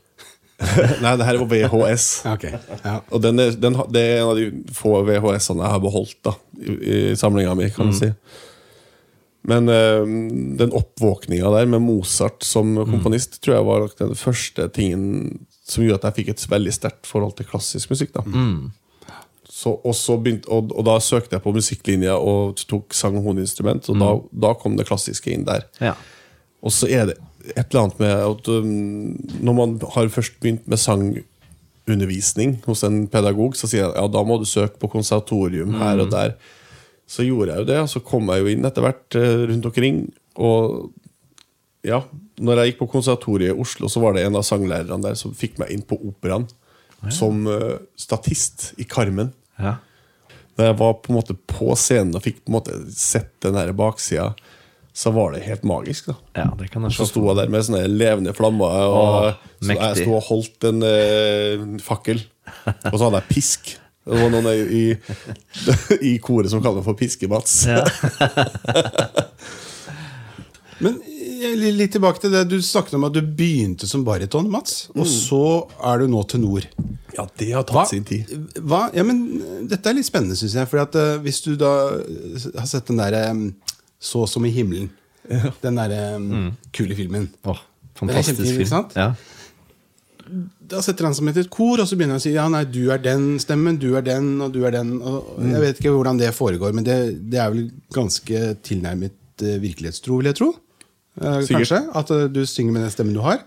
Nei, 1.04 1.16
det 1.20 1.26
her 1.28 1.38
var 1.42 1.50
VHS. 1.52 2.06
Okay. 2.36 2.54
Ja. 2.86 3.00
Og 3.12 3.22
den 3.22 3.40
er, 3.44 3.52
den, 3.60 3.76
det 3.92 4.02
er 4.02 4.22
en 4.22 4.30
av 4.32 4.38
de 4.40 4.74
få 4.74 5.02
VHS-ene 5.04 5.66
jeg 5.66 5.74
har 5.76 5.84
beholdt 5.84 6.16
da, 6.24 6.34
i, 6.62 6.76
i 7.12 7.16
samlinga 7.20 7.56
mi, 7.60 7.68
kan 7.76 7.92
du 7.92 7.98
si. 7.98 8.14
Men 9.46 9.68
øh, 9.70 10.08
den 10.58 10.72
oppvåkninga 10.74 11.52
der 11.54 11.68
med 11.70 11.84
Mozart 11.84 12.42
som 12.48 12.72
komponist 12.88 13.42
tror 13.44 13.56
jeg 13.60 13.66
var 13.68 13.90
den 14.00 14.16
første 14.18 14.70
tingen 14.74 15.46
som 15.66 15.84
gjorde 15.84 16.02
at 16.02 16.12
jeg 16.12 16.22
fikk 16.22 16.34
et 16.36 16.48
veldig 16.52 16.74
sterkt 16.74 17.10
forhold 17.10 17.38
til 17.38 17.48
klassisk 17.50 17.94
musikk. 17.94 18.14
da 18.16 18.26
så, 19.56 19.72
og, 19.72 19.94
så 19.96 20.18
begynte, 20.20 20.50
og, 20.52 20.74
og 20.76 20.84
da 20.84 20.98
søkte 21.00 21.38
jeg 21.38 21.44
på 21.46 21.54
musikklinja 21.56 22.18
og 22.20 22.60
tok 22.68 22.96
sang 22.96 23.16
og 23.16 23.30
horninstrument, 23.30 23.88
og 23.92 24.02
da, 24.02 24.10
da 24.48 24.52
kom 24.60 24.76
det 24.76 24.88
klassiske 24.90 25.32
inn 25.32 25.46
der. 25.48 25.64
Ja. 25.80 25.94
Og 26.66 26.74
så 26.76 26.90
er 26.92 27.08
det 27.12 27.16
et 27.54 27.62
eller 27.70 27.86
annet 27.86 28.02
med 28.02 28.14
at 28.26 28.50
um, 28.52 29.14
når 29.48 29.56
man 29.56 29.78
har 29.94 30.12
først 30.12 30.36
begynt 30.44 30.68
med 30.68 30.82
sangundervisning 30.82 32.58
hos 32.66 32.84
en 32.84 33.06
pedagog, 33.12 33.56
så 33.56 33.70
sier 33.70 33.86
jeg 33.86 33.94
ja, 33.96 34.06
da 34.12 34.26
må 34.28 34.42
du 34.42 34.48
søke 34.50 34.76
på 34.82 34.92
konservatorium 34.98 35.78
her 35.80 36.04
og 36.04 36.12
der. 36.12 36.36
Så 37.08 37.24
gjorde 37.24 37.54
jeg 37.54 37.64
jo 37.64 37.70
det, 37.70 37.80
og 37.86 37.90
så 37.94 38.02
kom 38.04 38.34
jeg 38.34 38.42
jo 38.42 38.52
inn 38.52 38.68
etter 38.68 38.84
hvert 38.84 39.20
eh, 39.20 39.46
rundt 39.54 39.70
omkring. 39.70 40.00
Og 40.42 40.90
ja, 41.86 42.02
når 42.42 42.60
jeg 42.60 42.72
gikk 42.72 42.82
på 42.84 42.92
konservatoriet 42.98 43.54
i 43.54 43.62
Oslo, 43.64 43.90
så 43.92 44.02
var 44.04 44.16
det 44.16 44.26
en 44.26 44.38
av 44.40 44.46
sanglærerne 44.48 45.04
der 45.04 45.18
som 45.20 45.36
fikk 45.38 45.60
meg 45.62 45.72
inn 45.76 45.86
på 45.88 45.98
operaen 46.10 46.48
som 47.14 47.46
uh, 47.48 47.78
statist 48.00 48.72
i 48.82 48.88
Carmen. 48.90 49.34
ja. 49.62 49.78
Da 50.56 50.70
jeg 50.70 50.78
var 50.80 50.94
på 51.04 51.12
en 51.12 51.18
måte 51.18 51.34
på 51.52 51.74
scenen 51.76 52.16
og 52.16 52.22
fikk 52.24 52.38
på 52.46 52.48
en 52.48 52.56
måte 52.56 52.76
sett 52.96 53.34
den 53.44 53.58
her 53.60 53.74
baksida, 53.76 54.30
så 54.96 55.12
var 55.12 55.34
det 55.34 55.42
helt 55.44 55.66
magisk. 55.68 56.06
da 56.08 56.16
Ja, 56.46 56.46
det 56.56 56.70
kan 56.72 56.88
jeg 56.88 56.96
Så 56.96 57.10
sto 57.10 57.26
jeg 57.28 57.36
der 57.42 57.52
med 57.52 57.66
sånne 57.68 57.82
levende 57.92 58.32
flammer, 58.34 58.72
og 58.88 59.10
Åh, 59.28 59.42
så 59.60 59.76
jeg 59.76 59.98
sto 60.00 60.16
og 60.16 60.24
holdt 60.30 60.70
en 60.72 60.80
uh, 60.80 61.66
fakkel. 61.84 62.24
Og 62.88 62.96
så 62.96 63.04
hadde 63.04 63.20
jeg 63.20 63.30
pisk. 63.34 63.76
Det 64.06 64.22
var 64.22 64.32
noen 64.32 64.48
i, 64.54 64.86
i 66.08 66.16
koret 66.26 66.48
som 66.54 66.64
kaller 66.64 66.80
meg 66.80 66.88
for 66.88 66.96
Piske-Mats. 67.04 67.58
Ja. 67.68 67.84
Men 70.84 70.98
litt 71.56 71.94
tilbake 71.96 72.22
til 72.24 72.32
det 72.34 72.44
du 72.50 72.58
snakket 72.64 72.96
om 72.98 73.06
at 73.08 73.14
du 73.16 73.22
begynte 73.22 73.88
som 73.90 74.04
bariton, 74.08 74.48
Mats. 74.52 74.88
Og 74.96 75.06
så 75.10 75.42
er 75.86 76.02
du 76.04 76.08
nå 76.12 76.24
tenor. 76.32 76.66
Ja, 77.16 77.28
det 77.40 77.52
har 77.56 77.64
tatt 77.64 77.76
Hva, 77.78 77.86
sin 77.88 78.04
tid. 78.04 78.32
hva, 78.60 78.90
ja, 78.96 79.04
men 79.08 79.22
Dette 79.70 79.88
er 79.90 79.96
litt 79.96 80.08
spennende, 80.10 80.36
syns 80.36 80.58
jeg. 80.58 80.68
For 80.68 80.82
at, 80.84 80.96
eh, 81.00 81.16
hvis 81.24 81.40
du 81.46 81.54
da 81.60 81.72
eh, 82.02 82.50
har 82.60 82.68
sett 82.68 82.90
den 82.92 83.00
derre 83.00 83.22
Så 84.04 84.26
som 84.28 84.44
i 84.46 84.52
himmelen, 84.52 84.90
den 85.64 85.80
derre 85.80 86.02
um, 86.20 86.52
kule 86.76 86.94
filmen 86.98 87.30
oh, 87.50 87.58
fantastisk 87.98 88.44
ikke 88.44 88.60
film. 88.60 88.68
sant? 88.70 88.92
Ja. 89.00 89.14
Da 90.66 90.82
setter 90.82 91.06
han 91.08 91.16
som 91.18 91.28
et 91.30 91.40
kor, 91.54 91.80
og 91.82 91.88
så 91.88 91.96
begynner 91.98 92.18
han 92.18 92.22
å 92.22 92.26
si 92.26 92.34
ja, 92.34 92.46
nei, 92.50 92.64
du 92.66 92.90
er 92.94 93.02
den 93.02 93.36
stemmen, 93.42 93.78
du 93.82 93.92
er 93.98 94.06
den, 94.06 94.36
og 94.42 94.54
du 94.54 94.64
er 94.66 94.74
den. 94.76 94.96
Og 95.02 95.36
Mm. 95.40 95.50
Jeg 95.52 95.62
vet 95.62 95.80
ikke 95.82 95.92
hvordan 95.96 96.18
det 96.20 96.30
foregår, 96.34 96.74
men 96.74 96.84
det, 96.88 96.98
det 97.32 97.40
er 97.42 97.50
vel 97.54 97.66
ganske 97.94 98.44
tilnærmet 98.66 99.14
uh, 99.44 99.56
virkelighetstro, 99.62 100.18
vil 100.22 100.30
jeg 100.32 100.40
tro. 100.40 100.52
Eh, 101.22 101.38
Mm. 101.40 101.48
kanskje, 101.48 101.96
At 101.96 102.12
eh, 102.12 102.28
du 102.28 102.42
synger 102.46 102.72
med 102.74 102.82
den 102.84 102.92
stemmen 102.92 103.14
du 103.14 103.22
har. 103.22 103.40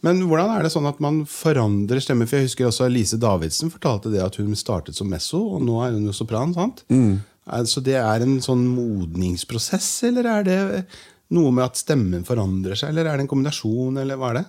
Men 0.00 0.20
hvordan 0.22 0.50
er 0.58 0.62
det 0.62 0.70
sånn 0.72 0.86
at 0.88 1.00
man 1.00 1.24
forandrer 1.26 2.00
stemme? 2.00 2.26
For 2.28 2.36
jeg 2.38 2.46
husker 2.46 2.66
også 2.68 2.88
Lise 2.90 3.18
Davidsen 3.18 3.70
fortalte 3.70 4.10
det 4.12 4.20
at 4.22 4.36
hun 4.36 4.54
startet 4.54 4.94
som 4.94 5.08
messo, 5.10 5.38
og 5.56 5.62
nå 5.62 5.80
er 5.86 5.92
hun 5.92 6.06
jo 6.06 6.12
sopran. 6.12 6.54
sant? 6.54 6.84
Mm. 6.90 7.20
Er- 7.50 7.64
Så 7.64 7.82
det 7.82 7.94
er 7.96 8.22
en 8.22 8.38
sånn 8.40 8.66
modningsprosess, 8.76 10.02
eller 10.04 10.26
er 10.26 10.42
det 10.44 10.86
noe 11.30 11.50
med 11.52 11.64
at 11.64 11.74
stemmen 11.76 12.24
forandrer 12.24 12.76
seg, 12.76 12.90
eller 12.90 13.06
er 13.06 13.16
det 13.18 13.20
en 13.26 13.28
kombinasjon, 13.28 13.98
eller 14.00 14.16
hva 14.16 14.30
er 14.30 14.34
det? 14.40 14.46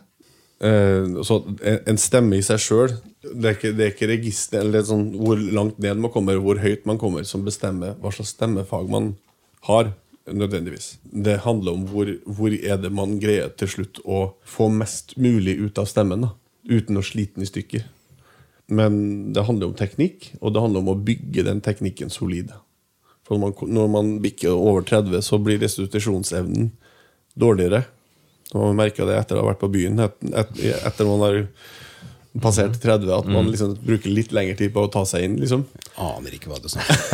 Eh, 0.62 1.24
så 1.24 1.38
en, 1.64 1.80
en 1.88 1.98
stemme 1.98 2.36
i 2.36 2.42
seg 2.44 2.60
sjøl 2.60 2.90
det, 3.24 3.46
er 3.46 3.54
ikke- 3.56 3.76
det 3.78 3.86
er 3.86 3.92
ikke 3.96 4.10
register 4.12 4.60
eller 4.60 4.82
sånn 4.84 5.14
hvor 5.16 5.38
langt 5.54 5.80
ned 5.80 5.98
man 5.98 6.12
kommer, 6.12 6.36
hvor 6.38 6.60
høyt 6.60 6.86
man 6.86 6.98
kommer, 6.98 7.24
som 7.26 7.46
bestemmer 7.46 7.96
hva 7.96 8.12
slags 8.12 8.34
stemmefag 8.36 8.90
man 8.90 9.16
har. 9.64 9.94
Nødvendigvis. 10.36 10.98
Det 11.04 11.40
handler 11.46 11.78
om 11.78 11.86
hvor, 11.90 12.10
hvor 12.26 12.54
er 12.54 12.78
det 12.82 12.92
man 12.94 13.18
greier 13.22 13.52
til 13.58 13.72
slutt 13.72 14.02
å 14.06 14.34
få 14.46 14.70
mest 14.74 15.16
mulig 15.18 15.58
ut 15.60 15.80
av 15.82 15.90
stemmen. 15.90 16.28
da 16.28 16.34
Uten 16.70 17.00
å 17.00 17.06
slite 17.06 17.38
den 17.38 17.48
i 17.48 17.50
stykker. 17.50 17.86
Men 18.70 19.34
det 19.34 19.48
handler 19.48 19.72
om 19.72 19.78
teknikk, 19.78 20.34
og 20.42 20.54
det 20.54 20.62
handler 20.62 20.84
om 20.84 20.92
å 20.94 21.00
bygge 21.02 21.46
den 21.48 21.62
teknikken 21.66 22.12
solid. 22.14 22.52
For 23.26 23.38
når 23.38 23.42
man, 23.42 23.74
når 23.74 23.88
man 23.94 24.12
bikker 24.22 24.54
over 24.54 24.86
30, 24.86 25.22
så 25.26 25.40
blir 25.42 25.62
restitusjonsevnen 25.62 26.72
dårligere. 27.40 27.84
Man 28.54 28.78
merker 28.78 29.10
det 29.10 29.18
etter 29.18 29.38
å 29.38 29.44
ha 29.44 29.52
vært 29.52 29.62
på 29.62 29.72
byen, 29.74 30.00
et, 30.06 30.18
et, 30.30 30.54
etter 30.86 31.10
man 31.10 31.22
har 31.26 31.42
passert 32.42 32.78
30, 32.82 33.10
at 33.14 33.30
man 33.30 33.50
liksom 33.50 33.76
bruker 33.86 34.14
litt 34.14 34.34
lengre 34.34 34.58
tid 34.58 34.74
på 34.74 34.86
å 34.86 34.92
ta 34.94 35.06
seg 35.10 35.26
inn. 35.26 35.40
liksom 35.42 35.66
Aner 36.02 36.34
ikke 36.38 36.50
hva 36.52 36.62
du 36.62 36.70
snakker 36.70 36.94
om. 36.94 37.10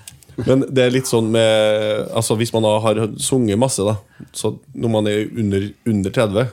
Men 0.42 0.64
det 0.66 0.82
er 0.82 0.94
litt 0.94 1.06
sånn 1.06 1.28
med 1.30 2.08
Altså 2.10 2.34
Hvis 2.34 2.50
man 2.54 2.66
har 2.66 2.98
sunget 3.22 3.60
masse, 3.60 3.84
da 3.86 3.94
Så 4.34 4.56
når 4.74 4.90
man 4.90 5.06
er 5.10 5.28
under, 5.30 5.68
under 5.86 6.14
30, 6.14 6.48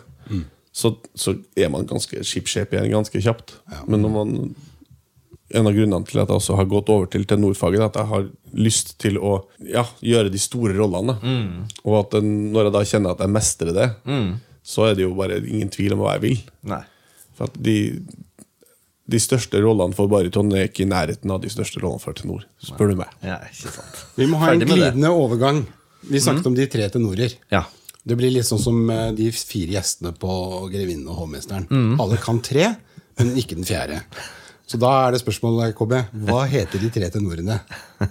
så, 0.72 0.94
så 1.18 1.34
er 1.60 1.72
man 1.74 1.88
ganske 1.90 2.22
shipshape 2.24 2.78
igjen 2.78 2.94
ganske 2.94 3.20
kjapt. 3.20 3.58
Men 3.92 4.06
når 4.06 4.14
man 4.14 4.36
en 5.52 5.68
av 5.68 5.76
grunnene 5.76 6.08
til 6.08 6.22
at 6.22 6.30
jeg 6.30 6.40
også 6.40 6.56
har 6.56 6.68
gått 6.72 6.90
over 6.94 7.10
til 7.12 7.26
tenorfaget, 7.28 7.82
er 7.82 7.90
at 7.90 7.98
jeg 8.00 8.10
har 8.12 8.30
lyst 8.56 8.94
til 9.04 9.18
å 9.20 9.34
ja, 9.68 9.84
gjøre 10.00 10.32
de 10.32 10.40
store 10.40 10.78
rollene. 10.78 11.18
Og 11.84 11.98
at 12.00 12.16
den, 12.16 12.30
når 12.54 12.70
jeg 12.70 12.76
da 12.78 12.84
kjenner 12.94 13.16
at 13.18 13.24
jeg 13.26 13.34
mestrer 13.36 13.74
det, 13.76 13.90
så 14.64 14.88
er 14.88 14.96
det 14.96 15.04
jo 15.04 15.14
bare 15.18 15.42
ingen 15.42 15.72
tvil 15.74 15.98
om 15.98 16.06
hva 16.06 16.16
jeg 16.16 16.24
vil. 16.28 16.42
Nei. 16.72 16.82
For 17.36 17.50
at 17.50 17.58
de, 17.68 17.76
de 19.10 19.20
største 19.20 19.60
rollene 19.64 19.96
for 19.98 20.08
baryton 20.12 20.52
er 20.56 20.68
ikke 20.70 20.84
i 20.86 20.90
nærheten 20.90 21.32
av 21.34 21.42
de 21.44 21.50
største 21.52 21.82
rollene 21.82 22.00
for 22.04 22.14
tenor, 22.18 22.44
spør 22.64 22.92
du 22.94 23.00
meg. 23.02 23.10
Ja, 23.26 23.40
ikke 23.50 23.72
sant. 23.74 24.02
Vi 24.16 24.28
må 24.30 24.38
ha 24.42 24.52
en 24.54 24.62
det. 24.62 24.68
glidende 24.70 25.10
overgang. 25.12 25.64
Vi 26.10 26.22
snakket 26.22 26.48
om 26.52 26.56
de 26.58 26.68
tre 26.72 26.88
tenorer. 26.94 27.34
Ja. 27.54 27.64
Det 28.04 28.16
blir 28.18 28.32
litt 28.34 28.48
sånn 28.48 28.62
som 28.62 28.78
eh, 28.90 29.10
de 29.18 29.28
fire 29.36 29.76
gjestene 29.76 30.14
på 30.18 30.36
Grevinnen 30.74 31.10
og 31.12 31.20
hovmesteren. 31.24 31.68
Alle 32.02 32.18
kan 32.22 32.40
tre, 32.46 32.72
men 33.20 33.34
ikke 33.38 33.58
den 33.60 33.68
fjerde. 33.68 34.00
Så 34.66 34.80
da 34.82 34.90
er 35.08 35.12
det 35.14 35.20
spørsmålet, 35.22 35.76
KB, 35.76 35.98
Hva 36.30 36.46
heter 36.48 36.80
de 36.80 36.90
tre 36.96 37.10
tenorene? 37.12 37.60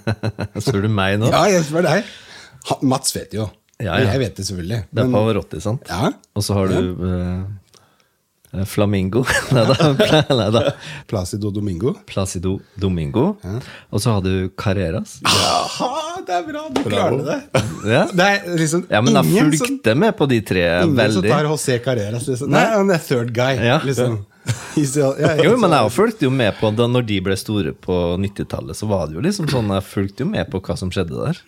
Spør 0.61 0.85
du 0.85 0.91
meg 0.93 1.17
nå? 1.23 1.31
Ja, 1.33 1.47
jeg 1.51 1.65
spør 1.67 1.87
deg. 1.89 2.11
Mats 2.85 3.15
vet 3.17 3.33
jo. 3.39 3.47
Ja, 3.81 3.95
ja. 3.97 4.11
Jeg 4.13 4.21
vet 4.21 4.37
det 4.37 4.45
selvfølgelig. 4.45 4.83
Det 4.91 5.01
er 5.01 5.07
Men- 5.09 5.15
Pavarotti, 5.17 5.61
sant? 5.65 5.89
Ja. 5.89 6.11
Og 6.37 6.45
så 6.45 6.55
har 6.59 6.69
du 6.69 6.77
eh, 7.09 7.45
Flamingo. 8.67 9.23
Nei 9.53 10.49
da. 10.51 10.63
Placido 11.07 11.51
Domingo. 11.55 11.95
Placido 12.07 12.57
Domingo. 12.75 13.37
Og 13.91 14.03
så 14.03 14.17
hadde 14.17 14.33
du 14.35 14.49
Carreras. 14.59 15.19
Jaha, 15.25 16.21
det 16.27 16.35
er 16.41 16.49
bra! 16.49 16.65
Du 16.75 16.83
klarer 16.83 17.23
det. 17.29 17.39
Ja. 17.87 18.03
Det 18.11 18.27
er 18.27 18.59
liksom 18.59 18.83
ja, 18.91 19.01
men 19.07 19.15
jeg 19.21 19.53
fulgte 19.55 19.95
som, 19.95 20.03
med 20.03 20.17
på 20.19 20.27
de 20.31 20.41
tre 20.43 20.65
ingen 20.85 21.15
som 21.15 21.29
tar 21.31 21.47
José 21.49 21.79
Carreras. 21.85 22.27
Liksom. 22.29 22.51
Nei, 22.51 22.67
han 22.75 22.91
er 22.91 23.01
third 23.07 23.33
guy. 23.37 23.55
Ja. 23.71 23.79
Liksom. 23.87 24.21
Ja, 24.75 25.11
Jo, 25.45 25.53
men 25.61 25.71
jeg 25.75 25.91
fulgte 25.93 26.25
jo 26.25 26.31
med 26.35 26.55
på 26.59 26.71
da 26.75 26.87
når 26.89 27.05
de 27.07 27.19
ble 27.23 27.35
store 27.39 27.75
på 27.77 27.97
90-tallet, 28.19 28.75
så 28.79 28.89
var 28.89 29.07
det 29.07 29.19
jo 29.19 29.23
liksom 29.23 29.51
sånn 29.53 29.69
Jeg 29.77 29.85
fulgte 29.87 30.25
jo 30.25 30.31
med 30.31 30.49
på 30.51 30.63
hva 30.65 30.77
som 30.81 30.91
skjedde 30.91 31.13
der. 31.19 31.39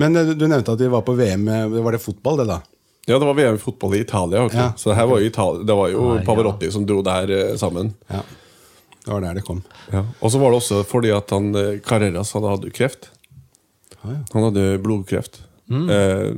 Men 0.00 0.16
eh, 0.16 0.32
du 0.32 0.46
nevnte 0.48 0.74
at 0.74 0.80
de 0.80 0.88
var 0.90 1.04
på 1.06 1.14
VM. 1.18 1.44
eh, 1.52 1.66
Var 1.84 1.94
det 1.94 2.00
fotball, 2.02 2.40
det, 2.40 2.48
da? 2.50 2.58
Ja, 3.08 3.16
det 3.18 3.24
var 3.24 3.34
VM 3.38 3.54
i 3.56 3.58
fotball 3.62 3.94
i 3.96 4.02
Italia. 4.04 4.42
Okay. 4.44 4.60
Ja. 4.60 4.72
Så 4.76 4.92
var 4.92 5.18
jo, 5.18 5.26
Italia, 5.26 5.64
det 5.64 5.76
var 5.78 5.88
jo. 5.88 6.06
Pavarotti 6.26 6.68
som 6.74 6.84
dro 6.86 7.00
der 7.06 7.30
eh, 7.32 7.54
sammen. 7.56 7.94
Ja. 8.12 8.20
Det 9.04 9.12
var 9.14 9.20
der 9.24 9.38
det 9.38 9.44
kom. 9.46 9.62
Ja. 9.92 10.02
Og 10.20 10.32
så 10.34 10.38
var 10.42 10.52
det 10.52 10.58
også 10.60 10.82
fordi 10.84 11.10
at 11.16 11.30
han 11.32 11.48
eh, 11.56 11.78
Carreras 11.84 12.34
han 12.36 12.44
hadde 12.44 12.68
jo 12.68 12.74
kreft. 12.76 13.08
Ah, 14.02 14.12
ja. 14.12 14.18
Han 14.34 14.48
hadde 14.50 14.66
blodkreft. 14.84 15.40
Eh, 15.68 16.30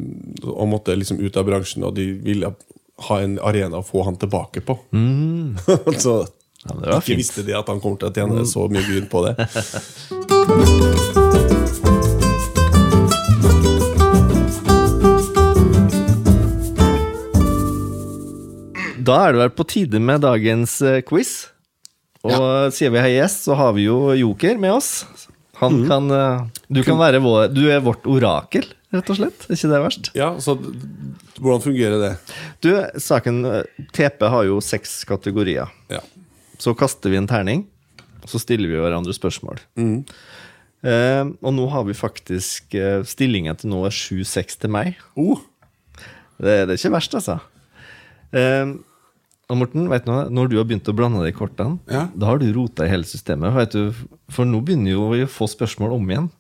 og 0.51 0.69
måtte 0.71 0.95
liksom 0.99 1.19
ut 1.23 1.37
av 1.39 1.47
bransjen, 1.47 1.85
og 1.87 1.95
de 1.99 2.07
ville 2.23 2.51
ha 3.09 3.19
en 3.23 3.39
arena 3.47 3.79
å 3.81 3.87
få 3.87 4.03
han 4.07 4.19
tilbake 4.21 4.63
på. 4.67 4.79
så 6.07 6.21
Ja, 6.61 6.99
ikke 6.99 7.01
fint. 7.07 7.19
visste 7.23 7.43
de 7.47 7.55
at 7.57 7.69
han 7.73 7.81
kom 7.81 7.95
til 7.97 8.11
å 8.11 8.15
tjene 8.15 8.43
så 8.47 8.67
mye 8.69 8.85
grunn 8.85 9.07
på 9.09 9.23
det. 9.27 9.35
Da 19.07 19.17
er 19.27 19.35
det 19.35 19.41
vel 19.45 19.55
på 19.57 19.67
tide 19.71 20.01
med 20.03 20.23
dagens 20.25 20.77
eh, 20.87 21.01
quiz. 21.07 21.49
Og 22.27 22.73
sier 22.77 22.93
vi 22.93 23.01
hei 23.01 23.15
gjest, 23.15 23.47
så 23.47 23.57
har 23.57 23.73
vi 23.77 23.87
jo 23.87 24.11
Joker 24.19 24.59
med 24.61 24.75
oss. 24.77 24.91
Han 25.61 25.83
kan 25.89 26.11
eh, 26.13 26.43
Du 26.73 26.83
kan 26.85 26.99
være 27.01 27.21
vår 27.25 27.51
Du 27.53 27.63
er 27.73 27.81
vårt 27.85 28.05
orakel, 28.09 28.67
rett 28.93 29.13
og 29.13 29.19
slett. 29.21 29.47
Er 29.49 29.57
ikke 29.57 29.71
det 29.73 29.81
verst? 29.87 30.11
Ja, 30.17 30.33
så 30.41 30.57
Hvordan 31.41 31.63
fungerer 31.65 32.01
det? 32.03 32.11
Du, 32.65 32.71
saken 33.01 33.41
eh, 33.49 33.87
TP 33.97 34.27
har 34.29 34.45
jo 34.49 34.59
seks 34.65 34.99
kategorier. 35.09 35.71
Ja. 35.93 36.03
Så 36.61 36.75
kaster 36.77 37.13
vi 37.13 37.17
en 37.17 37.29
terning, 37.31 37.65
og 38.21 38.29
så 38.29 38.41
stiller 38.43 38.69
vi 38.69 38.77
hverandre 38.81 39.15
spørsmål. 39.17 39.63
Eh, 39.81 41.25
og 41.41 41.57
nå 41.57 41.65
har 41.73 41.87
vi 41.89 41.97
faktisk 41.97 42.77
eh, 42.77 43.01
Stillingen 43.09 43.57
til 43.61 43.73
nå 43.73 43.81
er 43.89 43.97
7-6 43.97 44.61
til 44.61 44.73
meg. 44.77 45.01
Oh, 45.17 45.41
Det, 46.41 46.53
det 46.69 46.73
er 46.73 46.79
ikke 46.79 46.93
verst, 46.97 47.17
altså. 47.17 47.39
Eh, 48.37 48.77
og 49.51 49.59
Morten, 49.61 49.89
vet 49.91 50.05
du, 50.07 50.11
noe? 50.13 50.29
når 50.31 50.51
du 50.53 50.57
har 50.61 50.67
begynt 50.71 50.89
å 50.91 50.95
blande 50.97 51.25
de 51.27 51.33
kortene, 51.37 51.79
Ja. 51.91 52.07
da 52.15 52.27
har 52.31 52.39
du 52.39 52.47
rota 52.55 52.87
i 52.87 52.93
hele 52.93 53.05
systemet. 53.09 53.53
Vet 53.57 53.73
du, 53.75 53.91
for 54.31 54.47
nå 54.49 54.61
begynner 54.65 54.95
jo 54.95 55.09
å 55.11 55.27
få 55.29 55.49
spørsmål 55.51 55.97
om 55.99 56.07
igjen. 56.15 56.31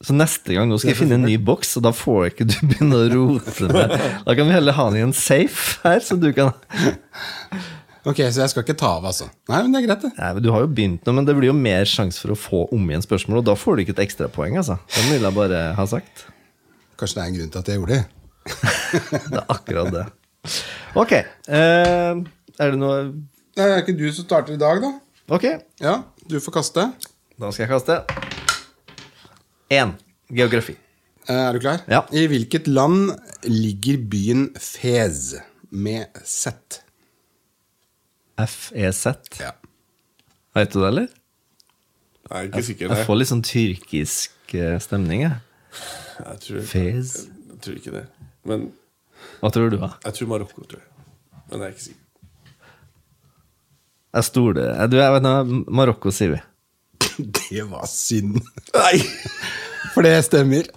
Så 0.00 0.14
neste 0.16 0.54
gang 0.56 0.70
nå 0.70 0.78
skal 0.80 0.94
jeg 0.94 1.00
finne 1.02 1.18
en 1.18 1.26
ny 1.28 1.34
boks, 1.36 1.74
og 1.76 1.82
da 1.84 1.90
får 1.92 2.30
ikke 2.30 2.46
du 2.48 2.54
begynne 2.70 2.96
å 2.96 3.10
rote 3.12 3.66
med. 3.68 3.90
Da 4.24 4.34
kan 4.38 4.46
vi 4.48 4.54
heller 4.56 4.72
ha 4.78 4.86
den 4.88 4.96
i 5.02 5.04
en 5.04 5.12
safe 5.12 5.76
her, 5.84 6.00
så 6.00 6.16
du 6.16 6.30
kan 6.32 6.54
Ok, 8.08 8.16
Så 8.32 8.40
jeg 8.40 8.48
skal 8.48 8.64
ikke 8.64 8.78
ta 8.80 8.94
av, 8.96 9.04
altså? 9.10 9.26
Nei, 9.50 9.58
men 9.66 9.74
det 9.74 9.82
er 9.82 9.86
greit, 9.90 10.04
det. 10.06 10.10
Nei, 10.16 10.30
men 10.32 10.42
Du 10.46 10.48
har 10.54 10.62
jo 10.64 10.70
begynt 10.72 11.04
nå, 11.04 11.12
men 11.18 11.26
det 11.28 11.34
blir 11.36 11.50
jo 11.50 11.56
mer 11.58 11.84
sjanse 11.84 12.22
for 12.22 12.32
å 12.32 12.38
få 12.38 12.60
om 12.72 12.86
igjen 12.88 13.04
spørsmål, 13.04 13.42
og 13.42 13.44
da 13.50 13.54
får 13.60 13.76
du 13.76 13.82
ikke 13.84 13.92
et 13.98 14.04
ekstrapoeng, 14.06 14.56
altså. 14.56 14.78
Det 14.94 15.04
vil 15.10 15.26
jeg 15.28 15.36
bare 15.36 15.60
ha 15.76 15.84
sagt. 15.90 16.24
Kanskje 16.96 17.18
det 17.18 17.22
er 17.22 17.28
en 17.28 17.36
grunn 17.36 17.52
til 17.52 17.60
at 17.60 17.68
jeg 17.68 17.80
gjorde 17.82 17.98
det. 17.98 18.04
Det 19.30 19.36
er 19.36 19.52
akkurat 19.52 19.92
det. 19.92 20.06
Ok. 20.96 21.12
Eh, 21.52 22.22
er 22.60 22.74
det 22.74 22.80
noe 22.80 22.98
Det 23.56 23.64
er 23.66 23.80
ikke 23.82 23.96
du 23.98 24.06
som 24.14 24.26
starter 24.28 24.54
i 24.54 24.60
dag, 24.60 24.80
da? 24.84 24.90
Ok, 25.34 25.46
Ja, 25.82 25.96
du 26.28 26.38
får 26.42 26.52
kaste. 26.60 26.84
da 27.40 27.50
skal 27.54 27.64
jeg 27.66 27.70
kaste. 27.72 27.96
Én. 29.70 29.92
Geografi. 30.30 30.76
Eh, 31.28 31.34
Er 31.34 31.52
du 31.52 31.60
klar? 31.62 31.82
Ja. 31.90 32.02
I 32.12 32.26
hvilket 32.30 32.66
land 32.68 33.12
ligger 33.46 33.98
byen 34.10 34.48
Fez 34.58 35.34
med 35.70 36.06
Z? 36.24 36.80
FEZ. 38.40 39.06
Ja. 39.40 39.52
Veit 40.56 40.72
du 40.72 40.80
det, 40.80 40.88
eller? 40.88 41.08
jeg 42.30 42.38
er 42.38 42.46
ikke 42.48 42.62
sikker. 42.62 42.92
Jeg 42.94 43.06
får 43.06 43.18
litt 43.18 43.28
sånn 43.30 43.42
tyrkisk 43.44 44.54
eh, 44.54 44.76
stemning, 44.82 45.24
jeg. 45.26 45.38
Jeg 46.20 46.38
tror, 46.44 46.60
Fez. 46.70 47.12
jeg 47.50 47.58
tror 47.64 47.78
ikke 47.80 47.94
det. 47.98 48.04
Men 48.48 48.68
Hva 49.42 49.50
tror 49.52 49.70
du, 49.72 49.76
da? 49.82 49.92
jeg 50.06 50.14
tror 50.16 50.30
Marokko, 50.30 50.64
tror 50.70 50.80
jeg. 50.80 50.88
Men 51.50 51.60
jeg 51.60 51.66
er 51.66 51.74
ikke 51.74 51.84
sikker. 51.88 52.06
Jeg 54.14 54.24
stoler 54.26 54.72
eh, 54.74 54.86
Du, 54.90 54.96
jeg 54.98 55.12
vet 55.14 55.22
noe, 55.26 55.60
Marokko, 55.70 56.10
sier 56.14 56.34
vi. 56.34 56.40
Det 57.50 57.62
var 57.70 57.86
synd. 57.90 58.40
Nei! 58.74 58.96
For 59.94 60.02
det 60.06 60.16
stemmer. 60.26 60.66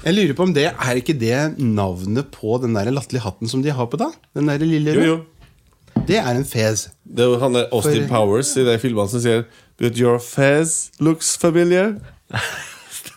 Jeg 0.00 0.14
lurer 0.16 0.32
på 0.36 0.44
om 0.46 0.52
det 0.56 0.64
er 0.70 0.96
ikke 1.00 1.12
det 1.20 1.36
navnet 1.60 2.30
på 2.32 2.54
den 2.62 2.72
der 2.76 2.88
latterlige 2.94 3.20
hatten 3.26 3.50
som 3.50 3.60
de 3.64 3.72
har 3.76 3.88
på, 3.92 3.98
da? 4.00 4.06
Den 4.36 4.48
der 4.48 4.62
lille 4.64 4.94
Jo, 4.94 5.00
røde? 5.00 5.10
jo. 5.10 6.04
Det 6.08 6.16
er 6.16 6.30
en 6.32 6.46
fez. 6.48 6.86
Det 7.04 7.26
er 7.26 7.38
han 7.42 7.54
der 7.58 7.66
Austin 7.74 8.06
For- 8.08 8.14
Powers 8.14 8.54
i 8.56 8.64
de 8.64 8.78
filmene 8.80 9.10
som 9.12 9.20
sier 9.20 9.42
But 9.80 9.98
your 10.00 10.18
fez 10.22 10.90
looks 11.00 11.34
familiar. 11.40 11.92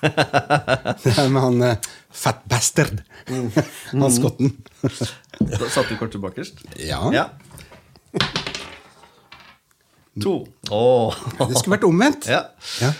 Det 0.04 1.14
er 1.16 1.30
med 1.32 1.42
han 1.46 1.62
eh, 1.70 1.78
fat 2.14 2.44
bastard. 2.50 3.02
han 3.92 4.12
skotten. 4.14 4.54
Da 5.42 5.70
satt 5.74 5.90
du 5.90 5.98
kortet 6.00 6.22
bakerst? 6.24 6.62
Ja. 6.80 7.02
Ja. 7.14 7.26
To. 10.22 10.44
Oh. 10.70 11.16
Det 11.40 11.58
skulle 11.58 11.78
vært 11.80 11.88
omvendt. 11.88 12.28
Ja. 12.30 12.44
Ja. 12.84 12.92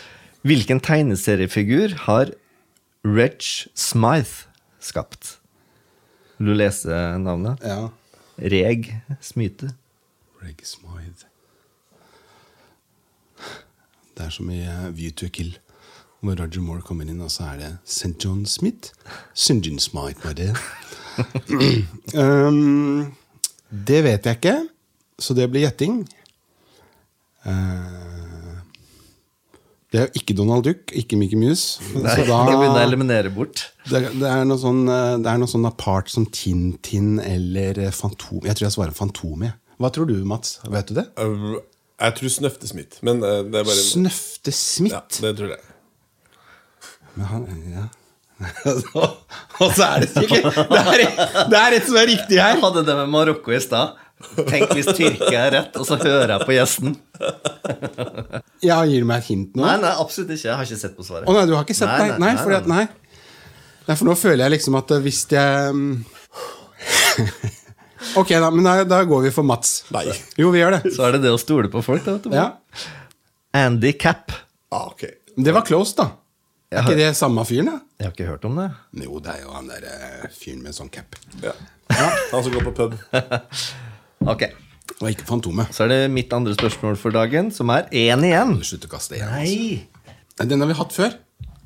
Hvilken 0.44 0.82
tegneseriefigur 0.84 1.94
har 2.08 2.34
Reg 3.06 3.44
Smythe 3.78 4.50
skapt? 4.84 5.38
Vil 6.40 6.52
du 6.54 6.58
lese 6.58 7.04
navnet? 7.22 7.62
ja. 7.64 7.92
Reg 8.42 8.88
Smythe. 9.22 9.70
Reg 10.42 10.64
Smythe. 10.66 11.28
Det 14.18 14.26
er 14.26 14.34
som 14.34 14.50
i 14.50 14.58
eh, 14.66 14.88
View 14.98 15.14
to 15.14 15.30
Kill, 15.34 15.54
hvor 16.24 16.40
Roger 16.40 16.64
Moore 16.64 16.86
kommer 16.86 17.10
inn, 17.10 17.22
og 17.22 17.32
så 17.34 17.52
er 17.52 17.60
det 17.60 17.72
St. 17.84 18.16
John 18.24 18.46
Smith. 18.48 18.94
St. 19.36 19.60
John 19.60 19.80
Smith, 19.84 20.24
var 20.24 20.38
det. 20.40 20.54
um, 22.18 23.12
det 23.70 24.04
vet 24.08 24.26
jeg 24.30 24.40
ikke, 24.40 24.58
så 25.20 25.36
det 25.38 25.50
blir 25.52 25.68
gjetting. 25.68 26.06
Uh, 27.44 28.24
det 29.94 30.00
er 30.00 30.08
jo 30.08 30.22
ikke 30.24 30.34
Donald 30.34 30.66
Duck, 30.66 30.90
ikke 30.98 31.18
Mickey 31.22 31.38
Mouse. 31.38 31.78
Nei, 31.94 32.16
så 32.16 32.24
da, 32.26 32.40
jeg 32.50 32.58
begynner 32.58 32.80
å 32.80 32.86
eliminere 32.88 33.30
bort. 33.34 33.68
det, 33.92 34.00
det 34.18 34.26
er 34.26 34.48
noe 34.50 34.58
sånn 34.58 34.88
eh, 34.90 35.20
Det 35.22 35.30
er 35.30 35.42
noe 35.44 35.52
sånn 35.52 35.68
apart 35.70 36.10
som 36.10 36.26
Tintin 36.34 37.20
eller 37.22 37.78
eh, 37.78 37.94
Fantom. 37.94 38.40
Jeg 38.42 38.58
tror 38.58 38.66
jeg 38.66 38.74
svarer 38.74 38.98
Fantom. 38.98 39.46
Hva 39.78 39.92
tror 39.94 40.10
du, 40.10 40.16
Mats? 40.26 40.56
Vet 40.66 40.90
du 40.90 40.98
det? 40.98 41.06
Uh, 41.22 41.60
jeg 42.02 42.18
tror 42.18 42.34
Snøftesmitt, 42.40 42.98
men 43.06 43.22
uh, 43.22 43.44
det 43.46 43.62
er 43.62 43.70
bare 43.70 43.78
Snøfte 43.86 44.56
Smith. 44.56 44.96
Ja, 44.96 45.04
det 45.28 45.36
tror 45.38 45.54
jeg. 45.54 45.62
Men 47.18 47.26
han, 47.30 47.44
ja. 47.74 47.86
Og 49.64 49.70
så 49.78 49.86
er 49.86 50.04
det 50.04 50.10
sikkert 50.10 50.48
Det 50.58 50.80
er, 50.80 51.04
det 51.52 51.60
er 51.60 51.76
et 51.78 51.86
som 51.88 51.98
er 52.02 52.08
riktig 52.10 52.40
her. 52.42 52.56
Jeg 52.56 52.64
hadde 52.64 52.82
det 52.88 52.96
med 52.98 53.12
Marokko 53.14 53.54
i 53.54 53.60
stad. 53.64 54.00
Tenk 54.48 54.72
hvis 54.78 54.88
Tyrkia 54.96 55.46
er 55.48 55.52
rett, 55.58 55.78
og 55.80 55.86
så 55.88 55.98
hører 56.00 56.38
jeg 56.38 56.48
på 56.48 56.56
gjesten. 56.56 56.98
Ja, 58.64 58.78
Gir 58.88 59.04
du 59.04 59.08
meg 59.10 59.20
et 59.20 59.28
hint 59.28 59.58
nå? 59.58 59.64
Nei, 59.66 59.76
nei, 59.82 59.90
absolutt 60.00 60.30
ikke. 60.32 60.48
Jeg 60.48 60.56
har 60.56 60.68
ikke 60.68 60.80
sett 60.80 60.94
på 60.96 61.04
svaret. 61.04 61.28
Å 61.28 61.34
nei, 61.36 61.42
du 61.50 61.52
har 61.58 61.66
ikke 61.66 61.76
sett 61.76 61.90
Nei, 61.92 62.14
Nei, 62.14 62.20
nei, 62.22 62.34
fordi 62.40 62.56
at, 62.56 62.70
nei. 62.72 62.84
nei. 62.88 63.18
nei, 63.90 63.96
for 64.00 64.08
nå 64.08 64.16
føler 64.16 64.46
jeg 64.46 64.54
liksom 64.56 64.78
at 64.80 64.94
eh, 64.96 65.02
hvis 65.04 65.20
jeg 65.34 65.74
mm, 65.76 65.98
Ok, 68.22 68.32
da, 68.40 68.50
men 68.56 68.64
da, 68.64 68.74
da 68.88 69.02
går 69.08 69.28
vi 69.28 69.32
for 69.36 69.48
Mats. 69.48 69.82
Nei. 69.96 70.06
Jo, 70.40 70.52
vi 70.56 70.62
gjør 70.64 70.78
det. 70.78 70.94
Så 70.96 71.04
er 71.08 71.18
det 71.18 71.24
det 71.26 71.32
å 71.36 71.40
stole 71.42 71.70
på 71.72 71.84
folk, 71.84 72.04
da. 72.08 72.16
vet 72.18 72.28
du. 72.28 72.36
Ja. 72.36 72.48
Andy 73.60 73.94
Cap. 74.00 74.32
Ah, 74.72 74.88
okay. 74.92 75.14
Det 75.36 75.52
var 75.56 75.68
close, 75.68 75.96
da. 76.00 76.08
Er 76.74 76.84
ikke 76.88 76.98
det 77.00 77.10
samme 77.18 77.44
fyren, 77.48 77.70
da? 77.70 77.78
Jeg 78.00 78.08
har 78.08 78.14
ikke 78.16 78.28
hørt 78.32 78.46
om 78.50 78.58
det. 78.60 78.68
Jo, 79.06 79.20
det 79.24 79.32
er 79.36 79.42
jo 79.46 79.54
han 79.56 79.70
der 79.70 79.86
eh, 79.88 80.28
fyren 80.34 80.62
med 80.66 80.76
sånn 80.76 80.90
cap. 80.94 81.16
Ja. 81.44 81.54
Han 81.94 82.44
som 82.46 82.54
går 82.56 82.70
på 82.72 82.76
pub. 82.84 83.00
Ok, 84.24 84.46
Og 85.02 85.10
ikke 85.10 85.26
Fantomet. 85.28 85.74
Så 85.76 85.84
er 85.84 85.90
det 85.92 86.12
mitt 86.14 86.32
andre 86.32 86.54
spørsmål 86.56 86.96
for 87.00 87.12
dagen, 87.12 87.50
som 87.52 87.68
er 87.74 87.90
én 87.92 88.24
igjen. 88.24 88.54
Slutt 88.64 88.86
å 88.88 88.92
kaste 88.94 89.18
igjen. 89.18 89.34
Nei! 89.36 90.14
Altså. 90.38 90.48
Den 90.48 90.64
har 90.64 90.70
vi 90.72 90.78
hatt 90.80 90.96
før. 90.96 91.18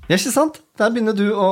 Ja, 0.07 0.17
ikke 0.17 0.33
sant? 0.33 0.57
Der 0.79 0.89
begynner 0.93 1.13
du 1.17 1.27
å 1.37 1.49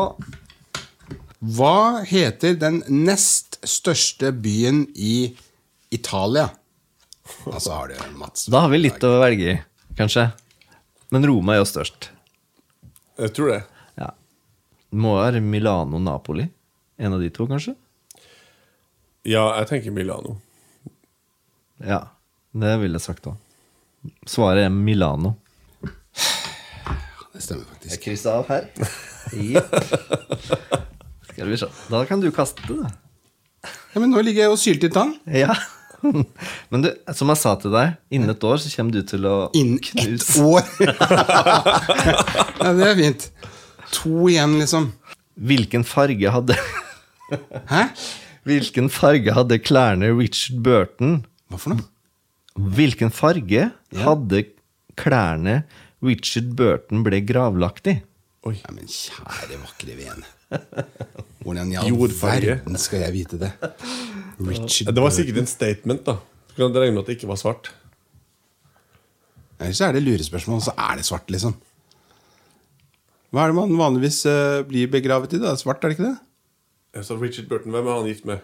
Hva 1.45 2.01
heter 2.10 2.56
den 2.58 2.82
nest 2.89 3.60
største 3.70 4.32
byen 4.34 4.88
i 4.97 5.36
Italia? 5.93 6.47
Altså 7.45 7.76
har 7.76 7.93
du 7.93 8.18
Mats. 8.18 8.47
Da 8.49 8.66
har 8.66 8.74
vi 8.74 8.82
litt 8.82 9.06
å 9.06 9.16
velge 9.22 9.53
i, 9.53 9.56
kanskje. 9.97 10.28
Men 11.14 11.26
Roma 11.30 11.56
er 11.56 11.62
jo 11.62 11.70
størst. 11.70 12.10
Jeg 13.20 13.32
tror 13.36 13.51
det. 13.53 13.61
Ja. 13.99 14.09
Det 14.91 14.99
må 14.99 15.16
være 15.18 15.41
Milano-Napoli. 15.43 16.49
En 16.97 17.16
av 17.16 17.22
de 17.24 17.30
to, 17.34 17.47
kanskje? 17.47 17.76
Ja, 19.28 19.47
jeg 19.59 19.70
tenker 19.72 19.95
Milano. 19.95 20.36
Ja, 21.84 22.01
det 22.55 22.76
ville 22.84 22.99
jeg 22.99 23.05
sagt 23.07 23.26
òg. 23.28 23.39
Svaret 24.30 24.68
er 24.68 24.74
Milano. 24.74 25.34
Det 27.34 27.41
stemmer 27.43 27.66
faktisk. 27.68 27.89
Jeg 27.95 28.01
krysser 28.03 28.38
av 28.38 28.51
her. 28.51 28.68
Jepp. 29.36 29.74
Skal 31.32 31.49
vi 31.49 31.57
se. 31.59 31.68
Da 31.91 32.03
kan 32.07 32.22
du 32.24 32.30
kaste 32.36 32.63
det, 32.68 32.78
da. 32.84 32.93
Ja, 33.95 33.99
men 34.03 34.11
nå 34.13 34.22
ligger 34.24 34.45
jeg 34.45 34.53
og 34.53 34.61
syler 34.61 34.88
i 34.88 34.93
tann. 34.93 35.16
Ja. 35.32 35.55
Men 36.71 36.85
du, 36.85 36.89
som 37.17 37.31
jeg 37.31 37.41
sa 37.41 37.55
til 37.61 37.73
deg, 37.75 37.95
innen 38.13 38.33
et 38.33 38.45
år 38.47 38.59
så 38.61 38.71
kommer 38.75 38.95
du 38.95 39.01
til 39.07 39.27
å 39.29 39.35
Innen 39.57 39.79
ett 40.01 40.27
år! 40.41 40.65
ja, 42.61 42.73
det 42.75 42.89
er 42.89 42.99
fint. 42.99 43.27
To 43.95 44.27
igjen, 44.31 44.57
liksom. 44.61 44.89
Hvilken 45.35 45.83
farge 45.87 46.31
hadde 46.31 46.55
Hæ? 47.71 47.87
Hvilken 48.45 48.87
farge 48.93 49.33
hadde 49.35 49.57
klærne 49.59 50.11
Richard 50.15 50.61
Burton 50.63 51.17
Hva 51.51 51.59
for 51.59 51.73
noe? 51.73 51.87
Hvilken 52.55 53.11
farge 53.11 53.69
hadde 53.99 54.43
klærne 54.95 55.63
Richard 56.05 56.53
Burton 56.55 57.03
ble 57.03 57.19
gravlagt 57.27 57.89
i? 57.91 57.97
Oi. 58.45 58.55
Ja, 58.61 58.71
men 58.71 58.87
kjære 58.87 59.57
vakre 59.59 59.97
vene. 59.97 60.34
Hvordan 61.45 61.71
i 61.71 61.77
all 61.79 61.89
Jordfarge. 61.91 62.55
verden 62.57 62.77
skal 62.81 63.03
jeg 63.05 63.13
vite 63.13 63.39
det? 63.41 63.51
Richard 64.39 64.93
Det 64.95 65.03
var 65.03 65.13
sikkert 65.13 65.37
en 65.43 65.47
statement, 65.49 66.05
da. 66.07 66.17
Du 66.55 66.57
kan 66.63 66.73
regne 66.75 66.95
med 66.95 67.03
at 67.03 67.09
det 67.11 67.17
ikke 67.19 67.29
var 67.29 67.39
svart. 67.39 67.71
Eller 69.59 69.75
så 69.77 69.87
er 69.87 69.95
det 69.95 70.03
lurespørsmål, 70.03 70.61
så 70.65 70.73
er 70.77 70.97
det 70.99 71.05
svart, 71.07 71.29
liksom. 71.31 71.55
Hva 73.31 73.43
er 73.45 73.51
det 73.51 73.57
man 73.57 73.77
vanligvis 73.79 74.21
eh, 74.31 74.61
blir 74.67 74.87
begravet 74.91 75.33
i? 75.35 75.39
da? 75.43 75.53
Svart, 75.59 75.83
er 75.83 75.91
det 75.91 75.97
ikke 75.97 76.09
det? 76.09 76.17
Jeg 76.95 77.07
sa 77.07 77.17
Richard 77.19 77.47
Burton, 77.51 77.71
hvem 77.75 77.87
er 77.87 77.97
han 77.99 78.07
gift 78.07 78.25
med? 78.27 78.43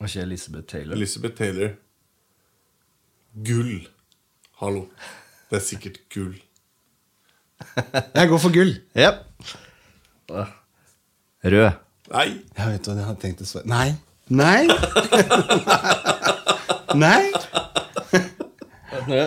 Var 0.00 0.10
ikke 0.10 0.24
Elizabeth 0.26 0.66
Taylor? 0.68 0.96
Elizabeth 0.98 1.36
Taylor. 1.38 1.70
Gull. 3.44 3.86
Hallo. 4.60 4.86
Det 5.50 5.60
er 5.60 5.64
sikkert 5.64 6.00
gull. 6.12 6.34
Jeg 8.14 8.28
går 8.28 8.38
for 8.42 8.52
gull. 8.52 8.74
Ja. 8.98 9.14
Rød. 11.44 11.70
Nei! 12.14 12.26
Jeg 12.56 12.66
vet 12.74 12.86
hva 12.88 12.94
jeg 12.98 13.06
hadde 13.08 13.20
tenkt 13.22 13.40
å 13.44 13.46
svare. 13.48 13.66
Nei. 13.68 13.88
Nei! 17.04 17.24
Nei! 19.08 19.24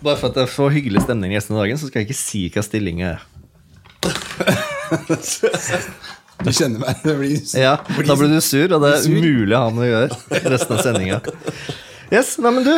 Bare 0.00 0.16
for 0.16 0.30
at 0.30 0.38
jeg 0.40 0.48
får 0.54 0.72
hyggelig 0.74 1.02
stemning 1.04 1.34
resten 1.36 1.54
av 1.56 1.62
dagen, 1.64 1.78
så 1.78 1.90
skal 1.90 2.00
jeg 2.02 2.08
ikke 2.10 2.18
si 2.18 2.42
hva 2.54 2.62
stillinga 2.66 3.06
er. 3.14 3.20
Du 6.40 6.48
kjenner 6.56 6.80
meg. 6.80 7.02
Det 7.04 7.12
blir, 7.18 7.34
Ja, 7.60 7.74
Da 8.06 8.14
blir 8.16 8.30
du 8.32 8.38
sur, 8.40 8.72
og 8.72 8.80
det 8.80 8.90
er 8.94 9.02
umulig 9.12 9.52
å 9.52 9.58
ha 9.66 9.72
med 9.76 9.82
å 9.84 9.88
gjøre 9.90 10.48
resten 10.54 10.72
av 10.72 10.80
sendinga. 10.86 11.18
Yes, 12.08 12.30
nei, 12.40 12.52
men 12.56 12.64
du. 12.64 12.72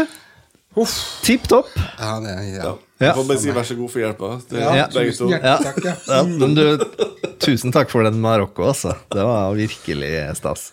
Tipp 1.22 1.44
topp. 1.53 1.68
Ja, 2.00 2.16
det 2.24 2.32
er, 2.32 2.40
ja. 2.57 2.64
Ja. 2.66 2.72
Jeg 3.07 3.14
får 3.20 3.28
bare 3.28 3.40
si 3.44 3.55
vær 3.55 3.66
så 3.68 3.76
god 3.78 3.90
for 3.92 4.03
hjelpa. 4.03 4.32
Ja, 4.50 4.72
Ja. 4.80 4.86
begge 4.90 5.14
to. 5.14 5.28
Tusen 5.30 5.38
Ja. 5.38 5.55
hjertelig 5.62 5.84
takk. 5.84 5.84
Ja. 5.86 5.94
Ja, 6.16 6.22
men 6.42 6.55
du, 6.59 6.64
tusen 7.43 7.72
takk 7.74 7.90
for 7.93 8.07
den 8.07 8.20
Marokko, 8.22 8.68
altså. 8.72 8.95
Det 9.12 9.24
var 9.26 9.55
virkelig 9.59 10.12
stas. 10.38 10.72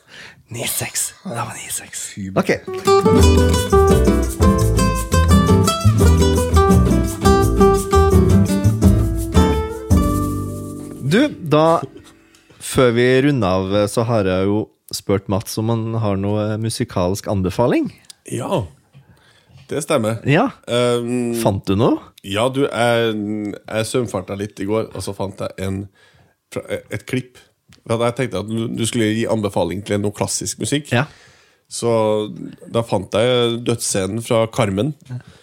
9-6. 0.50 1.08
Det 1.24 1.36
var 1.36 1.54
9-6. 1.58 2.06
Ok. 2.40 3.60
Du, 11.10 11.22
da 11.50 11.82
Før 12.60 12.92
vi 12.94 13.06
runder 13.26 13.48
av, 13.50 13.72
så 13.90 14.04
har 14.06 14.28
jeg 14.30 14.50
jo 14.50 14.60
spurt 14.94 15.30
Mats 15.32 15.58
om 15.62 15.72
han 15.72 15.96
har 16.02 16.18
noe 16.22 16.44
musikalsk 16.62 17.28
anbefaling. 17.30 17.88
Ja, 18.30 18.64
det 19.70 19.84
stemmer. 19.86 20.20
Ja. 20.30 20.48
Um, 20.70 21.34
Fant 21.42 21.66
du 21.70 21.76
noe? 21.78 22.00
ja, 22.26 22.46
du, 22.52 22.64
jeg, 22.66 23.54
jeg 23.56 23.88
søvnfarta 23.90 24.36
litt 24.38 24.60
i 24.62 24.68
går, 24.70 24.90
og 24.92 25.06
så 25.06 25.14
fant 25.18 25.40
jeg 25.46 25.54
en, 25.66 25.78
et 26.58 27.06
klipp. 27.10 27.40
Jeg 27.90 28.16
tenkte 28.18 28.44
at 28.44 28.50
du, 28.50 28.86
skulle 28.88 29.12
gi 29.14 29.26
anbefaling 29.30 29.82
til 29.86 30.02
noe 30.02 30.16
klassisk 30.16 30.62
musikk. 30.62 30.92
Ja. 30.94 31.06
Så 31.70 31.92
da 32.74 32.82
fant 32.86 33.14
jeg 33.14 33.60
dødsscenen 33.62 34.24
fra 34.26 34.48
Carmen 34.50 34.96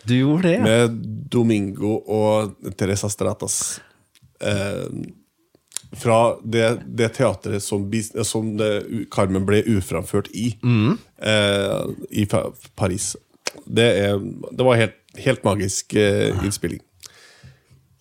Du 0.02 0.16
gjorde 0.16 0.48
det, 0.48 0.56
ja. 0.56 0.64
med 0.64 0.96
Domingo 1.30 2.00
og 2.02 2.56
Teresa 2.74 3.10
Stratas. 3.12 3.78
Eh, 4.42 4.88
fra 5.96 6.18
det, 6.42 6.64
det 6.98 7.12
teatret 7.14 7.62
som, 7.62 7.86
som 8.26 8.50
det, 8.58 8.72
Carmen 9.14 9.46
ble 9.46 9.62
uframført 9.76 10.28
i, 10.34 10.50
eh, 11.22 11.86
i 12.10 12.26
Paris. 12.74 13.14
Det, 13.64 13.86
er, 13.86 14.18
det 14.50 14.66
var 14.66 14.82
helt, 14.82 14.98
helt 15.22 15.46
magisk 15.46 15.94
eh, 15.94 16.34
innspilling. 16.42 16.82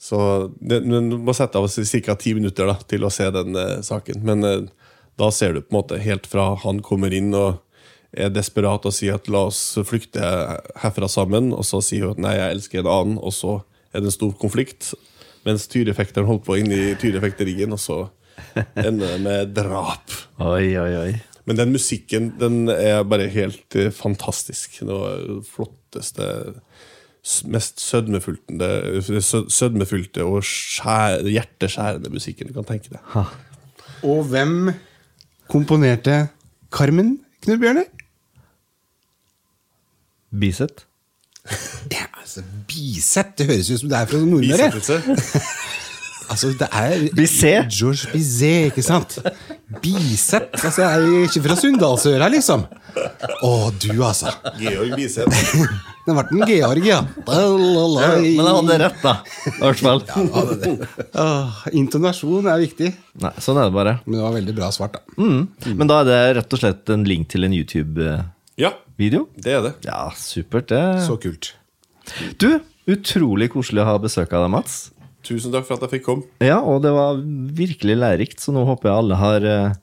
Så 0.06 0.52
det, 0.62 0.84
men 0.86 1.10
Du 1.10 1.18
må 1.18 1.34
sette 1.34 1.58
av 1.58 1.66
ca. 1.66 2.16
ti 2.16 2.36
minutter 2.38 2.70
da, 2.70 2.76
til 2.86 3.06
å 3.08 3.14
se 3.14 3.26
den 3.34 3.58
eh, 3.58 3.82
saken. 3.82 4.22
Men 4.28 4.46
eh, 4.46 4.68
da 5.18 5.32
ser 5.34 5.56
du 5.56 5.64
på 5.64 5.74
en 5.74 5.80
måte 5.80 6.02
helt 6.04 6.28
fra 6.30 6.52
han 6.62 6.84
kommer 6.86 7.14
inn 7.14 7.34
og 7.34 7.62
er 8.16 8.30
desperat 8.32 8.86
og 8.86 8.94
sier 8.96 9.18
at 9.18 9.28
la 9.32 9.48
oss 9.50 9.80
flykte 9.84 10.22
herfra 10.84 11.10
sammen, 11.12 11.50
og 11.56 11.66
så 11.68 11.82
sier 11.84 12.06
hun 12.06 12.16
at 12.16 12.22
nei, 12.24 12.36
jeg 12.38 12.56
elsker 12.56 12.84
en 12.84 12.92
annen, 12.92 13.18
og 13.18 13.34
så 13.36 13.58
er 13.92 14.04
det 14.04 14.12
en 14.12 14.16
stor 14.16 14.36
konflikt. 14.40 14.94
Mens 15.48 15.66
tyrefekteren 15.72 16.30
holdt 16.30 16.46
på 16.46 16.60
inn 16.62 16.72
i 16.72 16.94
tyrefekterigen, 17.02 17.76
og 17.76 17.82
så 17.82 17.98
ender 18.78 19.16
det 19.16 19.20
med 19.26 19.56
drap. 19.58 20.14
Oi, 20.44 20.70
oi, 20.80 20.92
oi. 21.02 21.12
Men 21.46 21.60
den 21.60 21.74
musikken 21.74 22.32
den 22.40 22.70
er 22.72 23.04
bare 23.10 23.28
helt 23.34 23.76
eh, 23.78 23.92
fantastisk. 23.94 24.80
Det 24.86 25.02
var 25.02 25.18
det 25.26 25.42
flotteste 25.50 26.30
Mest 27.50 27.82
sødmefylte, 27.82 29.02
sødmefylte 29.50 30.24
og 30.24 30.44
skjære, 30.46 31.24
hjerteskjærende 31.34 32.12
musikken 32.14 32.52
du 32.52 32.54
kan 32.54 32.68
tenke 32.70 32.92
deg. 32.94 33.32
Og 34.06 34.24
hvem 34.30 34.70
komponerte 35.50 36.28
Carmen, 36.72 37.16
Knut 37.42 37.60
Bjørne? 37.60 37.86
Biset? 40.40 40.86
Ja, 41.92 42.06
altså, 42.20 42.44
Biset, 42.68 43.34
det 43.38 43.48
høres 43.50 43.72
ut 43.72 43.80
som 43.80 43.90
det 43.90 43.98
er 43.98 44.06
fra 44.06 44.22
Nordmøre. 44.22 44.72
Altså, 46.30 46.52
det 46.58 46.68
er 46.72 47.08
Bizet? 47.16 47.72
George 47.72 48.12
Bizet, 48.14 48.72
ikke 48.72 48.84
sant? 48.86 49.18
Biset. 49.82 50.48
Altså, 50.62 50.82
jeg 50.82 50.90
er 50.92 51.26
ikke 51.28 51.42
fra 51.48 51.58
Sunndalsøra, 51.60 52.30
liksom. 52.34 52.66
Å, 53.44 53.52
du, 53.82 53.92
altså. 54.06 54.32
Georg 54.60 54.96
Biseth. 54.98 55.32
Det 56.06 56.14
ble 56.14 56.24
en 56.38 56.44
Georg, 56.50 56.86
ja. 56.86 57.00
Men 57.26 58.26
jeg 58.28 58.46
hadde 58.46 58.78
rett, 58.84 59.00
da. 59.02 59.14
I 59.50 59.56
hvert 59.64 59.82
fall. 59.82 60.04
Åh, 61.26 61.64
intonasjon 61.82 62.46
er 62.52 62.62
viktig. 62.62 62.92
Nei, 63.24 63.34
sånn 63.42 63.58
er 63.62 63.72
det 63.72 63.76
bare. 63.76 63.98
Men 64.06 64.20
det 64.20 64.24
var 64.28 64.36
veldig 64.38 64.56
bra 64.60 64.70
svart, 64.76 65.00
da. 65.00 65.18
Mm. 65.18 65.74
Men 65.82 65.90
da 65.90 66.02
er 66.04 66.10
det 66.12 66.20
rett 66.40 66.56
og 66.58 66.62
slett 66.62 66.94
en 66.94 67.08
link 67.10 67.30
til 67.34 67.48
en 67.48 67.56
YouTube-video? 67.58 68.22
Ja, 68.62 68.72
det 69.48 69.58
er 69.58 69.66
det. 69.66 69.74
Ja, 69.88 70.06
supert, 70.20 70.70
det. 70.70 70.84
Så 71.08 71.18
kult. 71.22 71.56
Du, 72.38 72.52
utrolig 72.86 73.50
koselig 73.56 73.82
å 73.82 73.90
ha 73.90 73.98
besøk 74.02 74.30
av 74.38 74.46
deg, 74.46 74.54
Mats. 74.60 74.78
Tusen 75.26 75.54
takk 75.54 75.66
for 75.68 75.78
at 75.78 75.86
jeg 75.88 75.98
fikk 75.98 76.06
komme. 76.08 76.30
Ja, 76.44 76.60
og 76.62 76.84
det 76.86 76.94
var 76.94 77.20
virkelig 77.58 77.98
lærerikt, 77.98 78.40
så 78.44 78.54
nå 78.56 78.66
håper 78.68 78.92
jeg 78.92 79.00
alle 79.02 79.20
har 79.20 79.48
uh, 79.50 79.74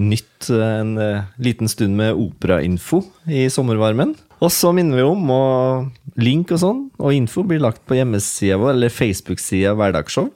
nytt 0.00 0.50
eh, 0.54 0.74
en 0.80 0.92
uh, 1.00 1.26
liten 1.42 1.68
stund 1.70 1.98
med 1.98 2.14
operainfo 2.14 3.02
i 3.26 3.48
sommervarmen. 3.52 4.14
Og 4.40 4.50
så 4.54 4.70
minner 4.72 4.96
vi 5.00 5.04
om, 5.04 5.26
og 5.34 6.20
link 6.20 6.54
og 6.54 6.62
sånn, 6.62 6.80
og 7.02 7.16
info 7.16 7.44
blir 7.44 7.60
lagt 7.60 7.82
på 7.88 7.98
hjemmesida 7.98 8.56
vår, 8.60 8.72
eller 8.78 8.94
Facebook-sida 8.94 9.74
Hverdagsshow. 9.76 10.30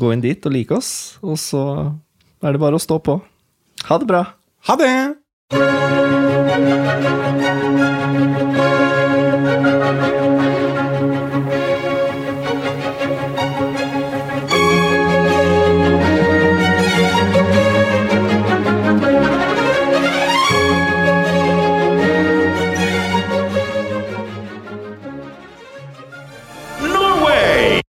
Gå 0.00 0.12
inn 0.14 0.24
dit 0.24 0.48
og 0.48 0.52
like 0.56 0.74
oss, 0.74 0.90
og 1.22 1.38
så 1.38 1.62
er 2.42 2.56
det 2.56 2.62
bare 2.64 2.80
å 2.80 2.82
stå 2.82 2.98
på. 3.04 3.20
Ha 3.86 4.00
det 4.00 4.08
bra. 4.10 4.22
Ha 4.66 4.74
det! 4.80 4.94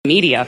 Media. 0.06 0.46